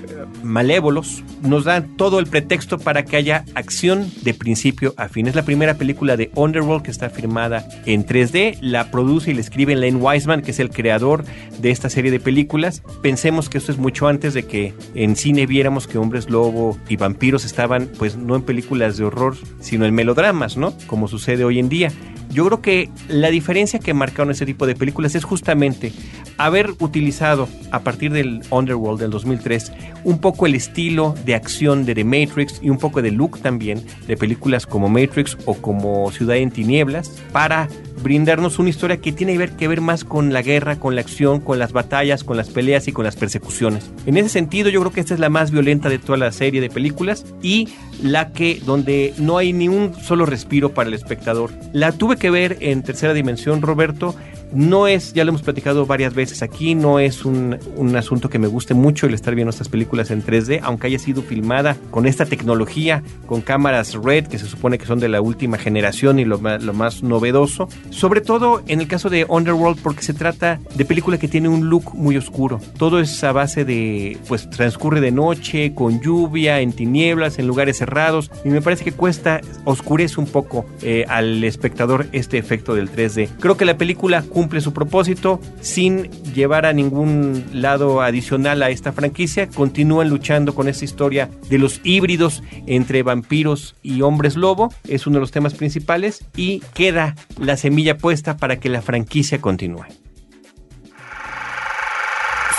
malévolos, 0.45 1.25
nos 1.43 1.65
dan 1.65 1.97
todo 1.97 2.21
el 2.21 2.27
pretexto 2.27 2.79
para 2.79 3.05
que 3.05 3.17
haya 3.17 3.45
acción 3.55 4.09
de 4.23 4.35
principio 4.35 4.95
a 4.97 5.09
fin. 5.09 5.27
Es 5.27 5.35
la 5.35 5.45
primera 5.45 5.75
película 5.75 6.17
de 6.17 6.31
Underworld 6.37 6.85
que 6.85 6.93
está 6.93 7.11
firmada 7.11 7.67
en 7.85 8.02
3D, 8.07 8.59
la 8.61 8.91
produce 8.91 9.31
y 9.31 9.35
la 9.35 9.41
escribe 9.41 9.77
Len 9.77 9.99
Wiseman, 10.01 10.43
que 10.43 10.51
es 10.53 10.61
el 10.61 10.71
creador 10.71 11.25
de 11.59 11.71
esta 11.71 11.89
serie 11.89 12.11
de 12.11 12.21
películas. 12.21 12.83
Pensemos 13.03 13.49
que 13.49 13.59
esto 13.59 13.73
es 13.73 13.79
mucho 13.79 14.09
antes 14.09 14.35
de 14.35 14.45
que 14.45 14.75
en 14.95 15.17
cine 15.17 15.47
viéramos 15.47 15.87
que 15.87 15.99
hombres 15.99 16.31
lobo 16.31 16.79
y 16.89 16.97
vampiros 16.97 17.45
estaban 17.45 17.89
pues 17.99 18.17
no 18.17 18.37
en 18.37 18.43
películas 18.43 18.97
de 18.97 19.05
horror, 19.05 19.37
sino 19.61 19.85
en 19.85 19.95
melodramas, 19.95 20.57
¿no? 20.57 20.75
Como 20.87 21.09
sucede 21.09 21.45
hoy 21.45 21.59
en 21.59 21.69
día. 21.69 21.93
Yo 22.31 22.47
creo 22.47 22.63
que 22.63 22.91
la 23.09 23.31
diferencia 23.31 23.79
que 23.79 23.95
marcaron 23.95 24.31
ese 24.31 24.47
tipo 24.47 24.67
de 24.67 24.75
películas 24.75 25.15
es 25.15 25.25
justamente 25.25 25.93
haber 26.39 26.71
utilizado 26.81 27.49
a 27.71 27.81
partir 27.81 28.13
del 28.13 28.43
Underworld 28.51 29.01
del 29.01 29.11
2003 29.11 29.73
un 30.05 30.19
poco 30.19 30.47
el 30.47 30.55
estilo 30.55 31.15
de 31.25 31.35
acción 31.35 31.85
de 31.85 31.95
The 31.95 32.05
Matrix 32.05 32.61
y 32.63 32.71
un 32.71 32.79
poco 32.79 33.03
de 33.03 33.11
look 33.11 33.41
también 33.41 33.85
de 34.07 34.17
películas 34.17 34.67
como 34.67 34.89
Matrix 34.89 35.37
o 35.45 35.55
como 35.55 36.11
Ciudad 36.11 36.37
en 36.37 36.51
Tinieblas 36.51 37.11
para 37.33 37.69
brindarnos 38.03 38.59
una 38.59 38.71
historia 38.71 38.97
que 38.97 39.13
tiene 39.13 39.33
que 39.33 39.39
ver, 39.39 39.53
que 39.53 39.69
ver 39.69 39.81
más 39.81 40.05
con 40.05 40.33
la 40.33 40.43
guerra, 40.43 40.77
con 40.77 40.95
la 40.95 41.01
acción, 41.01 41.41
con 41.41 41.59
las 41.59 41.73
batallas, 41.73 42.25
con 42.25 42.37
las 42.37 42.49
peleas 42.49 42.89
y 42.89 42.93
con 42.93 43.05
las 43.05 43.17
persecuciones. 43.17 43.91
En 44.07 44.17
ese 44.17 44.29
sentido, 44.29 44.69
yo 44.71 44.81
creo 44.81 44.93
que 44.93 45.01
esta 45.01 45.15
es 45.15 45.21
la 45.21 45.29
más 45.29 45.51
violenta 45.51 45.89
de 45.89 45.99
toda 45.99 46.19
la 46.19 46.33
serie 46.33 46.61
de 46.61 46.69
películas 46.69 47.25
y 47.43 47.69
la 48.03 48.33
que 48.33 48.61
donde 48.67 49.15
no 49.19 49.39
hay 49.39 49.53
ni 49.53 49.69
un 49.69 49.95
solo 49.95 50.27
respiro 50.27 50.75
para 50.75 50.89
el 50.89 50.95
espectador. 50.95 51.53
La 51.73 51.93
tuve 51.93 52.12
que 52.17 52.31
ver 52.31 52.59
en 52.61 52.83
tercera 52.83 53.15
dimensión, 53.15 53.63
Roberto, 53.63 54.15
no 54.55 54.87
es, 54.87 55.13
ya 55.13 55.25
lo 55.25 55.31
hemos 55.31 55.43
platicado 55.43 55.87
varias 55.87 56.15
veces 56.15 56.43
aquí, 56.43 56.75
no 56.75 56.99
es 56.99 57.25
un, 57.25 57.59
asunto 57.97 58.31
que 58.31 58.39
me 58.39 58.47
guste 58.47 58.75
mucho 58.75 59.07
el 59.07 59.15
estar 59.15 59.35
viendo 59.35 59.51
estas 59.51 59.69
películas 59.69 60.11
en 60.11 60.25
3D, 60.25 60.61
aunque 60.63 60.87
haya 60.87 60.99
sido 60.99 61.23
filmada 61.23 61.77
con 61.91 62.07
esta 62.07 62.27
tecnología, 62.27 63.03
con 63.27 63.43
cámaras 63.43 63.95
RED, 63.95 64.27
que 64.29 64.39
se 64.39 64.47
supone 64.47 64.79
que 64.79 64.87
son 64.87 64.99
de 64.99 65.09
la 65.09 65.21
última 65.21 65.59
generación 65.59 66.19
y 66.19 66.25
lo, 66.25 66.39
lo 66.39 66.73
más 66.73 67.03
novedoso. 67.03 67.69
Sobre 67.91 68.21
todo 68.21 68.63
en 68.67 68.81
el 68.81 68.89
caso 68.89 69.11
de 69.11 69.27
Underworld, 69.29 69.81
porque 69.83 70.03
se 70.03 70.15
trata 70.15 70.61
de 70.75 70.85
película 70.85 71.19
que 71.19 71.29
tiene 71.29 71.49
un 71.49 71.69
look 71.69 71.95
muy 71.95 72.17
oscuro. 72.17 72.61
Todo 72.79 73.01
es 73.01 73.23
a 73.25 73.33
base 73.33 73.65
de, 73.65 74.17
pues 74.29 74.49
transcurre 74.49 75.01
de 75.01 75.11
noche, 75.11 75.75
con 75.75 76.01
lluvia, 76.01 76.61
en 76.61 76.73
tinieblas, 76.73 77.39
en 77.39 77.47
lugares 77.47 77.79
cerrados, 77.79 78.31
y 78.45 78.49
me 78.49 78.63
parece 78.63 78.85
que 78.85 78.93
cuesta, 78.93 79.41
oscurece 79.65 80.21
un 80.21 80.27
poco 80.27 80.65
eh, 80.83 81.05
al 81.09 81.45
espectador 81.45 82.07
este 82.13 82.39
efecto 82.39 82.75
del 82.75 82.91
3D. 82.91 83.29
Creo 83.41 83.57
que 83.57 83.65
la 83.65 83.77
película 83.77 84.25
su 84.61 84.73
propósito 84.73 85.41
sin 85.61 86.11
llevar 86.35 86.67
a 86.67 86.73
ningún 86.73 87.45
lado 87.53 88.03
adicional 88.03 88.63
a 88.63 88.71
esta 88.71 88.93
franquicia. 88.93 89.49
Continúan 89.49 90.09
luchando 90.09 90.55
con 90.55 90.69
esta 90.69 90.85
historia 90.85 91.31
de 91.49 91.59
los 91.59 91.81
híbridos 91.85 92.43
entre 92.67 93.03
vampiros 93.03 93.77
y 93.83 94.03
hombres 94.03 94.37
lobo. 94.37 94.73
Es 94.89 95.07
uno 95.07 95.17
de 95.17 95.21
los 95.21 95.31
temas 95.31 95.55
principales 95.55 96.25
y 96.37 96.61
queda 96.75 97.15
la 97.39 97.57
semilla 97.57 97.97
puesta 97.97 98.37
para 98.37 98.59
que 98.61 98.69
la 98.69 98.83
franquicia 98.83 99.41
continúe. 99.41 99.85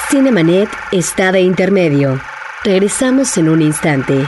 Cinemanet 0.10 0.70
está 0.92 1.32
de 1.32 1.42
intermedio. 1.42 2.22
Regresamos 2.64 3.36
en 3.38 3.50
un 3.50 3.62
instante. 3.62 4.28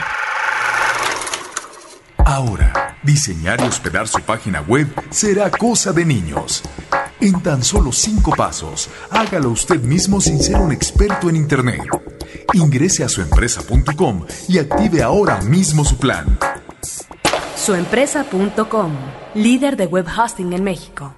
Ahora, 2.18 2.96
diseñar 3.04 3.60
y 3.60 3.64
hospedar 3.64 4.08
su 4.08 4.20
página 4.20 4.60
web 4.60 4.88
será 5.10 5.48
cosa 5.48 5.92
de 5.92 6.04
niños. 6.04 6.62
En 7.20 7.40
tan 7.40 7.64
solo 7.64 7.92
cinco 7.92 8.32
pasos, 8.36 8.90
hágalo 9.10 9.50
usted 9.50 9.80
mismo 9.82 10.20
sin 10.20 10.38
ser 10.38 10.56
un 10.56 10.70
experto 10.70 11.30
en 11.30 11.36
Internet. 11.36 11.80
Ingrese 12.52 13.04
a 13.04 13.08
suempresa.com 13.08 14.26
y 14.48 14.58
active 14.58 15.02
ahora 15.02 15.40
mismo 15.40 15.84
su 15.84 15.96
plan. 15.96 16.38
Suempresa.com, 17.56 18.92
líder 19.34 19.76
de 19.78 19.86
web 19.86 20.06
hosting 20.06 20.52
en 20.52 20.62
México. 20.62 21.14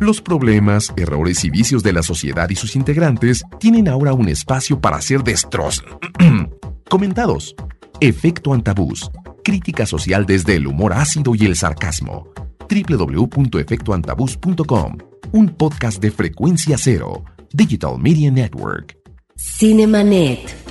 Los 0.00 0.20
problemas, 0.20 0.92
errores 0.96 1.44
y 1.44 1.50
vicios 1.50 1.82
de 1.84 1.92
la 1.92 2.02
sociedad 2.02 2.48
y 2.50 2.56
sus 2.56 2.74
integrantes 2.74 3.44
tienen 3.60 3.86
ahora 3.86 4.12
un 4.12 4.28
espacio 4.28 4.80
para 4.80 5.00
ser 5.00 5.22
destrozos. 5.22 5.84
Comentados. 6.88 7.54
Efecto 8.00 8.52
Antabús. 8.54 9.10
Crítica 9.44 9.86
social 9.86 10.26
desde 10.26 10.56
el 10.56 10.66
humor 10.66 10.94
ácido 10.94 11.34
y 11.36 11.46
el 11.46 11.54
sarcasmo 11.54 12.26
www.efectoantabús.com, 12.70 14.98
un 15.32 15.48
podcast 15.48 16.00
de 16.00 16.12
frecuencia 16.12 16.78
cero, 16.78 17.24
Digital 17.52 17.98
Media 17.98 18.30
Network. 18.30 18.96
Cinemanet. 19.36 20.70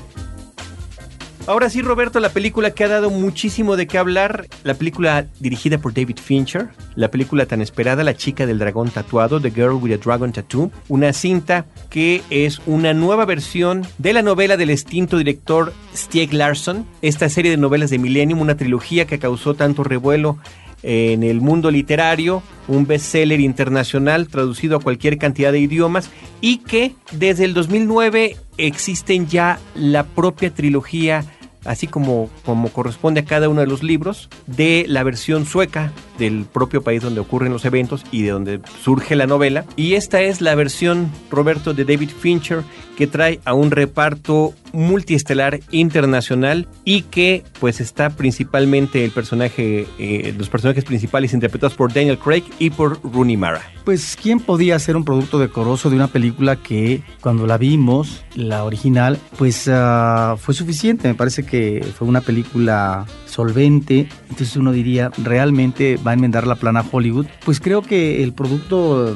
Ahora 1.50 1.72
sí, 1.72 1.82
Roberto, 1.82 2.20
la 2.20 2.30
película 2.30 2.72
que 2.72 2.84
ha 2.84 2.88
dado 2.88 3.10
muchísimo 3.10 3.76
de 3.76 3.88
qué 3.88 3.98
hablar, 3.98 4.46
la 4.64 4.76
película 4.76 5.26
dirigida 5.40 5.80
por 5.80 5.96
David 5.96 6.20
Fincher, 6.24 6.70
la 6.96 7.10
película 7.10 7.48
tan 7.48 7.64
esperada, 7.64 8.04
La 8.04 8.16
chica 8.16 8.46
del 8.46 8.60
dragón 8.60 8.92
tatuado, 8.92 9.42
The 9.42 9.50
Girl 9.50 9.80
with 9.82 9.94
a 9.94 9.98
Dragon 9.98 10.32
Tattoo, 10.32 10.72
una 10.90 11.12
cinta 11.12 11.66
que 11.90 12.22
es 12.30 12.62
una 12.68 12.94
nueva 12.94 13.26
versión 13.26 13.82
de 13.98 14.14
la 14.14 14.22
novela 14.22 14.58
del 14.58 14.70
extinto 14.70 15.18
director 15.18 15.74
Stieg 15.96 16.34
Larsson, 16.34 16.86
esta 17.02 17.30
serie 17.30 17.50
de 17.50 17.58
novelas 17.58 17.90
de 17.90 17.98
Millennium, 17.98 18.42
una 18.42 18.56
trilogía 18.56 19.08
que 19.08 19.18
causó 19.18 19.56
tanto 19.56 19.84
revuelo 19.84 20.38
en 20.84 21.24
el 21.24 21.42
mundo 21.42 21.72
literario, 21.72 22.42
un 22.68 22.86
bestseller 22.86 23.40
internacional 23.40 24.28
traducido 24.28 24.78
a 24.78 24.80
cualquier 24.80 25.18
cantidad 25.18 25.52
de 25.52 25.60
idiomas 25.60 26.10
y 26.42 26.58
que 26.58 26.94
desde 27.12 27.46
el 27.46 27.54
2009 27.54 28.38
existen 28.58 29.28
ya 29.28 29.60
la 29.76 30.04
propia 30.04 30.54
trilogía 30.54 31.26
así 31.66 31.88
como, 31.88 32.30
como 32.46 32.70
corresponde 32.70 33.22
a 33.22 33.26
cada 33.26 33.50
uno 33.50 33.62
de 33.62 33.68
los 33.68 33.84
libros, 33.84 34.30
de 34.48 34.86
la 34.88 35.04
versión 35.04 35.46
sueca 35.46 35.92
del 36.18 36.46
propio 36.46 36.84
país 36.84 37.02
donde 37.02 37.22
ocurren 37.22 37.52
los 37.52 37.66
eventos 37.66 38.04
y 38.12 38.24
de 38.24 38.32
donde 38.32 38.60
surge 38.84 39.16
la 39.16 39.26
novela. 39.26 39.66
Y 39.76 39.94
esta 39.94 40.22
es 40.22 40.42
la 40.42 40.54
versión, 40.56 41.10
Roberto, 41.32 41.74
de 41.74 41.86
David 41.86 42.10
Fincher, 42.10 42.64
que 42.98 43.08
trae 43.08 43.40
a 43.46 43.54
un 43.54 43.72
reparto 43.72 44.54
multiestelar 44.74 45.62
internacional 45.72 46.68
y 46.84 47.04
que 47.04 47.44
pues 47.60 47.80
está 47.80 48.10
principalmente 48.10 49.06
el 49.06 49.12
personaje, 49.12 49.88
eh, 49.98 50.34
los 50.38 50.50
personajes 50.50 50.84
principales 50.84 51.34
interpretados 51.34 51.76
por 51.76 51.94
Daniel 51.94 52.20
Craig 52.20 52.44
y 52.60 52.70
por 52.70 53.00
Rooney 53.02 53.38
Mara. 53.38 53.62
Pues 53.86 54.18
quién 54.22 54.40
podía 54.40 54.78
ser 54.78 54.98
un 54.98 55.06
producto 55.06 55.40
decoroso 55.40 55.90
de 55.90 55.96
una 55.96 56.08
película 56.08 56.58
que 56.58 57.02
cuando 57.22 57.48
la 57.48 57.58
vimos, 57.58 58.24
la 58.36 58.64
original, 58.66 59.18
pues 59.38 59.68
uh, 59.68 60.38
fue 60.38 60.54
suficiente. 60.54 61.08
Me 61.08 61.16
parece 61.16 61.44
que 61.44 61.49
fue 61.98 62.08
una 62.08 62.22
película 62.22 63.06
solvente. 63.26 64.08
Entonces 64.30 64.56
uno 64.56 64.72
diría, 64.72 65.12
realmente 65.24 65.98
va 65.98 66.12
a 66.12 66.14
enmendar 66.14 66.48
la 66.48 66.56
plana 66.56 66.86
Hollywood. 66.90 67.28
Pues 67.46 67.60
creo 67.60 67.82
que 67.82 68.24
el 68.24 68.34
producto 68.34 69.16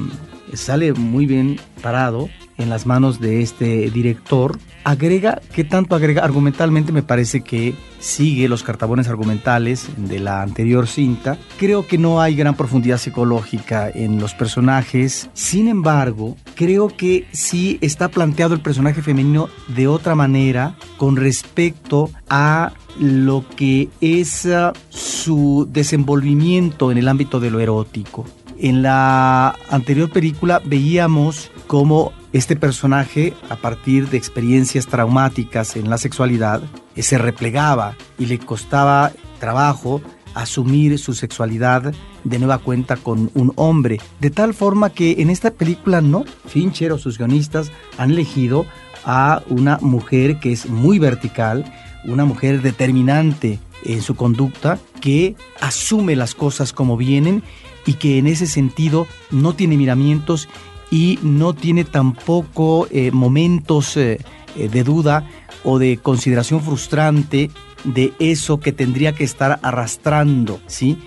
sale 0.52 0.92
muy 0.92 1.26
bien 1.26 1.58
parado 1.82 2.28
en 2.58 2.70
las 2.70 2.86
manos 2.86 3.20
de 3.20 3.42
este 3.42 3.90
director. 3.90 4.58
Agrega, 4.84 5.40
¿qué 5.54 5.64
tanto 5.64 5.96
agrega? 5.96 6.22
Argumentalmente 6.22 6.92
me 6.92 7.02
parece 7.02 7.40
que 7.40 7.74
sigue 8.00 8.48
los 8.48 8.62
cartabones 8.62 9.08
argumentales 9.08 9.88
de 9.96 10.20
la 10.20 10.42
anterior 10.42 10.86
cinta. 10.86 11.38
Creo 11.58 11.86
que 11.86 11.96
no 11.96 12.20
hay 12.20 12.36
gran 12.36 12.54
profundidad 12.54 12.98
psicológica 12.98 13.88
en 13.88 14.20
los 14.20 14.34
personajes. 14.34 15.30
Sin 15.32 15.68
embargo, 15.68 16.36
creo 16.54 16.88
que 16.88 17.26
sí 17.32 17.78
está 17.80 18.08
planteado 18.10 18.52
el 18.52 18.60
personaje 18.60 19.00
femenino 19.00 19.48
de 19.68 19.88
otra 19.88 20.14
manera 20.14 20.76
con 20.98 21.16
respecto 21.16 22.10
a 22.28 22.74
lo 23.00 23.44
que 23.56 23.88
es 24.02 24.44
uh, 24.44 24.72
su 24.90 25.66
desenvolvimiento 25.70 26.92
en 26.92 26.98
el 26.98 27.08
ámbito 27.08 27.40
de 27.40 27.50
lo 27.50 27.58
erótico. 27.60 28.26
En 28.58 28.82
la 28.82 29.56
anterior 29.70 30.10
película 30.10 30.60
veíamos 30.64 31.50
cómo 31.66 32.12
este 32.34 32.56
personaje, 32.56 33.32
a 33.48 33.54
partir 33.54 34.08
de 34.10 34.16
experiencias 34.16 34.88
traumáticas 34.88 35.76
en 35.76 35.88
la 35.88 35.98
sexualidad, 35.98 36.60
eh, 36.96 37.02
se 37.04 37.16
replegaba 37.16 37.96
y 38.18 38.26
le 38.26 38.40
costaba 38.40 39.12
trabajo 39.38 40.02
asumir 40.34 40.98
su 40.98 41.14
sexualidad 41.14 41.94
de 42.24 42.38
nueva 42.40 42.58
cuenta 42.58 42.96
con 42.96 43.30
un 43.34 43.52
hombre. 43.54 44.00
De 44.18 44.30
tal 44.30 44.52
forma 44.52 44.90
que 44.90 45.22
en 45.22 45.30
esta 45.30 45.52
película 45.52 46.00
no, 46.00 46.24
Fincher 46.46 46.90
o 46.90 46.98
sus 46.98 47.18
guionistas 47.18 47.70
han 47.98 48.10
elegido 48.10 48.66
a 49.04 49.40
una 49.48 49.78
mujer 49.80 50.40
que 50.40 50.50
es 50.50 50.68
muy 50.68 50.98
vertical, 50.98 51.64
una 52.04 52.24
mujer 52.24 52.62
determinante 52.62 53.60
en 53.84 54.02
su 54.02 54.16
conducta, 54.16 54.80
que 55.00 55.36
asume 55.60 56.16
las 56.16 56.34
cosas 56.34 56.72
como 56.72 56.96
vienen 56.96 57.44
y 57.86 57.94
que 57.94 58.18
en 58.18 58.26
ese 58.26 58.48
sentido 58.48 59.06
no 59.30 59.54
tiene 59.54 59.76
miramientos 59.76 60.48
y 60.90 61.18
no 61.22 61.54
tiene 61.54 61.84
tampoco 61.84 62.86
eh, 62.90 63.10
momentos 63.10 63.96
eh, 63.96 64.20
eh, 64.56 64.68
de 64.68 64.84
duda 64.84 65.28
o 65.64 65.78
de 65.78 65.98
consideración 65.98 66.60
frustrante 66.60 67.50
de 67.84 68.12
eso 68.18 68.60
que 68.60 68.72
tendría 68.72 69.12
que 69.12 69.24
estar 69.24 69.58
arrastrando, 69.62 70.60
¿sí? 70.66 70.98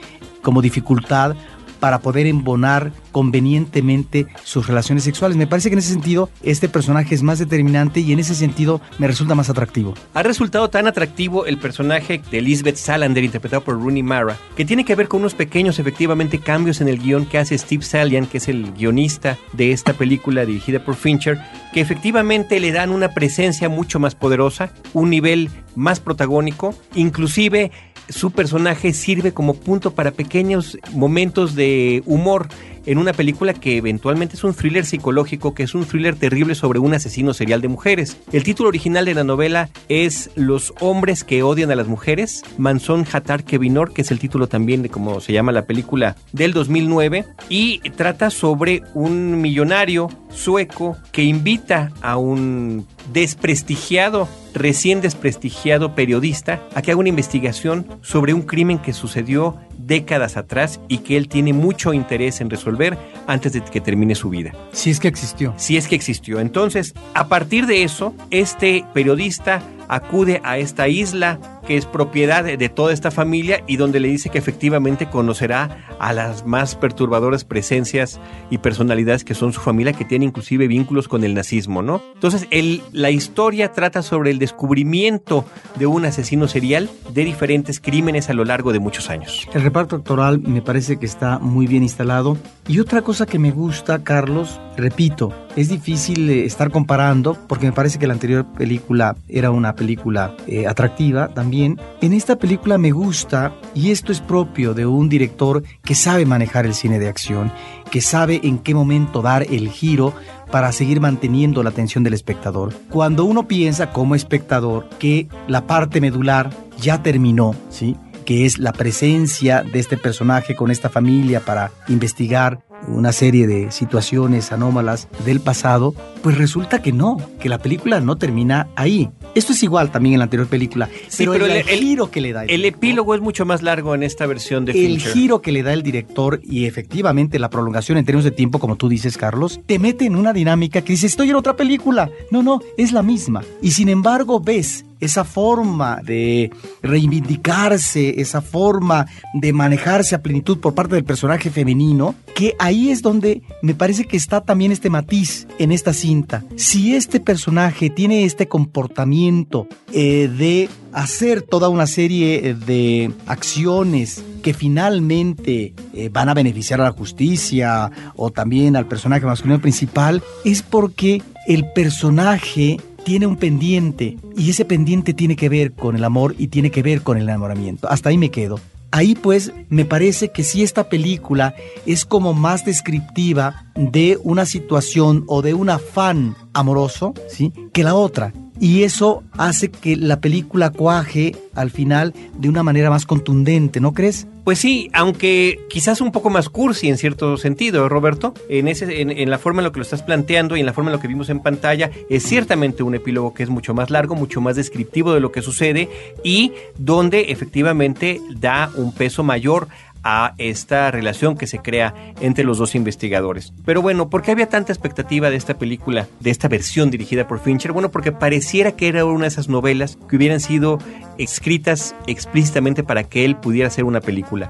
Como 0.41 0.61
dificultad 0.61 1.35
para 1.79 1.99
poder 1.99 2.27
embonar 2.27 2.91
convenientemente 3.11 4.27
sus 4.43 4.67
relaciones 4.67 5.03
sexuales. 5.03 5.37
Me 5.37 5.47
parece 5.47 5.69
que 5.69 5.73
en 5.73 5.79
ese 5.79 5.93
sentido 5.93 6.29
este 6.43 6.69
personaje 6.69 7.15
es 7.15 7.23
más 7.23 7.39
determinante 7.39 7.99
y 7.99 8.11
en 8.11 8.19
ese 8.19 8.35
sentido 8.35 8.81
me 8.99 9.07
resulta 9.07 9.35
más 9.35 9.49
atractivo. 9.49 9.93
Ha 10.13 10.23
resultado 10.23 10.69
tan 10.69 10.87
atractivo 10.87 11.45
el 11.45 11.57
personaje 11.57 12.21
de 12.31 12.39
Elizabeth 12.39 12.75
Salander 12.75 13.23
interpretado 13.23 13.63
por 13.63 13.75
Rooney 13.75 14.03
Mara, 14.03 14.37
que 14.55 14.65
tiene 14.65 14.85
que 14.85 14.95
ver 14.95 15.07
con 15.07 15.21
unos 15.21 15.33
pequeños 15.33 15.79
efectivamente 15.79 16.39
cambios 16.39 16.81
en 16.81 16.87
el 16.87 16.99
guion 16.99 17.25
que 17.25 17.37
hace 17.37 17.57
Steve 17.57 17.83
Salian, 17.83 18.27
que 18.27 18.37
es 18.37 18.47
el 18.47 18.73
guionista 18.73 19.37
de 19.53 19.71
esta 19.71 19.93
película 19.93 20.45
dirigida 20.45 20.83
por 20.83 20.95
Fincher, 20.95 21.39
que 21.73 21.81
efectivamente 21.81 22.59
le 22.59 22.71
dan 22.71 22.91
una 22.91 23.09
presencia 23.13 23.69
mucho 23.69 23.99
más 23.99 24.15
poderosa, 24.15 24.71
un 24.93 25.09
nivel 25.09 25.49
más 25.75 25.99
protagónico, 25.99 26.73
inclusive 26.95 27.71
su 28.09 28.31
personaje 28.31 28.93
sirve 28.93 29.33
como 29.33 29.53
punto 29.53 29.91
para 29.91 30.11
pequeños 30.11 30.77
momentos 30.93 31.55
de 31.55 32.03
humor 32.05 32.47
en 32.87 32.97
una 32.97 33.13
película 33.13 33.53
que 33.53 33.77
eventualmente 33.77 34.35
es 34.35 34.43
un 34.43 34.55
thriller 34.55 34.85
psicológico, 34.85 35.53
que 35.53 35.63
es 35.63 35.75
un 35.75 35.85
thriller 35.85 36.15
terrible 36.15 36.55
sobre 36.55 36.79
un 36.79 36.93
asesino 36.93 37.33
serial 37.33 37.61
de 37.61 37.67
mujeres. 37.67 38.17
El 38.31 38.43
título 38.43 38.69
original 38.69 39.05
de 39.05 39.13
la 39.13 39.23
novela 39.23 39.69
es 39.89 40.31
Los 40.35 40.73
hombres 40.79 41.23
que 41.23 41.43
odian 41.43 41.69
a 41.69 41.75
las 41.75 41.87
mujeres, 41.87 42.43
Manson 42.57 43.05
Hatar 43.11 43.43
Kevinor, 43.43 43.93
que 43.93 44.01
es 44.01 44.11
el 44.11 44.19
título 44.19 44.47
también 44.47 44.81
de 44.81 44.89
cómo 44.89 45.19
se 45.19 45.33
llama 45.33 45.51
la 45.51 45.65
película 45.65 46.15
del 46.31 46.53
2009, 46.53 47.25
y 47.49 47.79
trata 47.91 48.29
sobre 48.29 48.83
un 48.93 49.41
millonario 49.41 50.09
sueco 50.29 50.95
que 51.11 51.23
invita 51.23 51.91
a 52.01 52.17
un 52.17 52.87
desprestigiado, 53.11 54.27
recién 54.53 55.01
desprestigiado 55.01 55.93
periodista 55.93 56.61
a 56.73 56.81
que 56.81 56.91
haga 56.91 56.99
una 56.99 57.09
investigación 57.09 57.85
sobre 58.01 58.33
un 58.33 58.41
crimen 58.41 58.79
que 58.79 58.93
sucedió 58.93 59.57
décadas 59.77 60.37
atrás 60.37 60.79
y 60.87 60.99
que 60.99 61.17
él 61.17 61.27
tiene 61.27 61.53
mucho 61.53 61.93
interés 61.93 62.41
en 62.41 62.49
resolver 62.49 62.97
antes 63.27 63.53
de 63.53 63.63
que 63.63 63.81
termine 63.81 64.15
su 64.15 64.29
vida. 64.29 64.53
Si 64.71 64.89
es 64.89 64.99
que 64.99 65.07
existió. 65.07 65.53
Si 65.57 65.77
es 65.77 65.87
que 65.87 65.95
existió. 65.95 66.39
Entonces, 66.39 66.93
a 67.13 67.27
partir 67.27 67.65
de 67.65 67.83
eso, 67.83 68.13
este 68.31 68.85
periodista 68.93 69.61
acude 69.87 70.41
a 70.43 70.57
esta 70.57 70.87
isla 70.87 71.39
que 71.67 71.77
es 71.77 71.85
propiedad 71.85 72.45
de, 72.45 72.69
toda 72.69 72.93
esta 72.93 73.11
familia 73.11 73.61
y 73.67 73.75
donde 73.75 73.99
le 73.99 74.07
dice 74.07 74.29
que 74.29 74.37
efectivamente 74.37 75.09
conocerá 75.09 75.85
a 75.99 76.13
las 76.13 76.45
más 76.45 76.75
perturbadoras 76.75 77.43
presencias 77.43 78.19
y 78.49 78.59
personalidades 78.59 79.25
que 79.25 79.35
son 79.35 79.51
su 79.51 79.59
familia, 79.59 79.91
que 79.93 80.05
tiene 80.05 80.25
inclusive 80.25 80.67
vínculos 80.67 81.07
con 81.07 81.23
el 81.23 81.33
nazismo, 81.33 81.81
¿no? 81.81 82.01
Entonces, 82.13 82.47
el, 82.51 82.81
la 82.93 83.11
historia 83.11 83.73
trata 83.73 84.01
sobre 84.01 84.31
el 84.31 84.39
descubrimiento 84.39 85.45
de 85.75 85.87
un 85.87 86.05
asesino 86.05 86.47
serial 86.47 86.89
de 87.13 87.25
diferentes 87.25 87.79
crímenes 87.81 88.29
a 88.29 88.33
lo 88.33 88.45
largo 88.45 88.71
de 88.71 88.79
muchos 88.79 89.09
años. 89.09 89.47
El 89.53 89.61
reparto 89.61 89.97
actoral 89.97 90.39
me 90.39 90.61
parece 90.61 90.97
que 90.97 91.05
está 91.05 91.39
muy 91.39 91.67
bien 91.67 91.83
instalado. 91.83 92.37
Y 92.67 92.79
otra 92.79 93.01
cosa 93.01 93.25
que 93.25 93.39
me 93.39 93.51
gusta, 93.51 94.03
Carlos, 94.03 94.59
repito, 94.77 95.33
es 95.55 95.69
difícil 95.69 96.29
eh, 96.29 96.45
estar 96.45 96.71
comparando 96.71 97.37
porque 97.47 97.65
me 97.65 97.71
parece 97.71 97.97
que 97.99 98.07
la 98.07 98.13
anterior 98.13 98.45
película 98.57 99.15
era 99.27 99.51
una 99.51 99.75
película 99.75 100.35
eh, 100.47 100.67
atractiva 100.67 101.29
también 101.29 101.56
en 101.65 102.13
esta 102.13 102.37
película 102.37 102.77
me 102.77 102.91
gusta, 102.91 103.53
y 103.73 103.91
esto 103.91 104.11
es 104.11 104.21
propio 104.21 104.73
de 104.73 104.85
un 104.85 105.09
director 105.09 105.63
que 105.83 105.95
sabe 105.95 106.25
manejar 106.25 106.65
el 106.65 106.73
cine 106.73 106.99
de 106.99 107.07
acción, 107.07 107.51
que 107.91 108.01
sabe 108.01 108.41
en 108.43 108.59
qué 108.59 108.73
momento 108.73 109.21
dar 109.21 109.43
el 109.43 109.69
giro 109.69 110.13
para 110.51 110.71
seguir 110.71 111.01
manteniendo 111.01 111.63
la 111.63 111.69
atención 111.69 112.03
del 112.03 112.13
espectador. 112.13 112.73
Cuando 112.89 113.25
uno 113.25 113.47
piensa 113.47 113.91
como 113.91 114.15
espectador 114.15 114.87
que 114.99 115.27
la 115.47 115.67
parte 115.67 116.01
medular 116.01 116.49
ya 116.79 117.01
terminó, 117.03 117.55
¿sí? 117.69 117.95
que 118.25 118.45
es 118.45 118.59
la 118.59 118.73
presencia 118.73 119.63
de 119.63 119.79
este 119.79 119.95
personaje 119.95 120.53
con 120.53 120.69
esta 120.69 120.89
familia 120.89 121.39
para 121.39 121.71
investigar 121.87 122.59
una 122.87 123.11
serie 123.11 123.47
de 123.47 123.71
situaciones 123.71 124.51
anómalas 124.51 125.07
del 125.25 125.39
pasado, 125.39 125.93
pues 126.21 126.37
resulta 126.37 126.81
que 126.81 126.91
no, 126.91 127.17
que 127.39 127.49
la 127.49 127.57
película 127.57 127.99
no 127.99 128.17
termina 128.17 128.67
ahí. 128.75 129.09
Esto 129.35 129.53
es 129.53 129.63
igual 129.63 129.91
también 129.91 130.13
en 130.13 130.19
la 130.19 130.23
anterior 130.23 130.47
película, 130.47 130.89
pero, 131.17 131.33
el, 131.33 131.63
giro 131.63 132.09
que 132.09 132.21
le 132.21 132.33
da 132.33 132.43
el, 132.43 132.49
el 132.49 132.65
epílogo 132.65 133.13
es 133.13 133.21
mucho 133.21 133.45
más 133.45 133.61
largo 133.61 133.93
en 133.93 134.03
esta 134.03 134.25
versión 134.25 134.65
de 134.65 134.85
El 134.85 134.99
giro 134.99 135.41
que 135.41 135.51
le 135.51 135.63
da 135.63 135.73
el 135.73 135.83
director 135.83 136.39
y 136.43 136.65
efectivamente 136.65 137.39
la 137.39 137.49
prolongación 137.49 137.97
en 137.97 138.05
términos 138.05 138.23
de 138.23 138.31
tiempo, 138.31 138.59
como 138.59 138.75
tú 138.75 138.89
dices, 138.89 139.17
Carlos, 139.17 139.59
te 139.65 139.79
mete 139.79 140.05
en 140.05 140.15
una 140.15 140.33
dinámica 140.33 140.81
que 140.81 140.93
dice, 140.93 141.07
estoy 141.07 141.29
en 141.29 141.35
otra 141.35 141.55
película. 141.55 142.09
No, 142.31 142.41
no, 142.43 142.61
es 142.77 142.91
la 142.91 143.03
misma. 143.03 143.43
Y 143.61 143.71
sin 143.71 143.89
embargo 143.89 144.39
ves 144.39 144.85
esa 144.99 145.23
forma 145.23 146.01
de 146.03 146.51
reivindicarse, 146.81 148.19
esa 148.19 148.41
forma 148.41 149.05
de 149.33 149.53
manejarse 149.53 150.15
a 150.15 150.21
plenitud 150.21 150.59
por 150.59 150.73
parte 150.73 150.95
del 150.95 151.03
personaje 151.03 151.49
femenino, 151.49 152.15
que 152.35 152.55
ahí 152.67 152.89
es 152.89 153.01
donde 153.01 153.41
me 153.61 153.73
parece 153.73 154.05
que 154.05 154.17
está 154.17 154.41
también 154.41 154.71
este 154.71 154.89
matiz 154.89 155.47
en 155.57 155.71
esta 155.71 155.93
cinta. 155.93 156.43
Si 156.55 156.95
este 156.95 157.19
personaje 157.19 157.89
tiene 157.89 158.25
este 158.25 158.47
comportamiento 158.47 159.67
eh, 159.93 160.27
de 160.27 160.69
hacer 160.91 161.41
toda 161.41 161.69
una 161.69 161.87
serie 161.87 162.53
de 162.53 163.11
acciones 163.25 164.23
que 164.41 164.53
finalmente 164.53 165.73
eh, 165.93 166.09
van 166.11 166.29
a 166.29 166.33
beneficiar 166.33 166.81
a 166.81 166.85
la 166.85 166.91
justicia 166.91 167.91
o 168.15 168.31
también 168.31 168.75
al 168.75 168.87
personaje 168.87 169.25
masculino 169.25 169.61
principal, 169.61 170.21
es 170.43 170.61
porque 170.61 171.21
el 171.47 171.71
personaje 171.73 172.79
tiene 173.03 173.25
un 173.25 173.37
pendiente 173.37 174.17
y 174.35 174.49
ese 174.49 174.65
pendiente 174.65 175.13
tiene 175.13 175.37
que 175.37 175.47
ver 175.47 175.71
con 175.71 175.95
el 175.95 176.03
amor 176.03 176.35
y 176.37 176.47
tiene 176.47 176.71
que 176.71 176.83
ver 176.83 177.01
con 177.01 177.17
el 177.17 177.23
enamoramiento. 177.23 177.89
Hasta 177.89 178.09
ahí 178.09 178.17
me 178.17 178.31
quedo. 178.31 178.59
Ahí 178.91 179.15
pues 179.15 179.51
me 179.69 179.85
parece 179.85 180.31
que 180.31 180.43
si 180.43 180.63
esta 180.63 180.89
película 180.89 181.55
es 181.85 182.05
como 182.05 182.33
más 182.33 182.65
descriptiva 182.65 183.65
de 183.75 184.17
una 184.23 184.45
situación 184.45 185.23
o 185.27 185.41
de 185.41 185.53
un 185.53 185.69
afán 185.69 186.35
amoroso, 186.53 187.13
¿sí? 187.27 187.51
que 187.73 187.83
la 187.83 187.95
otra. 187.95 188.33
Y 188.59 188.83
eso 188.83 189.23
hace 189.33 189.69
que 189.69 189.95
la 189.95 190.19
película 190.19 190.71
cuaje 190.71 191.35
al 191.53 191.71
final 191.71 192.13
de 192.37 192.49
una 192.49 192.63
manera 192.63 192.89
más 192.89 193.05
contundente, 193.05 193.79
¿no 193.79 193.93
crees? 193.93 194.27
Pues 194.47 194.59
sí, 194.59 194.89
aunque 194.93 195.59
quizás 195.69 195.99
un 195.99 196.13
poco 196.13 196.29
más 196.29 196.47
cursi 196.47 196.87
en 196.87 196.97
cierto 196.97 197.35
sentido, 197.35 197.89
Roberto, 197.89 198.33
en, 198.47 198.69
ese, 198.69 199.01
en, 199.01 199.29
la 199.29 199.37
forma 199.37 199.59
en 199.59 199.65
lo 199.65 199.73
que 199.73 199.79
lo 199.79 199.83
estás 199.83 200.03
planteando 200.03 200.55
y 200.55 200.61
en 200.61 200.65
la 200.65 200.71
forma 200.71 200.89
en 200.89 200.95
lo 200.95 201.01
que 201.01 201.09
vimos 201.09 201.29
en 201.29 201.41
pantalla, 201.41 201.91
es 202.09 202.23
ciertamente 202.23 202.81
un 202.81 202.95
epílogo 202.95 203.33
que 203.33 203.43
es 203.43 203.49
mucho 203.49 203.73
más 203.73 203.89
largo, 203.89 204.15
mucho 204.15 204.39
más 204.39 204.55
descriptivo 204.55 205.13
de 205.13 205.19
lo 205.19 205.33
que 205.33 205.41
sucede 205.41 205.89
y 206.23 206.53
donde 206.77 207.31
efectivamente 207.31 208.21
da 208.39 208.71
un 208.77 208.93
peso 208.93 209.21
mayor 209.21 209.67
a 210.09 210.33
esta 210.37 210.89
relación 210.89 211.35
que 211.35 211.47
se 211.47 211.59
crea 211.59 211.93
entre 212.21 212.45
los 212.45 212.57
dos 212.57 212.75
investigadores. 212.75 213.51
Pero 213.65 213.81
bueno, 213.81 214.09
¿por 214.09 214.21
qué 214.21 214.31
había 214.31 214.47
tanta 214.47 214.71
expectativa 214.71 215.29
de 215.29 215.35
esta 215.35 215.57
película, 215.57 216.07
de 216.21 216.29
esta 216.29 216.47
versión 216.47 216.89
dirigida 216.89 217.27
por 217.27 217.41
Fincher? 217.41 217.73
Bueno, 217.73 217.91
porque 217.91 218.13
pareciera 218.13 218.71
que 218.71 218.87
era 218.87 219.03
una 219.03 219.23
de 219.23 219.27
esas 219.27 219.49
novelas 219.49 219.97
que 220.07 220.15
hubieran 220.15 220.39
sido 220.39 220.79
escritas 221.17 221.93
explícitamente 222.07 222.83
para 222.83 223.03
que 223.03 223.25
él 223.25 223.35
pudiera 223.35 223.67
hacer 223.67 223.83
una 223.83 223.99
película. 223.99 224.49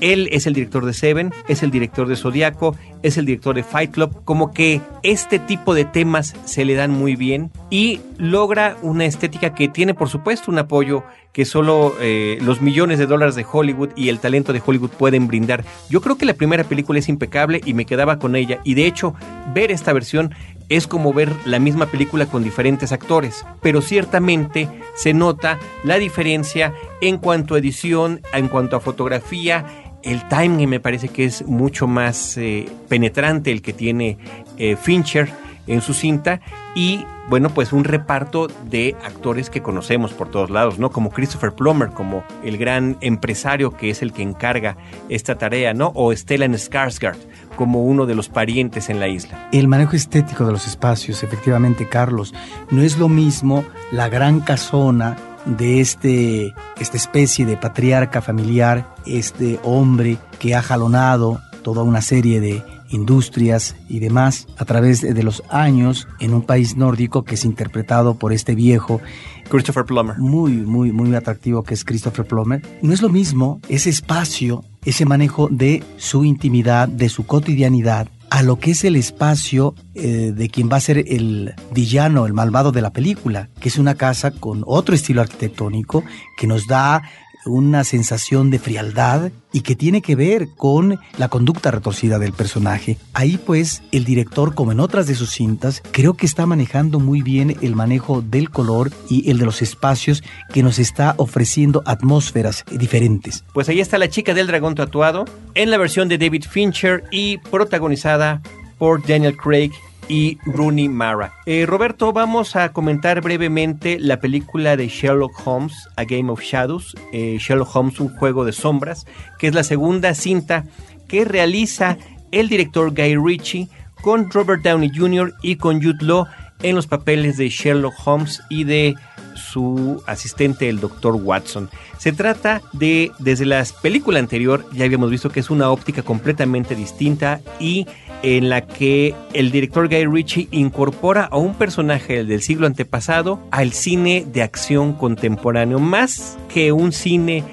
Él 0.00 0.28
es 0.32 0.46
el 0.46 0.54
director 0.54 0.84
de 0.84 0.92
Seven, 0.92 1.32
es 1.48 1.62
el 1.62 1.70
director 1.70 2.08
de 2.08 2.16
Zodiaco, 2.16 2.76
es 3.02 3.18
el 3.18 3.26
director 3.26 3.54
de 3.54 3.62
Fight 3.62 3.90
Club. 3.90 4.24
Como 4.24 4.52
que 4.52 4.80
este 5.02 5.38
tipo 5.38 5.74
de 5.74 5.84
temas 5.84 6.34
se 6.44 6.64
le 6.64 6.74
dan 6.74 6.90
muy 6.90 7.16
bien 7.16 7.50
y 7.70 8.00
logra 8.18 8.76
una 8.82 9.04
estética 9.04 9.54
que 9.54 9.68
tiene, 9.68 9.94
por 9.94 10.08
supuesto, 10.08 10.50
un 10.50 10.58
apoyo 10.58 11.04
que 11.32 11.44
solo 11.44 11.94
eh, 12.00 12.38
los 12.40 12.60
millones 12.60 12.98
de 12.98 13.06
dólares 13.06 13.34
de 13.34 13.46
Hollywood 13.50 13.90
y 13.94 14.08
el 14.08 14.18
talento 14.18 14.52
de 14.52 14.62
Hollywood 14.64 14.90
pueden 14.90 15.28
brindar. 15.28 15.64
Yo 15.88 16.00
creo 16.00 16.16
que 16.16 16.26
la 16.26 16.34
primera 16.34 16.64
película 16.64 16.98
es 16.98 17.08
impecable 17.08 17.60
y 17.64 17.74
me 17.74 17.84
quedaba 17.84 18.18
con 18.18 18.34
ella. 18.34 18.60
Y 18.64 18.74
de 18.74 18.86
hecho, 18.86 19.14
ver 19.54 19.70
esta 19.70 19.92
versión 19.92 20.34
es 20.68 20.86
como 20.86 21.12
ver 21.12 21.30
la 21.44 21.58
misma 21.58 21.86
película 21.86 22.26
con 22.26 22.42
diferentes 22.42 22.92
actores, 22.92 23.44
pero 23.62 23.80
ciertamente 23.80 24.68
se 24.94 25.14
nota 25.14 25.58
la 25.84 25.96
diferencia 25.96 26.74
en 27.00 27.18
cuanto 27.18 27.54
a 27.54 27.58
edición, 27.58 28.20
en 28.32 28.48
cuanto 28.48 28.76
a 28.76 28.80
fotografía, 28.80 29.64
el 30.08 30.26
timing 30.28 30.68
me 30.68 30.80
parece 30.80 31.08
que 31.08 31.24
es 31.24 31.46
mucho 31.46 31.86
más 31.86 32.38
eh, 32.38 32.66
penetrante 32.88 33.52
el 33.52 33.60
que 33.60 33.72
tiene 33.74 34.16
eh, 34.56 34.76
Fincher 34.76 35.28
en 35.68 35.80
su 35.80 35.94
cinta 35.94 36.40
y 36.74 37.04
bueno 37.28 37.50
pues 37.50 37.72
un 37.72 37.84
reparto 37.84 38.48
de 38.64 38.96
actores 39.04 39.50
que 39.50 39.62
conocemos 39.62 40.12
por 40.12 40.30
todos 40.30 40.50
lados 40.50 40.78
no 40.78 40.90
como 40.90 41.10
Christopher 41.10 41.52
Plummer 41.52 41.90
como 41.90 42.24
el 42.42 42.58
gran 42.58 42.96
empresario 43.00 43.76
que 43.76 43.90
es 43.90 44.02
el 44.02 44.12
que 44.12 44.22
encarga 44.22 44.76
esta 45.08 45.36
tarea 45.36 45.74
no 45.74 45.92
o 45.94 46.14
Stellan 46.14 46.54
Skarsgård 46.54 47.18
como 47.56 47.84
uno 47.84 48.06
de 48.06 48.14
los 48.14 48.28
parientes 48.28 48.88
en 48.88 49.00
la 49.00 49.08
isla. 49.08 49.48
El 49.52 49.66
manejo 49.66 49.96
estético 49.96 50.46
de 50.46 50.52
los 50.52 50.68
espacios 50.68 51.22
efectivamente 51.22 51.88
Carlos 51.88 52.32
no 52.70 52.82
es 52.82 52.98
lo 52.98 53.08
mismo 53.08 53.64
la 53.90 54.08
gran 54.08 54.40
casona 54.40 55.16
de 55.44 55.80
este, 55.80 56.54
esta 56.78 56.96
especie 56.96 57.46
de 57.46 57.56
patriarca 57.56 58.20
familiar, 58.20 58.94
este 59.06 59.58
hombre 59.62 60.18
que 60.38 60.54
ha 60.54 60.62
jalonado 60.62 61.40
toda 61.62 61.82
una 61.82 62.02
serie 62.02 62.40
de 62.40 62.62
industrias 62.90 63.76
y 63.88 63.98
demás 63.98 64.46
a 64.56 64.64
través 64.64 65.02
de 65.02 65.22
los 65.22 65.42
años 65.50 66.08
en 66.20 66.34
un 66.34 66.42
país 66.42 66.76
nórdico 66.76 67.24
que 67.24 67.34
es 67.34 67.44
interpretado 67.44 68.18
por 68.18 68.32
este 68.32 68.54
viejo 68.54 69.00
Christopher 69.48 69.84
Plummer. 69.84 70.18
Muy, 70.18 70.52
muy, 70.52 70.92
muy 70.92 71.14
atractivo 71.14 71.62
que 71.62 71.74
es 71.74 71.84
Christopher 71.84 72.26
Plummer. 72.26 72.62
No 72.82 72.92
es 72.92 73.02
lo 73.02 73.08
mismo 73.08 73.60
ese 73.68 73.90
espacio, 73.90 74.64
ese 74.84 75.04
manejo 75.04 75.48
de 75.50 75.82
su 75.96 76.24
intimidad, 76.24 76.88
de 76.88 77.08
su 77.08 77.26
cotidianidad, 77.26 78.08
a 78.30 78.42
lo 78.42 78.58
que 78.58 78.72
es 78.72 78.84
el 78.84 78.96
espacio 78.96 79.74
eh, 79.94 80.32
de 80.34 80.48
quien 80.48 80.68
va 80.70 80.76
a 80.76 80.80
ser 80.80 80.98
el 80.98 81.54
villano, 81.72 82.26
el 82.26 82.34
malvado 82.34 82.72
de 82.72 82.82
la 82.82 82.92
película, 82.92 83.48
que 83.58 83.68
es 83.68 83.78
una 83.78 83.94
casa 83.94 84.32
con 84.32 84.62
otro 84.66 84.94
estilo 84.94 85.22
arquitectónico 85.22 86.04
que 86.36 86.46
nos 86.46 86.66
da 86.66 87.02
una 87.48 87.84
sensación 87.84 88.50
de 88.50 88.58
frialdad 88.58 89.32
y 89.52 89.62
que 89.62 89.74
tiene 89.74 90.02
que 90.02 90.14
ver 90.14 90.48
con 90.56 90.98
la 91.16 91.28
conducta 91.28 91.70
retorcida 91.70 92.18
del 92.18 92.32
personaje. 92.32 92.98
Ahí 93.14 93.38
pues 93.38 93.82
el 93.92 94.04
director, 94.04 94.54
como 94.54 94.72
en 94.72 94.80
otras 94.80 95.06
de 95.06 95.14
sus 95.14 95.30
cintas, 95.30 95.82
creo 95.90 96.14
que 96.14 96.26
está 96.26 96.46
manejando 96.46 97.00
muy 97.00 97.22
bien 97.22 97.56
el 97.62 97.74
manejo 97.74 98.22
del 98.22 98.50
color 98.50 98.90
y 99.08 99.30
el 99.30 99.38
de 99.38 99.46
los 99.46 99.62
espacios 99.62 100.22
que 100.52 100.62
nos 100.62 100.78
está 100.78 101.14
ofreciendo 101.16 101.82
atmósferas 101.86 102.64
diferentes. 102.70 103.44
Pues 103.52 103.68
ahí 103.68 103.80
está 103.80 103.98
la 103.98 104.08
chica 104.08 104.34
del 104.34 104.46
dragón 104.46 104.74
tatuado 104.74 105.24
en 105.54 105.70
la 105.70 105.78
versión 105.78 106.08
de 106.08 106.18
David 106.18 106.44
Fincher 106.48 107.04
y 107.10 107.38
protagonizada 107.38 108.42
por 108.78 109.04
Daniel 109.06 109.36
Craig 109.36 109.72
y 110.08 110.38
Rooney 110.44 110.88
Mara. 110.88 111.34
Eh, 111.46 111.66
Roberto, 111.66 112.12
vamos 112.12 112.56
a 112.56 112.72
comentar 112.72 113.20
brevemente 113.20 113.98
la 114.00 114.20
película 114.20 114.76
de 114.76 114.88
Sherlock 114.88 115.46
Holmes, 115.46 115.88
A 115.96 116.04
Game 116.04 116.30
of 116.30 116.42
Shadows, 116.42 116.96
eh, 117.12 117.38
Sherlock 117.40 117.74
Holmes, 117.74 118.00
un 118.00 118.08
juego 118.08 118.44
de 118.44 118.52
sombras, 118.52 119.06
que 119.38 119.48
es 119.48 119.54
la 119.54 119.64
segunda 119.64 120.14
cinta 120.14 120.64
que 121.06 121.24
realiza 121.24 121.98
el 122.30 122.48
director 122.48 122.94
Guy 122.94 123.16
Ritchie 123.16 123.68
con 124.02 124.30
Robert 124.30 124.62
Downey 124.62 124.90
Jr. 124.94 125.34
y 125.42 125.56
con 125.56 125.82
Jude 125.82 126.04
Law 126.04 126.26
en 126.62 126.76
los 126.76 126.86
papeles 126.86 127.36
de 127.36 127.48
Sherlock 127.48 127.94
Holmes 128.04 128.42
y 128.48 128.64
de 128.64 128.94
su 129.34 130.02
asistente, 130.06 130.68
el 130.68 130.80
doctor 130.80 131.14
Watson. 131.14 131.70
Se 131.96 132.12
trata 132.12 132.60
de, 132.72 133.12
desde 133.18 133.46
la 133.46 133.64
película 133.80 134.18
anterior, 134.18 134.66
ya 134.72 134.84
habíamos 134.84 135.10
visto 135.10 135.30
que 135.30 135.40
es 135.40 135.50
una 135.50 135.70
óptica 135.70 136.02
completamente 136.02 136.74
distinta 136.74 137.40
y 137.60 137.86
en 138.22 138.48
la 138.48 138.66
que 138.66 139.14
el 139.32 139.50
director 139.50 139.88
Guy 139.88 140.06
Ritchie 140.06 140.48
incorpora 140.50 141.24
a 141.24 141.36
un 141.36 141.54
personaje 141.54 142.24
del 142.24 142.42
siglo 142.42 142.66
antepasado 142.66 143.40
al 143.50 143.72
cine 143.72 144.26
de 144.32 144.42
acción 144.42 144.92
contemporáneo, 144.92 145.78
más 145.78 146.38
que 146.52 146.72
un 146.72 146.92
cine 146.92 147.44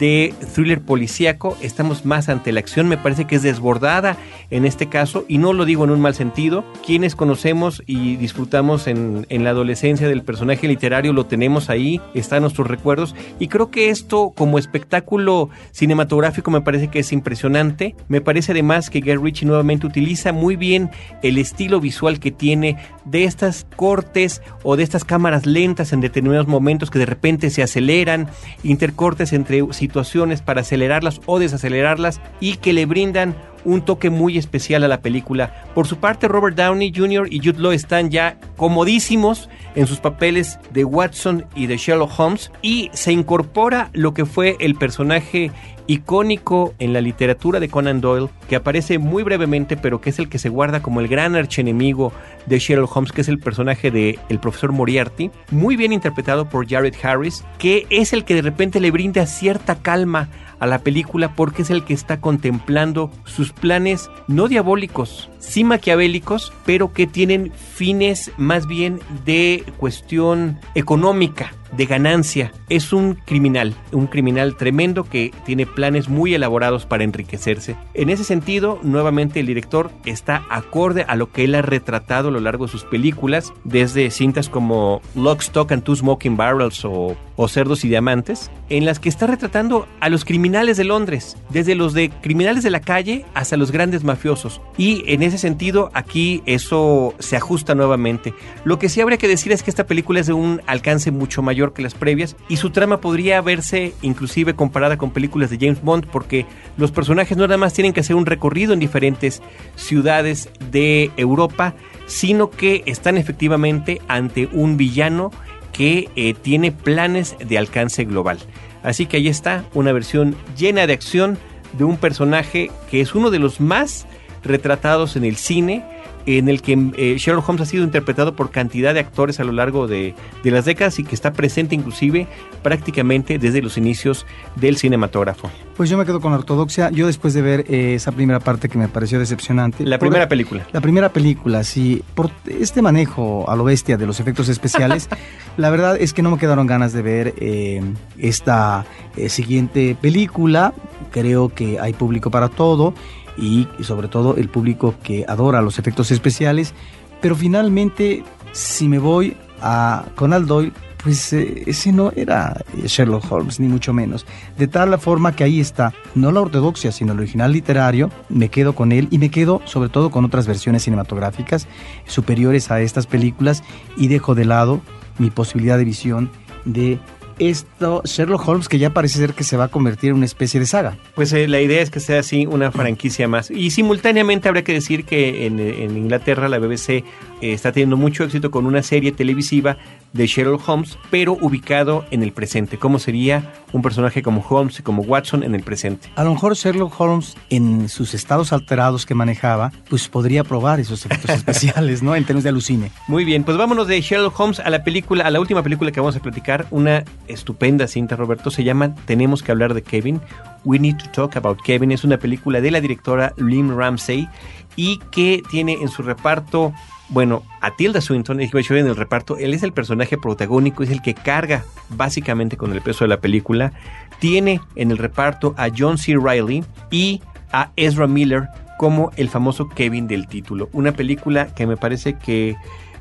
de 0.00 0.34
thriller 0.54 0.80
policíaco, 0.80 1.56
estamos 1.60 2.04
más 2.04 2.28
ante 2.30 2.50
la 2.52 2.60
acción, 2.60 2.88
me 2.88 2.96
parece 2.96 3.26
que 3.26 3.36
es 3.36 3.42
desbordada 3.42 4.16
en 4.50 4.64
este 4.64 4.88
caso, 4.88 5.24
y 5.28 5.38
no 5.38 5.52
lo 5.52 5.66
digo 5.66 5.84
en 5.84 5.90
un 5.90 6.00
mal 6.00 6.14
sentido, 6.14 6.64
quienes 6.84 7.14
conocemos 7.14 7.82
y 7.86 8.16
disfrutamos 8.16 8.86
en, 8.86 9.26
en 9.28 9.44
la 9.44 9.50
adolescencia 9.50 10.08
del 10.08 10.22
personaje 10.22 10.66
literario 10.66 11.12
lo 11.12 11.26
tenemos 11.26 11.68
ahí, 11.68 12.00
está 12.14 12.36
en 12.36 12.42
nuestros 12.42 12.66
recuerdos, 12.66 13.14
y 13.38 13.48
creo 13.48 13.70
que 13.70 13.90
esto 13.90 14.32
como 14.34 14.58
espectáculo 14.58 15.50
cinematográfico 15.70 16.50
me 16.50 16.62
parece 16.62 16.88
que 16.88 17.00
es 17.00 17.12
impresionante, 17.12 17.94
me 18.08 18.22
parece 18.22 18.52
además 18.52 18.88
que 18.88 19.00
Gary 19.00 19.20
Ritchie 19.22 19.46
nuevamente 19.46 19.86
utiliza 19.86 20.32
muy 20.32 20.56
bien 20.56 20.90
el 21.22 21.36
estilo 21.36 21.78
visual 21.78 22.20
que 22.20 22.30
tiene 22.30 22.78
de 23.04 23.24
estas 23.24 23.66
cortes 23.76 24.40
o 24.62 24.76
de 24.76 24.82
estas 24.82 25.04
cámaras 25.04 25.44
lentas 25.44 25.92
en 25.92 26.00
determinados 26.00 26.46
momentos 26.46 26.90
que 26.90 26.98
de 26.98 27.06
repente 27.06 27.50
se 27.50 27.62
aceleran, 27.62 28.28
intercortes 28.62 29.34
entre 29.34 29.62
situaciones 29.90 30.40
para 30.40 30.60
acelerarlas 30.60 31.20
o 31.26 31.40
desacelerarlas 31.40 32.20
y 32.38 32.58
que 32.58 32.72
le 32.72 32.86
brindan 32.86 33.34
un 33.64 33.82
toque 33.82 34.08
muy 34.08 34.38
especial 34.38 34.84
a 34.84 34.88
la 34.88 35.02
película. 35.02 35.64
Por 35.74 35.86
su 35.86 35.96
parte, 35.96 36.28
Robert 36.28 36.56
Downey 36.56 36.92
Jr. 36.94 37.26
y 37.28 37.40
Jude 37.40 37.60
Law 37.60 37.72
están 37.72 38.08
ya 38.08 38.38
comodísimos 38.56 39.48
en 39.74 39.86
sus 39.88 39.98
papeles 39.98 40.60
de 40.70 40.84
Watson 40.84 41.44
y 41.56 41.66
de 41.66 41.76
Sherlock 41.76 42.18
Holmes 42.18 42.52
y 42.62 42.90
se 42.92 43.12
incorpora 43.12 43.90
lo 43.92 44.14
que 44.14 44.26
fue 44.26 44.56
el 44.60 44.76
personaje 44.76 45.50
icónico 45.90 46.72
en 46.78 46.92
la 46.92 47.00
literatura 47.00 47.58
de 47.58 47.68
Conan 47.68 48.00
Doyle, 48.00 48.28
que 48.48 48.54
aparece 48.54 49.00
muy 49.00 49.24
brevemente, 49.24 49.76
pero 49.76 50.00
que 50.00 50.10
es 50.10 50.20
el 50.20 50.28
que 50.28 50.38
se 50.38 50.48
guarda 50.48 50.82
como 50.82 51.00
el 51.00 51.08
gran 51.08 51.34
archenemigo 51.34 52.12
de 52.46 52.60
Sherlock 52.60 52.96
Holmes, 52.96 53.10
que 53.10 53.22
es 53.22 53.28
el 53.28 53.40
personaje 53.40 53.90
de 53.90 54.16
el 54.28 54.38
profesor 54.38 54.70
Moriarty, 54.70 55.32
muy 55.50 55.74
bien 55.74 55.92
interpretado 55.92 56.48
por 56.48 56.68
Jared 56.68 56.94
Harris, 57.02 57.44
que 57.58 57.88
es 57.90 58.12
el 58.12 58.24
que 58.24 58.36
de 58.36 58.42
repente 58.42 58.78
le 58.78 58.92
brinda 58.92 59.26
cierta 59.26 59.82
calma 59.82 60.28
a 60.60 60.66
la 60.68 60.78
película 60.78 61.34
porque 61.34 61.62
es 61.62 61.70
el 61.70 61.84
que 61.84 61.94
está 61.94 62.20
contemplando 62.20 63.10
sus 63.24 63.52
planes 63.52 64.10
no 64.28 64.46
diabólicos, 64.46 65.28
sí 65.40 65.64
maquiavélicos, 65.64 66.52
pero 66.64 66.92
que 66.92 67.08
tienen 67.08 67.50
fines 67.50 68.30
más 68.36 68.68
bien 68.68 69.00
de 69.24 69.64
cuestión 69.78 70.60
económica 70.76 71.52
de 71.76 71.86
ganancia. 71.86 72.52
Es 72.68 72.92
un 72.92 73.14
criminal, 73.14 73.74
un 73.92 74.06
criminal 74.06 74.56
tremendo 74.56 75.04
que 75.04 75.32
tiene 75.44 75.66
planes 75.66 76.08
muy 76.08 76.34
elaborados 76.34 76.86
para 76.86 77.04
enriquecerse. 77.04 77.76
En 77.94 78.10
ese 78.10 78.24
sentido, 78.24 78.78
nuevamente 78.82 79.40
el 79.40 79.46
director 79.46 79.90
está 80.04 80.44
acorde 80.50 81.04
a 81.08 81.16
lo 81.16 81.30
que 81.30 81.44
él 81.44 81.54
ha 81.54 81.62
retratado 81.62 82.28
a 82.28 82.32
lo 82.32 82.40
largo 82.40 82.66
de 82.66 82.72
sus 82.72 82.84
películas, 82.84 83.52
desde 83.64 84.10
cintas 84.10 84.48
como 84.48 85.00
Lock, 85.14 85.42
Stock 85.42 85.72
and 85.72 85.82
Two 85.82 85.96
Smoking 85.96 86.36
Barrels 86.36 86.84
o, 86.84 87.16
o 87.36 87.48
Cerdos 87.48 87.84
y 87.84 87.88
Diamantes, 87.88 88.50
en 88.68 88.84
las 88.84 88.98
que 88.98 89.08
está 89.08 89.26
retratando 89.26 89.86
a 90.00 90.08
los 90.08 90.24
criminales 90.24 90.76
de 90.76 90.84
Londres, 90.84 91.36
desde 91.50 91.74
los 91.74 91.92
de 91.92 92.10
criminales 92.10 92.62
de 92.62 92.70
la 92.70 92.80
calle 92.80 93.24
hasta 93.34 93.56
los 93.56 93.70
grandes 93.70 94.04
mafiosos. 94.04 94.60
Y 94.76 95.04
en 95.06 95.22
ese 95.22 95.38
sentido, 95.38 95.90
aquí 95.94 96.42
eso 96.46 97.14
se 97.18 97.36
ajusta 97.36 97.74
nuevamente. 97.74 98.34
Lo 98.64 98.78
que 98.78 98.88
sí 98.88 99.00
habría 99.00 99.18
que 99.18 99.28
decir 99.28 99.52
es 99.52 99.62
que 99.62 99.70
esta 99.70 99.86
película 99.86 100.20
es 100.20 100.26
de 100.26 100.32
un 100.32 100.60
alcance 100.66 101.10
mucho 101.10 101.42
mayor 101.42 101.59
que 101.72 101.82
las 101.82 101.94
previas 101.94 102.36
y 102.48 102.56
su 102.56 102.70
trama 102.70 103.00
podría 103.00 103.40
verse 103.40 103.92
inclusive 104.02 104.54
comparada 104.54 104.96
con 104.96 105.10
películas 105.10 105.50
de 105.50 105.58
James 105.58 105.82
Bond 105.82 106.06
porque 106.06 106.46
los 106.76 106.90
personajes 106.90 107.36
no 107.36 107.46
nada 107.46 107.58
más 107.58 107.72
tienen 107.72 107.92
que 107.92 108.00
hacer 108.00 108.16
un 108.16 108.26
recorrido 108.26 108.72
en 108.72 108.80
diferentes 108.80 109.42
ciudades 109.76 110.48
de 110.70 111.10
Europa, 111.16 111.74
sino 112.06 112.50
que 112.50 112.82
están 112.86 113.16
efectivamente 113.16 114.00
ante 114.08 114.48
un 114.52 114.76
villano 114.76 115.30
que 115.72 116.08
eh, 116.16 116.34
tiene 116.34 116.72
planes 116.72 117.36
de 117.38 117.58
alcance 117.58 118.04
global. 118.04 118.38
Así 118.82 119.06
que 119.06 119.18
ahí 119.18 119.28
está 119.28 119.64
una 119.74 119.92
versión 119.92 120.34
llena 120.56 120.86
de 120.86 120.94
acción 120.94 121.38
de 121.76 121.84
un 121.84 121.96
personaje 121.96 122.70
que 122.90 123.00
es 123.00 123.14
uno 123.14 123.30
de 123.30 123.38
los 123.38 123.60
más 123.60 124.06
retratados 124.42 125.16
en 125.16 125.24
el 125.24 125.36
cine 125.36 125.84
en 126.26 126.48
el 126.48 126.62
que 126.62 126.72
eh, 126.96 127.16
Sherlock 127.18 127.48
Holmes 127.48 127.62
ha 127.62 127.66
sido 127.66 127.84
interpretado 127.84 128.34
por 128.34 128.50
cantidad 128.50 128.94
de 128.94 129.00
actores 129.00 129.40
a 129.40 129.44
lo 129.44 129.52
largo 129.52 129.86
de, 129.86 130.14
las 130.44 130.64
décadas 130.64 130.98
y 130.98 131.04
que 131.04 131.14
está 131.14 131.32
presente 131.32 131.74
inclusive 131.74 132.26
prácticamente 132.62 133.38
desde 133.38 133.62
los 133.62 133.78
inicios 133.78 134.26
del 134.56 134.76
cinematógrafo. 134.76 135.50
Pues 135.76 135.88
yo 135.88 135.96
me 135.96 136.04
quedo 136.04 136.20
con 136.20 136.32
la 136.32 136.38
ortodoxia. 136.38 136.90
Yo 136.90 137.06
después 137.06 137.32
de 137.32 137.42
ver 137.42 137.64
eh, 137.68 137.94
esa 137.94 138.12
primera 138.12 138.40
parte 138.40 138.68
que 138.68 138.76
me 138.76 138.88
pareció 138.88 139.18
decepcionante. 139.18 139.84
La 139.84 139.98
primera 139.98 140.28
película. 140.28 140.66
La 140.72 140.80
primera 140.80 141.10
película, 141.10 141.64
sí. 141.64 142.02
Por 142.14 142.30
este 142.46 142.82
manejo 142.82 143.48
a 143.48 143.56
lo 143.56 143.64
bestia 143.64 143.96
de 143.96 144.06
los 144.06 144.20
efectos 144.20 144.48
especiales, 144.48 145.08
la 145.56 145.70
verdad 145.70 145.96
es 145.98 146.12
que 146.12 146.22
no 146.22 146.30
me 146.30 146.38
quedaron 146.38 146.66
ganas 146.66 146.92
de 146.92 147.02
ver 147.02 147.34
eh, 147.38 147.82
esta 148.18 148.84
siguiente 149.28 149.96
película. 150.00 150.74
Creo 151.10 151.48
que 151.48 151.80
hay 151.80 151.92
público 151.92 152.30
para 152.30 152.48
todo 152.48 152.94
y 153.36 153.68
sobre 153.80 154.08
todo 154.08 154.36
el 154.36 154.48
público 154.48 154.94
que 155.02 155.24
adora 155.28 155.62
los 155.62 155.78
efectos 155.78 156.10
especiales. 156.10 156.74
Pero 157.20 157.36
finalmente, 157.36 158.24
si 158.52 158.88
me 158.88 158.98
voy 158.98 159.36
a 159.60 160.04
Conan 160.14 160.46
Doyle, 160.46 160.72
pues 161.02 161.32
eh, 161.32 161.64
ese 161.66 161.92
no 161.92 162.12
era 162.14 162.62
Sherlock 162.84 163.30
Holmes, 163.30 163.60
ni 163.60 163.68
mucho 163.68 163.92
menos. 163.92 164.26
De 164.58 164.68
tal 164.68 164.98
forma 164.98 165.34
que 165.34 165.44
ahí 165.44 165.60
está, 165.60 165.92
no 166.14 166.30
la 166.32 166.40
ortodoxia, 166.40 166.92
sino 166.92 167.12
el 167.12 167.18
original 167.18 167.52
literario, 167.52 168.10
me 168.28 168.48
quedo 168.48 168.74
con 168.74 168.92
él 168.92 169.08
y 169.10 169.18
me 169.18 169.30
quedo 169.30 169.62
sobre 169.64 169.88
todo 169.88 170.10
con 170.10 170.24
otras 170.24 170.46
versiones 170.46 170.82
cinematográficas 170.82 171.66
superiores 172.06 172.70
a 172.70 172.80
estas 172.80 173.06
películas 173.06 173.62
y 173.96 174.08
dejo 174.08 174.34
de 174.34 174.44
lado 174.44 174.80
mi 175.18 175.30
posibilidad 175.30 175.78
de 175.78 175.84
visión 175.84 176.30
de 176.64 176.98
esto 177.40 178.02
Sherlock 178.04 178.46
Holmes 178.46 178.68
que 178.68 178.78
ya 178.78 178.90
parece 178.90 179.18
ser 179.18 179.34
que 179.34 179.44
se 179.44 179.56
va 179.56 179.64
a 179.64 179.68
convertir 179.68 180.10
en 180.10 180.16
una 180.16 180.26
especie 180.26 180.60
de 180.60 180.66
saga. 180.66 180.96
Pues 181.14 181.32
eh, 181.32 181.48
la 181.48 181.60
idea 181.60 181.82
es 181.82 181.90
que 181.90 182.00
sea 182.00 182.20
así 182.20 182.46
una 182.46 182.70
franquicia 182.70 183.28
más. 183.28 183.50
Y 183.50 183.70
simultáneamente 183.70 184.48
habrá 184.48 184.62
que 184.62 184.72
decir 184.72 185.04
que 185.04 185.46
en, 185.46 185.60
Inglaterra 185.60 186.48
la 186.48 186.58
BBC 186.58 187.04
está 187.40 187.72
teniendo 187.72 187.96
mucho 187.96 188.24
éxito 188.24 188.50
con 188.50 188.66
una 188.66 188.82
serie 188.82 189.12
televisiva 189.12 189.76
de 190.12 190.26
Sherlock 190.26 190.68
Holmes, 190.68 190.98
pero 191.10 191.34
ubicado 191.40 192.04
en 192.10 192.22
el 192.22 192.32
presente. 192.32 192.78
¿Cómo 192.78 192.98
sería 192.98 193.52
un 193.72 193.82
personaje 193.82 194.22
como 194.22 194.44
Holmes 194.46 194.78
y 194.80 194.82
como 194.82 195.02
Watson 195.02 195.42
en 195.42 195.54
el 195.54 195.62
presente? 195.62 196.08
A 196.16 196.24
lo 196.24 196.32
mejor 196.32 196.54
Sherlock 196.54 197.00
Holmes, 197.00 197.36
en 197.48 197.88
sus 197.88 198.14
estados 198.14 198.52
alterados 198.52 199.06
que 199.06 199.14
manejaba, 199.14 199.72
pues 199.88 200.08
podría 200.08 200.44
probar 200.44 200.80
esos 200.80 201.06
efectos 201.06 201.30
especiales, 201.36 202.02
¿no? 202.02 202.14
En 202.16 202.24
términos 202.24 202.44
de 202.44 202.50
alucine. 202.50 202.90
Muy 203.08 203.24
bien, 203.24 203.44
pues 203.44 203.56
vámonos 203.56 203.86
de 203.86 204.00
Sherlock 204.00 204.38
Holmes 204.38 204.60
a 204.60 204.70
la 204.70 204.82
película, 204.82 205.24
a 205.24 205.30
la 205.30 205.40
última 205.40 205.62
película 205.62 205.92
que 205.92 206.00
vamos 206.00 206.16
a 206.16 206.20
platicar, 206.20 206.66
una 206.70 207.04
estupenda 207.28 207.86
cinta, 207.86 208.16
Roberto, 208.16 208.50
se 208.50 208.64
llama 208.64 208.94
Tenemos 209.06 209.42
que 209.42 209.52
hablar 209.52 209.74
de 209.74 209.82
Kevin. 209.82 210.20
We 210.64 210.78
Need 210.78 210.98
to 210.98 211.10
Talk 211.10 211.36
About 211.36 211.62
Kevin. 211.62 211.92
Es 211.92 212.04
una 212.04 212.18
película 212.18 212.60
de 212.60 212.70
la 212.70 212.80
directora 212.80 213.32
Lim 213.36 213.76
Ramsey 213.76 214.28
y 214.76 214.98
que 215.10 215.42
tiene 215.50 215.74
en 215.74 215.88
su 215.88 216.02
reparto 216.02 216.72
bueno, 217.10 217.42
a 217.60 217.74
Tilda 217.74 218.00
Swinton, 218.00 218.40
en 218.40 218.86
el 218.86 218.96
reparto, 218.96 219.36
él 219.36 219.52
es 219.52 219.62
el 219.62 219.72
personaje 219.72 220.16
protagónico, 220.16 220.82
es 220.82 220.90
el 220.90 221.02
que 221.02 221.14
carga 221.14 221.64
básicamente 221.88 222.56
con 222.56 222.72
el 222.72 222.80
peso 222.80 223.04
de 223.04 223.08
la 223.08 223.20
película. 223.20 223.72
Tiene 224.20 224.60
en 224.76 224.92
el 224.92 224.98
reparto 224.98 225.54
a 225.56 225.68
John 225.76 225.98
C. 225.98 226.14
Riley 226.14 226.64
y 226.90 227.20
a 227.52 227.72
Ezra 227.76 228.06
Miller 228.06 228.44
como 228.78 229.10
el 229.16 229.28
famoso 229.28 229.68
Kevin 229.68 230.06
del 230.06 230.28
título. 230.28 230.68
Una 230.72 230.92
película 230.92 231.52
que 231.54 231.66
me 231.66 231.76
parece 231.76 232.14
que 232.14 232.56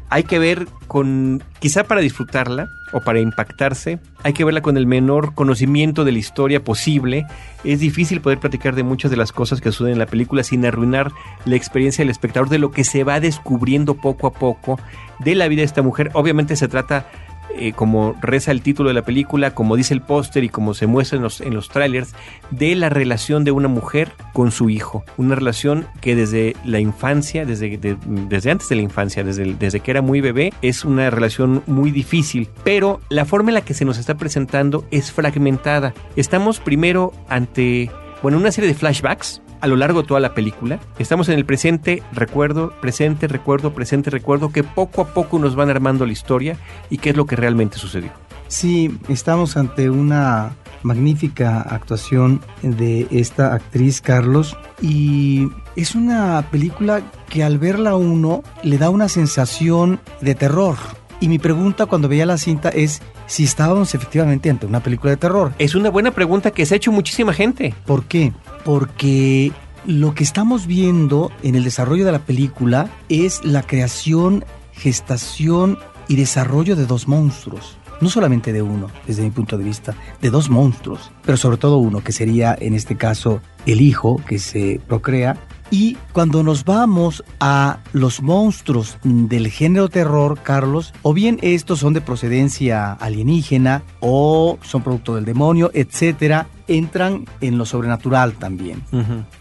hay 0.09 0.23
que 0.23 0.39
ver 0.39 0.67
con, 0.87 1.43
quizá 1.59 1.83
para 1.83 2.01
disfrutarla, 2.01 2.69
o 2.91 3.01
para 3.01 3.19
impactarse, 3.19 3.99
hay 4.23 4.33
que 4.33 4.43
verla 4.43 4.61
con 4.61 4.77
el 4.77 4.87
menor 4.87 5.33
conocimiento 5.33 6.05
de 6.05 6.11
la 6.11 6.17
historia 6.17 6.63
posible. 6.63 7.25
Es 7.63 7.79
difícil 7.79 8.21
poder 8.21 8.39
platicar 8.39 8.75
de 8.75 8.83
muchas 8.83 9.11
de 9.11 9.17
las 9.17 9.31
cosas 9.31 9.61
que 9.61 9.71
suceden 9.71 9.93
en 9.93 9.99
la 9.99 10.05
película 10.05 10.43
sin 10.43 10.65
arruinar 10.65 11.11
la 11.45 11.55
experiencia 11.55 12.03
del 12.03 12.09
espectador 12.09 12.49
de 12.49 12.59
lo 12.59 12.71
que 12.71 12.83
se 12.83 13.03
va 13.03 13.19
descubriendo 13.19 13.95
poco 13.95 14.27
a 14.27 14.33
poco 14.33 14.79
de 15.19 15.35
la 15.35 15.47
vida 15.47 15.61
de 15.61 15.65
esta 15.65 15.81
mujer. 15.81 16.11
Obviamente 16.13 16.55
se 16.55 16.67
trata 16.67 17.07
eh, 17.55 17.73
como 17.73 18.15
reza 18.21 18.51
el 18.51 18.61
título 18.61 18.89
de 18.89 18.95
la 18.95 19.03
película, 19.03 19.51
como 19.51 19.75
dice 19.75 19.93
el 19.93 20.01
póster 20.01 20.43
y 20.43 20.49
como 20.49 20.73
se 20.73 20.87
muestra 20.87 21.17
en 21.17 21.53
los, 21.53 21.69
trailers, 21.69 22.13
de 22.51 22.75
la 22.75 22.89
relación 22.89 23.43
de 23.43 23.51
una 23.51 23.67
mujer 23.67 24.11
con 24.33 24.51
su 24.51 24.69
hijo. 24.69 25.03
Una 25.17 25.35
relación 25.35 25.87
que 26.01 26.15
desde 26.15 26.55
la 26.63 26.79
infancia, 26.79 27.45
desde, 27.45 27.77
desde 27.77 28.51
antes 28.51 28.69
de 28.69 28.75
la 28.75 28.81
infancia, 28.81 29.23
desde, 29.23 29.53
desde 29.53 29.79
que 29.79 29.91
era 29.91 30.01
muy 30.01 30.21
bebé, 30.21 30.53
es 30.61 30.85
una 30.85 31.09
relación 31.09 31.63
muy 31.67 31.91
difícil. 31.91 32.49
Pero 32.63 33.01
la 33.09 33.25
forma 33.25 33.49
en 33.49 33.55
la 33.55 33.61
que 33.61 33.73
se 33.73 33.85
nos 33.85 33.97
está 33.97 34.15
presentando 34.15 34.85
es 34.91 35.11
fragmentada. 35.11 35.93
Estamos 36.15 36.59
primero 36.59 37.13
ante, 37.27 37.91
bueno, 38.21 38.37
una 38.37 38.51
serie 38.51 38.69
de 38.69 38.75
flashbacks 38.75 39.41
a 39.61 39.67
lo 39.67 39.75
largo 39.75 40.01
de 40.01 40.07
toda 40.07 40.19
la 40.19 40.33
película. 40.33 40.79
Estamos 40.97 41.29
en 41.29 41.37
el 41.37 41.45
presente, 41.45 42.03
recuerdo, 42.11 42.73
presente, 42.81 43.27
recuerdo, 43.27 43.73
presente, 43.73 44.09
recuerdo, 44.09 44.51
que 44.51 44.63
poco 44.63 45.01
a 45.01 45.07
poco 45.13 45.39
nos 45.39 45.55
van 45.55 45.69
armando 45.69 46.05
la 46.05 46.11
historia 46.11 46.57
y 46.89 46.97
qué 46.97 47.11
es 47.11 47.17
lo 47.17 47.25
que 47.25 47.35
realmente 47.35 47.77
sucedió. 47.77 48.11
Sí, 48.47 48.97
estamos 49.09 49.57
ante 49.57 49.89
una 49.89 50.55
magnífica 50.81 51.61
actuación 51.61 52.41
de 52.61 53.07
esta 53.11 53.53
actriz 53.53 54.01
Carlos 54.01 54.57
y 54.81 55.47
es 55.75 55.93
una 55.93 56.43
película 56.49 57.01
que 57.29 57.43
al 57.43 57.59
verla 57.59 57.95
uno 57.95 58.43
le 58.63 58.77
da 58.77 58.89
una 58.89 59.09
sensación 59.09 59.99
de 60.21 60.35
terror. 60.35 60.77
Y 61.21 61.27
mi 61.27 61.37
pregunta 61.37 61.85
cuando 61.85 62.07
veía 62.07 62.25
la 62.25 62.37
cinta 62.37 62.69
es 62.69 63.01
si 63.27 63.43
estábamos 63.43 63.93
efectivamente 63.93 64.49
ante 64.49 64.65
una 64.65 64.79
película 64.79 65.11
de 65.11 65.17
terror. 65.17 65.53
Es 65.59 65.75
una 65.75 65.89
buena 65.89 66.11
pregunta 66.11 66.51
que 66.51 66.65
se 66.65 66.75
ha 66.75 66.77
hecho 66.77 66.93
muchísima 66.93 67.33
gente. 67.33 67.73
¿Por 67.85 68.05
qué? 68.05 68.31
Porque 68.63 69.51
lo 69.85 70.13
que 70.13 70.23
estamos 70.23 70.65
viendo 70.65 71.31
en 71.43 71.55
el 71.55 71.63
desarrollo 71.63 72.05
de 72.05 72.13
la 72.13 72.19
película 72.19 72.89
es 73.09 73.43
la 73.43 73.63
creación, 73.63 74.45
gestación 74.71 75.77
y 76.07 76.15
desarrollo 76.15 76.77
de 76.77 76.85
dos 76.85 77.07
monstruos. 77.07 77.77
No 77.99 78.09
solamente 78.09 78.53
de 78.53 78.61
uno, 78.61 78.87
desde 79.05 79.23
mi 79.23 79.29
punto 79.29 79.57
de 79.57 79.65
vista, 79.65 79.93
de 80.21 80.29
dos 80.29 80.49
monstruos, 80.49 81.11
pero 81.25 81.37
sobre 81.37 81.57
todo 81.57 81.79
uno, 81.79 82.01
que 82.01 82.13
sería 82.13 82.55
en 82.57 82.73
este 82.73 82.95
caso 82.95 83.41
el 83.65 83.81
hijo 83.81 84.21
que 84.25 84.39
se 84.39 84.79
procrea 84.87 85.35
y 85.71 85.97
cuando 86.13 86.43
nos 86.43 86.65
vamos 86.65 87.23
a 87.39 87.79
los 87.93 88.21
monstruos 88.21 88.97
del 89.03 89.49
género 89.49 89.89
terror, 89.89 90.39
Carlos, 90.41 90.93
o 91.01 91.13
bien 91.13 91.39
estos 91.41 91.79
son 91.79 91.93
de 91.93 92.01
procedencia 92.01 92.93
alienígena 92.93 93.83
o 93.99 94.57
son 94.61 94.83
producto 94.83 95.15
del 95.15 95.25
demonio, 95.25 95.71
etcétera, 95.73 96.47
entran 96.69 97.25
en 97.41 97.57
lo 97.57 97.65
sobrenatural 97.65 98.33
también. 98.33 98.83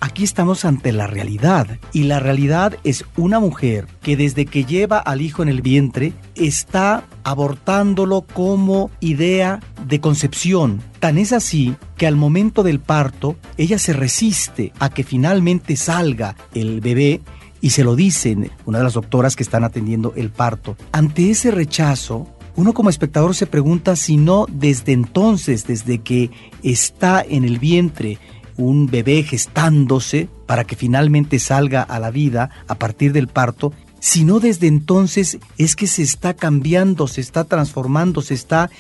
Aquí 0.01 0.25
estamos 0.25 0.65
ante 0.65 0.93
la 0.93 1.07
realidad 1.07 1.79
y 1.93 2.05
la 2.05 2.19
realidad 2.19 2.77
es 2.85 3.05
una 3.17 3.39
mujer 3.39 3.87
que 4.03 4.17
desde 4.17 4.47
que 4.47 4.65
lleva 4.65 4.99
al 4.99 5.21
hijo 5.21 5.43
en 5.43 5.49
el 5.49 5.63
vientre 5.63 6.13
está 6.35 7.05
abortándolo 7.25 8.23
como 8.23 8.91
idea 9.01 9.61
de 9.87 10.01
concepción. 10.01 10.81
Tan 10.99 11.19
es 11.19 11.33
así 11.33 11.77
que 11.97 12.07
al 12.07 12.17
momento 12.17 12.63
del 12.63 12.81
parto 12.81 13.37
ella 13.57 13.79
se 13.79 13.93
resiste 13.93 14.73
a 14.79 14.89
que 14.91 15.05
finalmente 15.05 15.77
salga 15.77 16.37
el 16.55 16.81
bebé 16.81 17.21
y 17.61 17.71
se 17.71 17.85
lo 17.85 17.97
dicen 17.97 18.51
una 18.67 18.79
de 18.79 18.85
las 18.85 18.95
doctoras 18.95 19.37
que 19.37 19.43
están 19.43 19.65
atendiendo 19.65 20.13
el 20.17 20.31
parto. 20.31 20.77
Ante 20.93 21.31
ese 21.31 21.51
rechazo, 21.51 22.38
uno 22.59 22.75
como 22.75 22.91
espectador 22.91 23.37
se 23.37 23.47
pregunta 23.47 23.95
si 23.95 24.17
no 24.17 24.47
desde 24.51 24.91
entonces, 24.91 25.65
desde 25.65 25.99
que 25.99 26.33
está 26.65 27.25
en 27.27 27.45
el 27.45 27.61
vientre 27.61 28.19
un 28.57 28.89
bebé 28.89 29.23
gestándose 29.23 30.29
para 30.45 30.65
que 30.65 30.75
finalmente 30.75 31.39
salga 31.39 31.83
a 31.83 32.01
la 32.01 32.11
vida 32.11 32.51
a 32.67 32.75
partir 32.75 33.13
del 33.13 33.29
parto, 33.29 33.73
si 34.01 34.25
no 34.25 34.41
desde 34.41 34.67
entonces 34.67 35.39
es 35.57 35.77
que 35.77 35.87
se 35.87 36.03
está 36.03 36.35
cambiando, 36.35 37.07
se 37.07 37.21
está 37.21 37.45
transformando, 37.45 38.23
se 38.23 38.35
está 38.35 38.71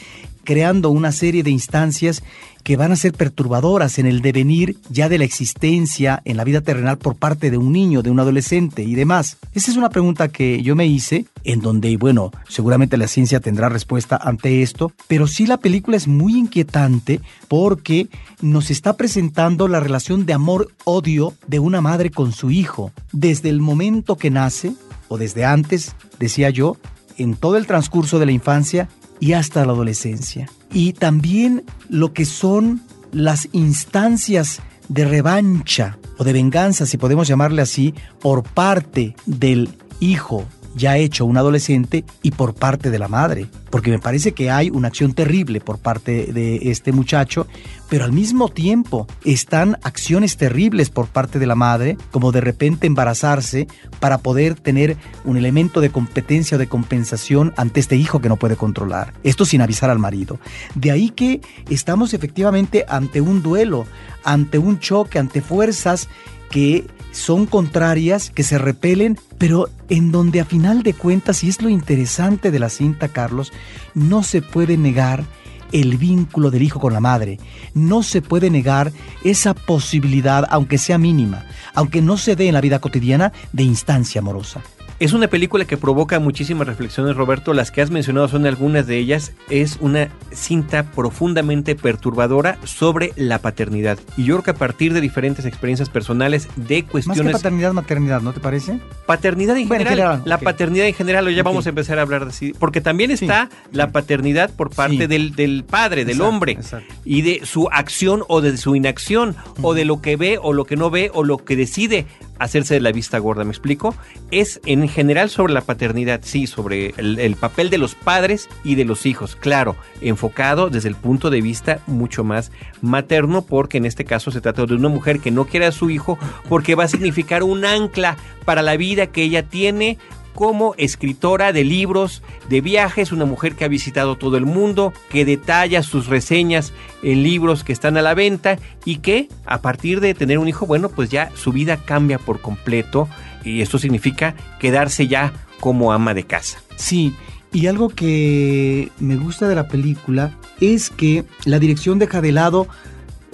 creando 0.48 0.88
una 0.88 1.12
serie 1.12 1.42
de 1.42 1.50
instancias 1.50 2.22
que 2.62 2.78
van 2.78 2.90
a 2.90 2.96
ser 2.96 3.12
perturbadoras 3.12 3.98
en 3.98 4.06
el 4.06 4.22
devenir 4.22 4.78
ya 4.88 5.10
de 5.10 5.18
la 5.18 5.26
existencia 5.26 6.22
en 6.24 6.38
la 6.38 6.44
vida 6.44 6.62
terrenal 6.62 6.96
por 6.96 7.16
parte 7.16 7.50
de 7.50 7.58
un 7.58 7.70
niño, 7.70 8.00
de 8.00 8.10
un 8.10 8.18
adolescente 8.18 8.82
y 8.82 8.94
demás. 8.94 9.36
Esa 9.52 9.70
es 9.70 9.76
una 9.76 9.90
pregunta 9.90 10.28
que 10.28 10.62
yo 10.62 10.74
me 10.74 10.86
hice, 10.86 11.26
en 11.44 11.60
donde, 11.60 11.94
bueno, 11.98 12.30
seguramente 12.48 12.96
la 12.96 13.08
ciencia 13.08 13.40
tendrá 13.40 13.68
respuesta 13.68 14.16
ante 14.16 14.62
esto, 14.62 14.90
pero 15.06 15.26
sí 15.26 15.46
la 15.46 15.58
película 15.58 15.98
es 15.98 16.08
muy 16.08 16.38
inquietante 16.38 17.20
porque 17.48 18.08
nos 18.40 18.70
está 18.70 18.96
presentando 18.96 19.68
la 19.68 19.80
relación 19.80 20.24
de 20.24 20.32
amor-odio 20.32 21.34
de 21.46 21.58
una 21.58 21.82
madre 21.82 22.08
con 22.10 22.32
su 22.32 22.50
hijo, 22.50 22.90
desde 23.12 23.50
el 23.50 23.60
momento 23.60 24.16
que 24.16 24.30
nace, 24.30 24.72
o 25.08 25.18
desde 25.18 25.44
antes, 25.44 25.94
decía 26.18 26.48
yo, 26.48 26.78
en 27.18 27.34
todo 27.34 27.58
el 27.58 27.66
transcurso 27.66 28.18
de 28.18 28.24
la 28.24 28.32
infancia 28.32 28.88
y 29.20 29.32
hasta 29.32 29.64
la 29.64 29.72
adolescencia. 29.72 30.48
Y 30.72 30.92
también 30.92 31.64
lo 31.88 32.12
que 32.12 32.24
son 32.24 32.82
las 33.12 33.48
instancias 33.52 34.60
de 34.88 35.04
revancha 35.04 35.98
o 36.18 36.24
de 36.24 36.32
venganza, 36.32 36.86
si 36.86 36.96
podemos 36.98 37.28
llamarle 37.28 37.62
así, 37.62 37.94
por 38.20 38.42
parte 38.42 39.14
del 39.26 39.70
hijo 40.00 40.46
ya 40.74 40.96
hecho 40.96 41.24
un 41.24 41.36
adolescente 41.36 42.04
y 42.22 42.30
por 42.30 42.54
parte 42.54 42.90
de 42.90 42.98
la 42.98 43.08
madre, 43.08 43.46
porque 43.70 43.90
me 43.90 43.98
parece 43.98 44.32
que 44.32 44.50
hay 44.50 44.70
una 44.70 44.88
acción 44.88 45.12
terrible 45.12 45.60
por 45.60 45.78
parte 45.78 46.32
de 46.32 46.70
este 46.70 46.92
muchacho, 46.92 47.46
pero 47.88 48.04
al 48.04 48.12
mismo 48.12 48.48
tiempo 48.48 49.06
están 49.24 49.78
acciones 49.82 50.36
terribles 50.36 50.90
por 50.90 51.08
parte 51.08 51.38
de 51.38 51.46
la 51.46 51.54
madre, 51.54 51.96
como 52.10 52.32
de 52.32 52.40
repente 52.40 52.86
embarazarse 52.86 53.66
para 54.00 54.18
poder 54.18 54.54
tener 54.54 54.96
un 55.24 55.36
elemento 55.36 55.80
de 55.80 55.90
competencia 55.90 56.56
o 56.56 56.58
de 56.58 56.66
compensación 56.66 57.52
ante 57.56 57.80
este 57.80 57.96
hijo 57.96 58.20
que 58.20 58.28
no 58.28 58.36
puede 58.36 58.56
controlar. 58.56 59.14
Esto 59.22 59.44
sin 59.44 59.62
avisar 59.62 59.90
al 59.90 59.98
marido. 59.98 60.38
De 60.74 60.90
ahí 60.90 61.10
que 61.10 61.40
estamos 61.70 62.14
efectivamente 62.14 62.84
ante 62.88 63.20
un 63.20 63.42
duelo, 63.42 63.86
ante 64.24 64.58
un 64.58 64.78
choque, 64.78 65.18
ante 65.18 65.40
fuerzas 65.40 66.08
que 66.50 66.86
son 67.12 67.46
contrarias, 67.46 68.30
que 68.30 68.42
se 68.42 68.58
repelen, 68.58 69.18
pero 69.38 69.68
en 69.88 70.12
donde 70.12 70.40
a 70.40 70.44
final 70.44 70.82
de 70.82 70.94
cuentas, 70.94 71.42
y 71.44 71.48
es 71.48 71.62
lo 71.62 71.68
interesante 71.68 72.50
de 72.50 72.58
la 72.58 72.68
cinta, 72.68 73.08
Carlos, 73.08 73.52
no 73.94 74.22
se 74.22 74.42
puede 74.42 74.76
negar 74.76 75.24
el 75.72 75.96
vínculo 75.98 76.50
del 76.50 76.62
hijo 76.62 76.80
con 76.80 76.92
la 76.92 77.00
madre. 77.00 77.38
No 77.74 78.02
se 78.02 78.22
puede 78.22 78.50
negar 78.50 78.92
esa 79.24 79.54
posibilidad, 79.54 80.46
aunque 80.50 80.78
sea 80.78 80.98
mínima, 80.98 81.44
aunque 81.74 82.00
no 82.02 82.16
se 82.16 82.36
dé 82.36 82.48
en 82.48 82.54
la 82.54 82.60
vida 82.60 82.78
cotidiana, 82.78 83.32
de 83.52 83.64
instancia 83.64 84.20
amorosa. 84.20 84.62
Es 85.00 85.12
una 85.12 85.28
película 85.28 85.64
que 85.64 85.76
provoca 85.76 86.18
muchísimas 86.18 86.66
reflexiones, 86.66 87.14
Roberto. 87.14 87.52
Las 87.52 87.70
que 87.70 87.80
has 87.80 87.90
mencionado 87.90 88.26
son 88.26 88.46
algunas 88.46 88.88
de 88.88 88.98
ellas. 88.98 89.32
Es 89.48 89.78
una 89.80 90.08
cinta 90.32 90.90
profundamente 90.90 91.76
perturbadora 91.76 92.58
sobre 92.64 93.12
la 93.14 93.38
paternidad. 93.38 93.96
Y 94.16 94.24
yo 94.24 94.34
creo 94.34 94.42
que 94.42 94.50
a 94.50 94.54
partir 94.54 94.92
de 94.92 95.00
diferentes 95.00 95.44
experiencias 95.44 95.88
personales, 95.88 96.48
de 96.56 96.84
cuestiones. 96.84 97.24
Más 97.24 97.32
que 97.32 97.38
paternidad, 97.38 97.72
maternidad, 97.74 98.22
¿no 98.22 98.32
te 98.32 98.40
parece? 98.40 98.80
Paternidad 99.06 99.56
en 99.56 99.68
general. 99.68 100.22
la 100.24 100.38
paternidad 100.38 100.88
en 100.88 100.94
general, 100.94 101.32
ya 101.32 101.44
vamos 101.44 101.66
a 101.66 101.68
empezar 101.68 102.00
a 102.00 102.02
hablar 102.02 102.24
de 102.24 102.30
así. 102.30 102.52
Porque 102.58 102.80
también 102.80 103.12
está 103.12 103.50
la 103.70 103.92
paternidad 103.92 104.50
por 104.50 104.70
parte 104.70 105.06
del, 105.06 105.36
del, 105.36 105.62
padre, 105.62 106.04
del 106.04 106.20
hombre. 106.22 106.58
Y 107.04 107.22
de 107.22 107.46
su 107.46 107.68
acción 107.70 108.24
o 108.26 108.40
de 108.40 108.56
su 108.56 108.74
inacción, 108.74 109.36
o 109.62 109.74
de 109.74 109.84
lo 109.84 110.02
que 110.02 110.16
ve 110.16 110.40
o 110.42 110.52
lo 110.52 110.64
que 110.64 110.74
no 110.74 110.90
ve 110.90 111.12
o 111.14 111.22
lo 111.22 111.38
que 111.38 111.54
decide 111.54 112.06
hacerse 112.38 112.74
de 112.74 112.80
la 112.80 112.92
vista 112.92 113.18
gorda, 113.18 113.44
¿me 113.44 113.50
explico? 113.50 113.94
Es 114.30 114.60
en 114.64 114.87
general 114.88 115.30
sobre 115.30 115.52
la 115.52 115.60
paternidad, 115.60 116.20
sí, 116.22 116.46
sobre 116.46 116.94
el, 116.96 117.36
papel 117.36 117.70
de 117.70 117.78
los 117.78 117.94
padres 117.94 118.48
y 118.64 118.74
de 118.74 118.84
los 118.84 119.06
hijos, 119.06 119.36
claro, 119.36 119.76
enfocado 120.00 120.70
desde 120.70 120.88
el 120.88 120.96
punto 120.96 121.30
de 121.30 121.40
vista 121.40 121.80
mucho 121.86 122.24
más 122.24 122.50
materno, 122.82 123.42
porque 123.42 123.78
en 123.78 123.84
este 123.84 124.04
caso 124.04 124.30
se 124.30 124.40
trata 124.40 124.66
de 124.66 124.74
una 124.74 124.88
mujer 124.88 125.20
que 125.20 125.30
no 125.30 125.46
quiere 125.46 125.66
a 125.66 125.72
su 125.72 125.90
hijo 125.90 126.18
porque 126.48 126.74
va 126.74 126.84
a 126.84 126.88
significar 126.88 127.42
un 127.42 127.64
ancla 127.64 128.16
para 128.44 128.62
la 128.62 128.76
vida 128.76 129.08
que 129.08 129.22
ella 129.22 129.42
tiene 129.42 129.98
como 130.38 130.76
escritora 130.76 131.52
de 131.52 131.64
libros, 131.64 132.22
de 132.48 132.60
viajes, 132.60 133.10
una 133.10 133.24
mujer 133.24 133.56
que 133.56 133.64
ha 133.64 133.68
visitado 133.68 134.14
todo 134.14 134.36
el 134.36 134.46
mundo, 134.46 134.92
que 135.10 135.24
detalla 135.24 135.82
sus 135.82 136.06
reseñas 136.06 136.72
en 137.02 137.24
libros 137.24 137.64
que 137.64 137.72
están 137.72 137.96
a 137.96 138.02
la 138.02 138.14
venta 138.14 138.56
y 138.84 138.98
que 138.98 139.28
a 139.46 139.60
partir 139.60 139.98
de 139.98 140.14
tener 140.14 140.38
un 140.38 140.46
hijo, 140.46 140.64
bueno, 140.64 140.90
pues 140.90 141.10
ya 141.10 141.32
su 141.34 141.50
vida 141.50 141.76
cambia 141.78 142.20
por 142.20 142.40
completo 142.40 143.08
y 143.44 143.60
esto 143.60 143.78
significa 143.78 144.34
quedarse 144.58 145.06
ya 145.08 145.32
como 145.60 145.92
ama 145.92 146.14
de 146.14 146.24
casa. 146.24 146.58
Sí, 146.76 147.14
y 147.52 147.66
algo 147.66 147.88
que 147.88 148.90
me 149.00 149.16
gusta 149.16 149.48
de 149.48 149.54
la 149.54 149.68
película 149.68 150.36
es 150.60 150.90
que 150.90 151.24
la 151.44 151.58
dirección 151.58 151.98
deja 151.98 152.20
de 152.20 152.32
lado 152.32 152.68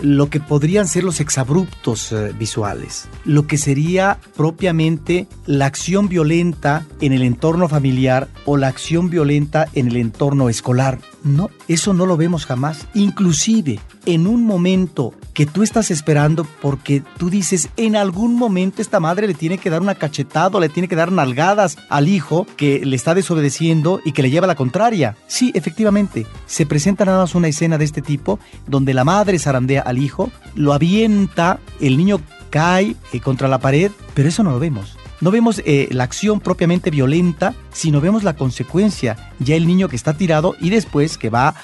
lo 0.00 0.28
que 0.28 0.40
podrían 0.40 0.88
ser 0.88 1.04
los 1.04 1.20
exabruptos 1.20 2.12
eh, 2.12 2.32
visuales, 2.38 3.08
lo 3.24 3.46
que 3.46 3.58
sería 3.58 4.18
propiamente 4.36 5.26
la 5.46 5.66
acción 5.66 6.08
violenta 6.08 6.84
en 7.00 7.12
el 7.12 7.22
entorno 7.22 7.68
familiar 7.68 8.28
o 8.44 8.56
la 8.56 8.68
acción 8.68 9.08
violenta 9.08 9.68
en 9.72 9.88
el 9.88 9.96
entorno 9.96 10.48
escolar. 10.48 10.98
No, 11.22 11.50
eso 11.68 11.94
no 11.94 12.06
lo 12.06 12.16
vemos 12.16 12.44
jamás. 12.44 12.86
Inclusive 12.94 13.80
en 14.04 14.26
un 14.26 14.44
momento 14.44 15.14
que 15.34 15.46
tú 15.46 15.62
estás 15.62 15.90
esperando 15.90 16.46
porque 16.62 17.02
tú 17.18 17.28
dices, 17.28 17.68
en 17.76 17.96
algún 17.96 18.36
momento 18.36 18.80
esta 18.80 19.00
madre 19.00 19.26
le 19.26 19.34
tiene 19.34 19.58
que 19.58 19.68
dar 19.68 19.82
una 19.82 19.96
cachetada, 19.96 20.60
le 20.60 20.68
tiene 20.68 20.88
que 20.88 20.96
dar 20.96 21.10
nalgadas 21.12 21.76
al 21.88 22.08
hijo 22.08 22.46
que 22.56 22.86
le 22.86 22.96
está 22.96 23.14
desobedeciendo 23.14 24.00
y 24.04 24.12
que 24.12 24.22
le 24.22 24.30
lleva 24.30 24.46
la 24.46 24.54
contraria. 24.54 25.16
Sí, 25.26 25.50
efectivamente, 25.54 26.26
se 26.46 26.66
presenta 26.66 27.04
nada 27.04 27.18
más 27.22 27.34
una 27.34 27.48
escena 27.48 27.78
de 27.78 27.84
este 27.84 28.00
tipo 28.00 28.38
donde 28.66 28.94
la 28.94 29.04
madre 29.04 29.38
zarandea 29.38 29.82
al 29.82 29.98
hijo, 29.98 30.30
lo 30.54 30.72
avienta, 30.72 31.58
el 31.80 31.96
niño 31.96 32.20
cae 32.50 32.94
eh, 33.12 33.20
contra 33.20 33.48
la 33.48 33.58
pared, 33.58 33.90
pero 34.14 34.28
eso 34.28 34.44
no 34.44 34.52
lo 34.52 34.60
vemos. 34.60 34.96
No 35.20 35.30
vemos 35.30 35.62
eh, 35.64 35.88
la 35.90 36.04
acción 36.04 36.40
propiamente 36.40 36.90
violenta, 36.90 37.54
sino 37.72 38.00
vemos 38.00 38.24
la 38.24 38.36
consecuencia, 38.36 39.32
ya 39.38 39.56
el 39.56 39.66
niño 39.66 39.88
que 39.88 39.96
está 39.96 40.14
tirado 40.14 40.54
y 40.60 40.70
después 40.70 41.18
que 41.18 41.30
va 41.30 41.54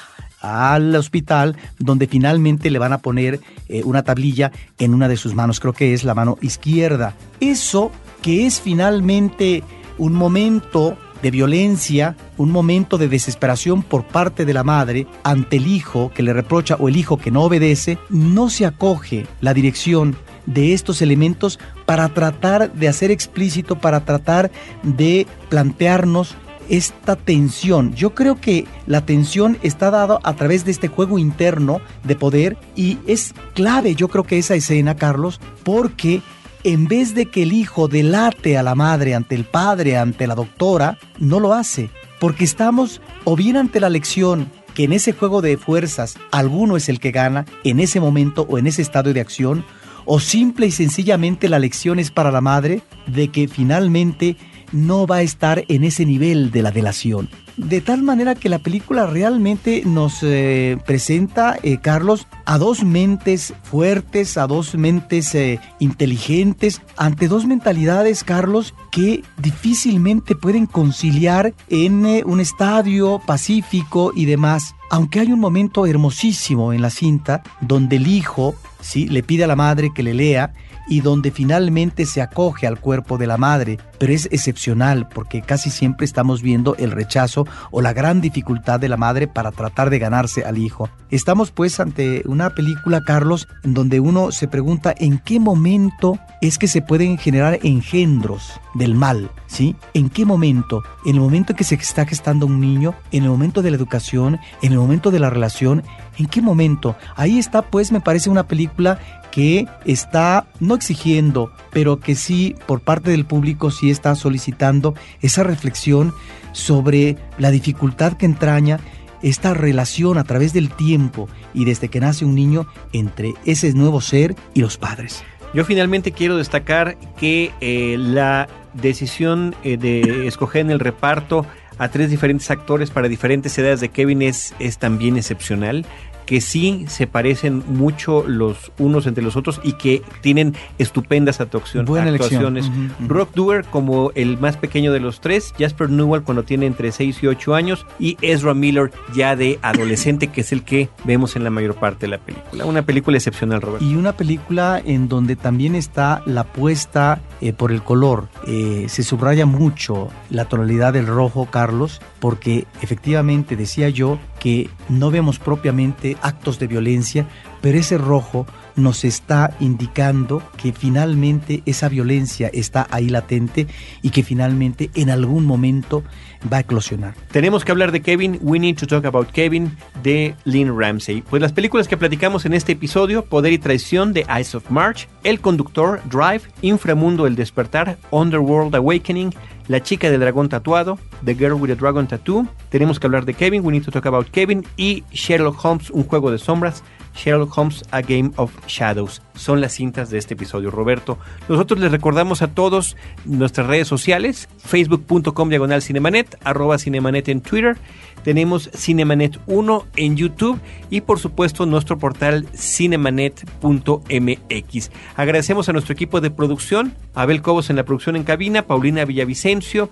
al 0.40 0.94
hospital 0.94 1.56
donde 1.78 2.06
finalmente 2.06 2.70
le 2.70 2.78
van 2.78 2.92
a 2.92 2.98
poner 2.98 3.40
eh, 3.68 3.82
una 3.84 4.02
tablilla 4.02 4.52
en 4.78 4.94
una 4.94 5.08
de 5.08 5.16
sus 5.16 5.34
manos, 5.34 5.60
creo 5.60 5.72
que 5.72 5.94
es 5.94 6.04
la 6.04 6.14
mano 6.14 6.38
izquierda. 6.40 7.14
Eso 7.40 7.90
que 8.22 8.46
es 8.46 8.60
finalmente 8.60 9.62
un 9.98 10.14
momento 10.14 10.96
de 11.22 11.30
violencia, 11.30 12.16
un 12.38 12.50
momento 12.50 12.96
de 12.96 13.08
desesperación 13.08 13.82
por 13.82 14.06
parte 14.06 14.44
de 14.44 14.54
la 14.54 14.64
madre 14.64 15.06
ante 15.22 15.56
el 15.56 15.66
hijo 15.66 16.10
que 16.14 16.22
le 16.22 16.32
reprocha 16.32 16.76
o 16.76 16.88
el 16.88 16.96
hijo 16.96 17.18
que 17.18 17.30
no 17.30 17.42
obedece, 17.42 17.98
no 18.08 18.48
se 18.48 18.64
acoge 18.64 19.26
la 19.40 19.52
dirección 19.52 20.16
de 20.46 20.72
estos 20.72 21.02
elementos 21.02 21.58
para 21.84 22.08
tratar 22.08 22.72
de 22.72 22.88
hacer 22.88 23.10
explícito, 23.10 23.78
para 23.78 24.04
tratar 24.04 24.50
de 24.82 25.26
plantearnos 25.48 26.36
esta 26.70 27.16
tensión. 27.16 27.92
Yo 27.94 28.14
creo 28.14 28.40
que 28.40 28.66
la 28.86 29.04
tensión 29.04 29.58
está 29.62 29.90
dada 29.90 30.18
a 30.22 30.34
través 30.34 30.64
de 30.64 30.70
este 30.70 30.88
juego 30.88 31.18
interno 31.18 31.80
de 32.04 32.16
poder 32.16 32.56
y 32.74 32.98
es 33.06 33.34
clave, 33.54 33.94
yo 33.94 34.08
creo 34.08 34.24
que 34.24 34.38
esa 34.38 34.54
escena, 34.54 34.96
Carlos, 34.96 35.40
porque 35.64 36.22
en 36.64 36.86
vez 36.86 37.14
de 37.14 37.26
que 37.26 37.42
el 37.42 37.52
hijo 37.52 37.88
delate 37.88 38.56
a 38.56 38.62
la 38.62 38.74
madre 38.74 39.14
ante 39.14 39.34
el 39.34 39.44
padre, 39.44 39.98
ante 39.98 40.26
la 40.26 40.34
doctora, 40.34 40.98
no 41.18 41.40
lo 41.40 41.54
hace, 41.54 41.90
porque 42.18 42.44
estamos 42.44 43.00
o 43.24 43.36
bien 43.36 43.56
ante 43.56 43.80
la 43.80 43.90
lección 43.90 44.50
que 44.74 44.84
en 44.84 44.92
ese 44.92 45.12
juego 45.12 45.42
de 45.42 45.56
fuerzas 45.56 46.16
alguno 46.30 46.76
es 46.76 46.88
el 46.88 47.00
que 47.00 47.10
gana 47.10 47.46
en 47.64 47.80
ese 47.80 47.98
momento 47.98 48.46
o 48.48 48.58
en 48.58 48.66
ese 48.66 48.82
estado 48.82 49.12
de 49.12 49.20
acción, 49.20 49.64
o 50.04 50.20
simple 50.20 50.66
y 50.66 50.70
sencillamente 50.70 51.48
la 51.48 51.58
lección 51.58 51.98
es 51.98 52.10
para 52.10 52.30
la 52.30 52.40
madre 52.40 52.82
de 53.06 53.28
que 53.28 53.48
finalmente 53.48 54.36
no 54.72 55.06
va 55.06 55.16
a 55.16 55.22
estar 55.22 55.64
en 55.68 55.84
ese 55.84 56.04
nivel 56.04 56.50
de 56.50 56.62
la 56.62 56.70
delación. 56.70 57.28
De 57.56 57.82
tal 57.82 58.02
manera 58.02 58.34
que 58.34 58.48
la 58.48 58.58
película 58.58 59.06
realmente 59.06 59.82
nos 59.84 60.22
eh, 60.22 60.78
presenta, 60.86 61.56
eh, 61.62 61.78
Carlos, 61.78 62.26
a 62.46 62.56
dos 62.56 62.84
mentes 62.84 63.52
fuertes, 63.64 64.38
a 64.38 64.46
dos 64.46 64.74
mentes 64.76 65.34
eh, 65.34 65.60
inteligentes, 65.78 66.80
ante 66.96 67.28
dos 67.28 67.44
mentalidades, 67.46 68.24
Carlos, 68.24 68.74
que 68.90 69.22
difícilmente 69.36 70.34
pueden 70.34 70.64
conciliar 70.64 71.52
en 71.68 72.06
un 72.24 72.40
estadio 72.40 73.20
pacífico 73.26 74.12
y 74.14 74.24
demás. 74.24 74.74
Aunque 74.90 75.20
hay 75.20 75.30
un 75.30 75.40
momento 75.40 75.86
hermosísimo 75.86 76.72
en 76.72 76.80
la 76.80 76.90
cinta 76.90 77.42
donde 77.60 77.96
el 77.96 78.06
hijo 78.06 78.54
¿sí? 78.80 79.06
le 79.06 79.22
pide 79.22 79.44
a 79.44 79.48
la 79.48 79.56
madre 79.56 79.90
que 79.94 80.02
le 80.02 80.14
lea 80.14 80.54
y 80.88 81.02
donde 81.02 81.30
finalmente 81.30 82.06
se 82.06 82.22
acoge 82.22 82.66
al 82.66 82.80
cuerpo 82.80 83.18
de 83.18 83.26
la 83.26 83.36
madre, 83.36 83.78
pero 84.00 84.14
es 84.14 84.28
excepcional 84.32 85.06
porque 85.06 85.42
casi 85.42 85.70
siempre 85.70 86.06
estamos 86.06 86.40
viendo 86.40 86.74
el 86.76 86.90
rechazo 86.90 87.46
o 87.70 87.82
la 87.82 87.92
gran 87.92 88.22
dificultad 88.22 88.80
de 88.80 88.88
la 88.88 88.96
madre 88.96 89.28
para 89.28 89.52
tratar 89.52 89.90
de 89.90 89.98
ganarse 89.98 90.42
al 90.42 90.56
hijo. 90.56 90.88
Estamos 91.10 91.50
pues 91.50 91.78
ante 91.80 92.22
una 92.24 92.50
película, 92.50 93.02
Carlos, 93.04 93.46
donde 93.62 94.00
uno 94.00 94.32
se 94.32 94.48
pregunta 94.48 94.94
en 94.96 95.18
qué 95.18 95.38
momento 95.38 96.18
es 96.40 96.56
que 96.56 96.66
se 96.66 96.80
pueden 96.80 97.18
generar 97.18 97.58
engendros 97.62 98.58
del 98.72 98.94
mal, 98.94 99.30
¿sí? 99.46 99.76
¿En 99.92 100.08
qué 100.08 100.24
momento? 100.24 100.82
En 101.04 101.16
el 101.16 101.20
momento 101.20 101.52
en 101.52 101.58
que 101.58 101.64
se 101.64 101.74
está 101.74 102.06
gestando 102.06 102.46
un 102.46 102.58
niño, 102.58 102.94
en 103.12 103.24
el 103.24 103.28
momento 103.28 103.60
de 103.60 103.70
la 103.70 103.76
educación, 103.76 104.38
en 104.62 104.72
el 104.72 104.78
momento 104.78 105.10
de 105.10 105.18
la 105.18 105.28
relación, 105.28 105.82
¿en 106.16 106.26
qué 106.26 106.40
momento? 106.40 106.96
Ahí 107.16 107.38
está 107.38 107.62
pues 107.62 107.92
me 107.92 108.00
parece 108.00 108.30
una 108.30 108.44
película 108.44 108.98
que 109.30 109.66
está 109.84 110.46
no 110.58 110.74
exigiendo, 110.74 111.52
pero 111.70 112.00
que 112.00 112.14
sí 112.14 112.56
por 112.66 112.80
parte 112.80 113.10
del 113.10 113.26
público 113.26 113.70
sí 113.70 113.89
está 113.90 114.14
solicitando 114.14 114.94
esa 115.20 115.42
reflexión 115.42 116.12
sobre 116.52 117.16
la 117.38 117.50
dificultad 117.50 118.14
que 118.14 118.26
entraña 118.26 118.80
esta 119.22 119.54
relación 119.54 120.18
a 120.18 120.24
través 120.24 120.52
del 120.52 120.70
tiempo 120.70 121.28
y 121.52 121.64
desde 121.64 121.88
que 121.88 122.00
nace 122.00 122.24
un 122.24 122.34
niño 122.34 122.66
entre 122.92 123.34
ese 123.44 123.72
nuevo 123.74 124.00
ser 124.00 124.34
y 124.54 124.60
los 124.60 124.78
padres. 124.78 125.22
Yo 125.52 125.64
finalmente 125.64 126.12
quiero 126.12 126.36
destacar 126.36 126.96
que 127.18 127.52
eh, 127.60 127.96
la 127.98 128.48
decisión 128.74 129.54
eh, 129.64 129.76
de 129.76 130.26
escoger 130.26 130.62
en 130.62 130.70
el 130.70 130.78
reparto 130.78 131.44
a 131.78 131.88
tres 131.88 132.10
diferentes 132.10 132.50
actores 132.50 132.90
para 132.90 133.08
diferentes 133.08 133.56
edades 133.58 133.80
de 133.80 133.88
Kevin 133.88 134.22
es, 134.22 134.54
es 134.58 134.78
también 134.78 135.16
excepcional 135.16 135.86
que 136.30 136.40
sí 136.40 136.84
se 136.86 137.08
parecen 137.08 137.64
mucho 137.66 138.22
los 138.24 138.70
unos 138.78 139.08
entre 139.08 139.24
los 139.24 139.34
otros 139.34 139.60
y 139.64 139.72
que 139.72 140.00
tienen 140.20 140.54
estupendas 140.78 141.40
actuaciones. 141.40 142.70
Brock 143.00 143.34
Dewar 143.34 143.64
como 143.64 144.12
el 144.14 144.38
más 144.38 144.56
pequeño 144.56 144.92
de 144.92 145.00
los 145.00 145.20
tres, 145.20 145.52
Jasper 145.58 145.90
Newell 145.90 146.22
cuando 146.22 146.44
tiene 146.44 146.66
entre 146.66 146.92
6 146.92 147.24
y 147.24 147.26
8 147.26 147.56
años 147.56 147.84
y 147.98 148.16
Ezra 148.22 148.54
Miller 148.54 148.92
ya 149.12 149.34
de 149.34 149.58
adolescente 149.60 150.28
que 150.28 150.42
es 150.42 150.52
el 150.52 150.62
que 150.62 150.88
vemos 151.02 151.34
en 151.34 151.42
la 151.42 151.50
mayor 151.50 151.74
parte 151.74 152.06
de 152.06 152.10
la 152.12 152.18
película. 152.18 152.64
Una 152.64 152.82
película 152.82 153.16
excepcional, 153.16 153.60
Robert. 153.60 153.82
Y 153.82 153.96
una 153.96 154.12
película 154.12 154.80
en 154.84 155.08
donde 155.08 155.34
también 155.34 155.74
está 155.74 156.22
la 156.26 156.44
puesta 156.44 157.20
eh, 157.40 157.52
por 157.52 157.72
el 157.72 157.82
color. 157.82 158.28
Eh, 158.46 158.86
se 158.88 159.02
subraya 159.02 159.46
mucho 159.46 160.10
la 160.30 160.44
tonalidad 160.44 160.92
del 160.92 161.08
rojo, 161.08 161.48
Carlos, 161.50 162.00
porque 162.20 162.68
efectivamente 162.82 163.56
decía 163.56 163.88
yo 163.88 164.20
que 164.38 164.70
no 164.88 165.10
vemos 165.10 165.38
propiamente 165.38 166.16
actos 166.22 166.58
de 166.58 166.66
violencia, 166.66 167.26
pero 167.60 167.78
ese 167.78 167.98
rojo 167.98 168.46
nos 168.80 169.04
está 169.04 169.54
indicando 169.60 170.42
que 170.56 170.72
finalmente 170.72 171.62
esa 171.66 171.88
violencia 171.88 172.50
está 172.52 172.86
ahí 172.90 173.08
latente 173.08 173.66
y 174.02 174.10
que 174.10 174.22
finalmente 174.22 174.90
en 174.94 175.10
algún 175.10 175.44
momento 175.44 176.02
va 176.50 176.58
a 176.58 176.60
eclosionar. 176.60 177.14
Tenemos 177.30 177.64
que 177.64 177.72
hablar 177.72 177.92
de 177.92 178.00
Kevin, 178.00 178.38
We 178.40 178.58
Need 178.58 178.76
to 178.76 178.86
Talk 178.86 179.04
About 179.04 179.30
Kevin 179.30 179.76
de 180.02 180.34
Lynn 180.44 180.78
Ramsey. 180.78 181.22
Pues 181.22 181.42
las 181.42 181.52
películas 181.52 181.88
que 181.88 181.96
platicamos 181.96 182.46
en 182.46 182.54
este 182.54 182.72
episodio, 182.72 183.24
Poder 183.24 183.52
y 183.52 183.58
Traición 183.58 184.12
de 184.12 184.26
Ice 184.40 184.56
of 184.56 184.70
March, 184.70 185.08
El 185.22 185.40
Conductor, 185.40 186.00
Drive, 186.10 186.42
Inframundo 186.62 187.26
El 187.26 187.36
Despertar, 187.36 187.98
Underworld 188.10 188.74
Awakening, 188.74 189.34
La 189.68 189.82
Chica 189.82 190.10
del 190.10 190.20
Dragón 190.20 190.48
Tatuado, 190.48 190.98
The 191.24 191.34
Girl 191.34 191.54
with 191.54 191.70
a 191.70 191.74
Dragon 191.74 192.06
Tattoo. 192.06 192.48
Tenemos 192.70 192.98
que 192.98 193.06
hablar 193.06 193.24
de 193.24 193.34
Kevin, 193.34 193.64
We 193.64 193.72
Need 193.72 193.84
to 193.84 193.90
Talk 193.90 194.06
About 194.06 194.28
Kevin 194.30 194.64
y 194.76 195.04
Sherlock 195.12 195.62
Holmes, 195.64 195.90
Un 195.90 196.04
Juego 196.04 196.30
de 196.30 196.38
Sombras. 196.38 196.82
Sherlock 197.14 197.56
Holmes 197.56 197.84
A 197.90 198.00
Game 198.00 198.30
of 198.36 198.52
Shadows. 198.66 199.22
Son 199.34 199.60
las 199.60 199.74
cintas 199.74 200.10
de 200.10 200.18
este 200.18 200.34
episodio, 200.34 200.70
Roberto. 200.70 201.18
Nosotros 201.48 201.80
les 201.80 201.90
recordamos 201.90 202.42
a 202.42 202.48
todos 202.48 202.96
nuestras 203.24 203.66
redes 203.66 203.88
sociales, 203.88 204.48
facebook.com 204.58 205.48
diagonal 205.48 205.82
cinemanet, 205.82 206.38
arroba 206.44 206.78
cinemanet 206.78 207.28
en 207.28 207.40
Twitter, 207.40 207.76
tenemos 208.22 208.70
Cinemanet 208.74 209.38
1 209.46 209.86
en 209.96 210.16
YouTube 210.16 210.60
y 210.90 211.00
por 211.00 211.18
supuesto 211.18 211.66
nuestro 211.66 211.98
portal 211.98 212.46
cinemanet.mx. 212.54 214.90
Agradecemos 215.16 215.68
a 215.68 215.72
nuestro 215.72 215.94
equipo 215.94 216.20
de 216.20 216.30
producción, 216.30 216.94
Abel 217.14 217.42
Cobos 217.42 217.70
en 217.70 217.76
la 217.76 217.84
producción 217.84 218.16
en 218.16 218.24
cabina, 218.24 218.62
Paulina 218.62 219.04
Villavicencio 219.04 219.90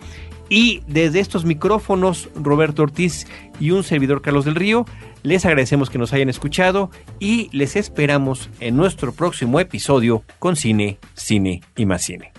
y 0.51 0.83
desde 0.87 1.21
estos 1.21 1.45
micrófonos 1.45 2.29
Roberto 2.35 2.83
Ortiz 2.83 3.27
y 3.61 3.71
un 3.71 3.83
servidor 3.83 4.23
Carlos 4.23 4.45
del 4.45 4.55
Río. 4.55 4.87
Les 5.23 5.45
agradecemos 5.45 5.91
que 5.91 5.99
nos 5.99 6.13
hayan 6.13 6.29
escuchado 6.29 6.91
y 7.19 7.49
les 7.53 7.77
esperamos 7.77 8.51
en 8.61 8.77
nuestro 8.77 9.13
próximo 9.13 9.61
episodio 9.61 10.23
con 10.39 10.57
Cine, 10.57 10.99
Cine 11.15 11.63
y 11.77 11.87
más 11.87 12.03
Cine. 12.03 12.33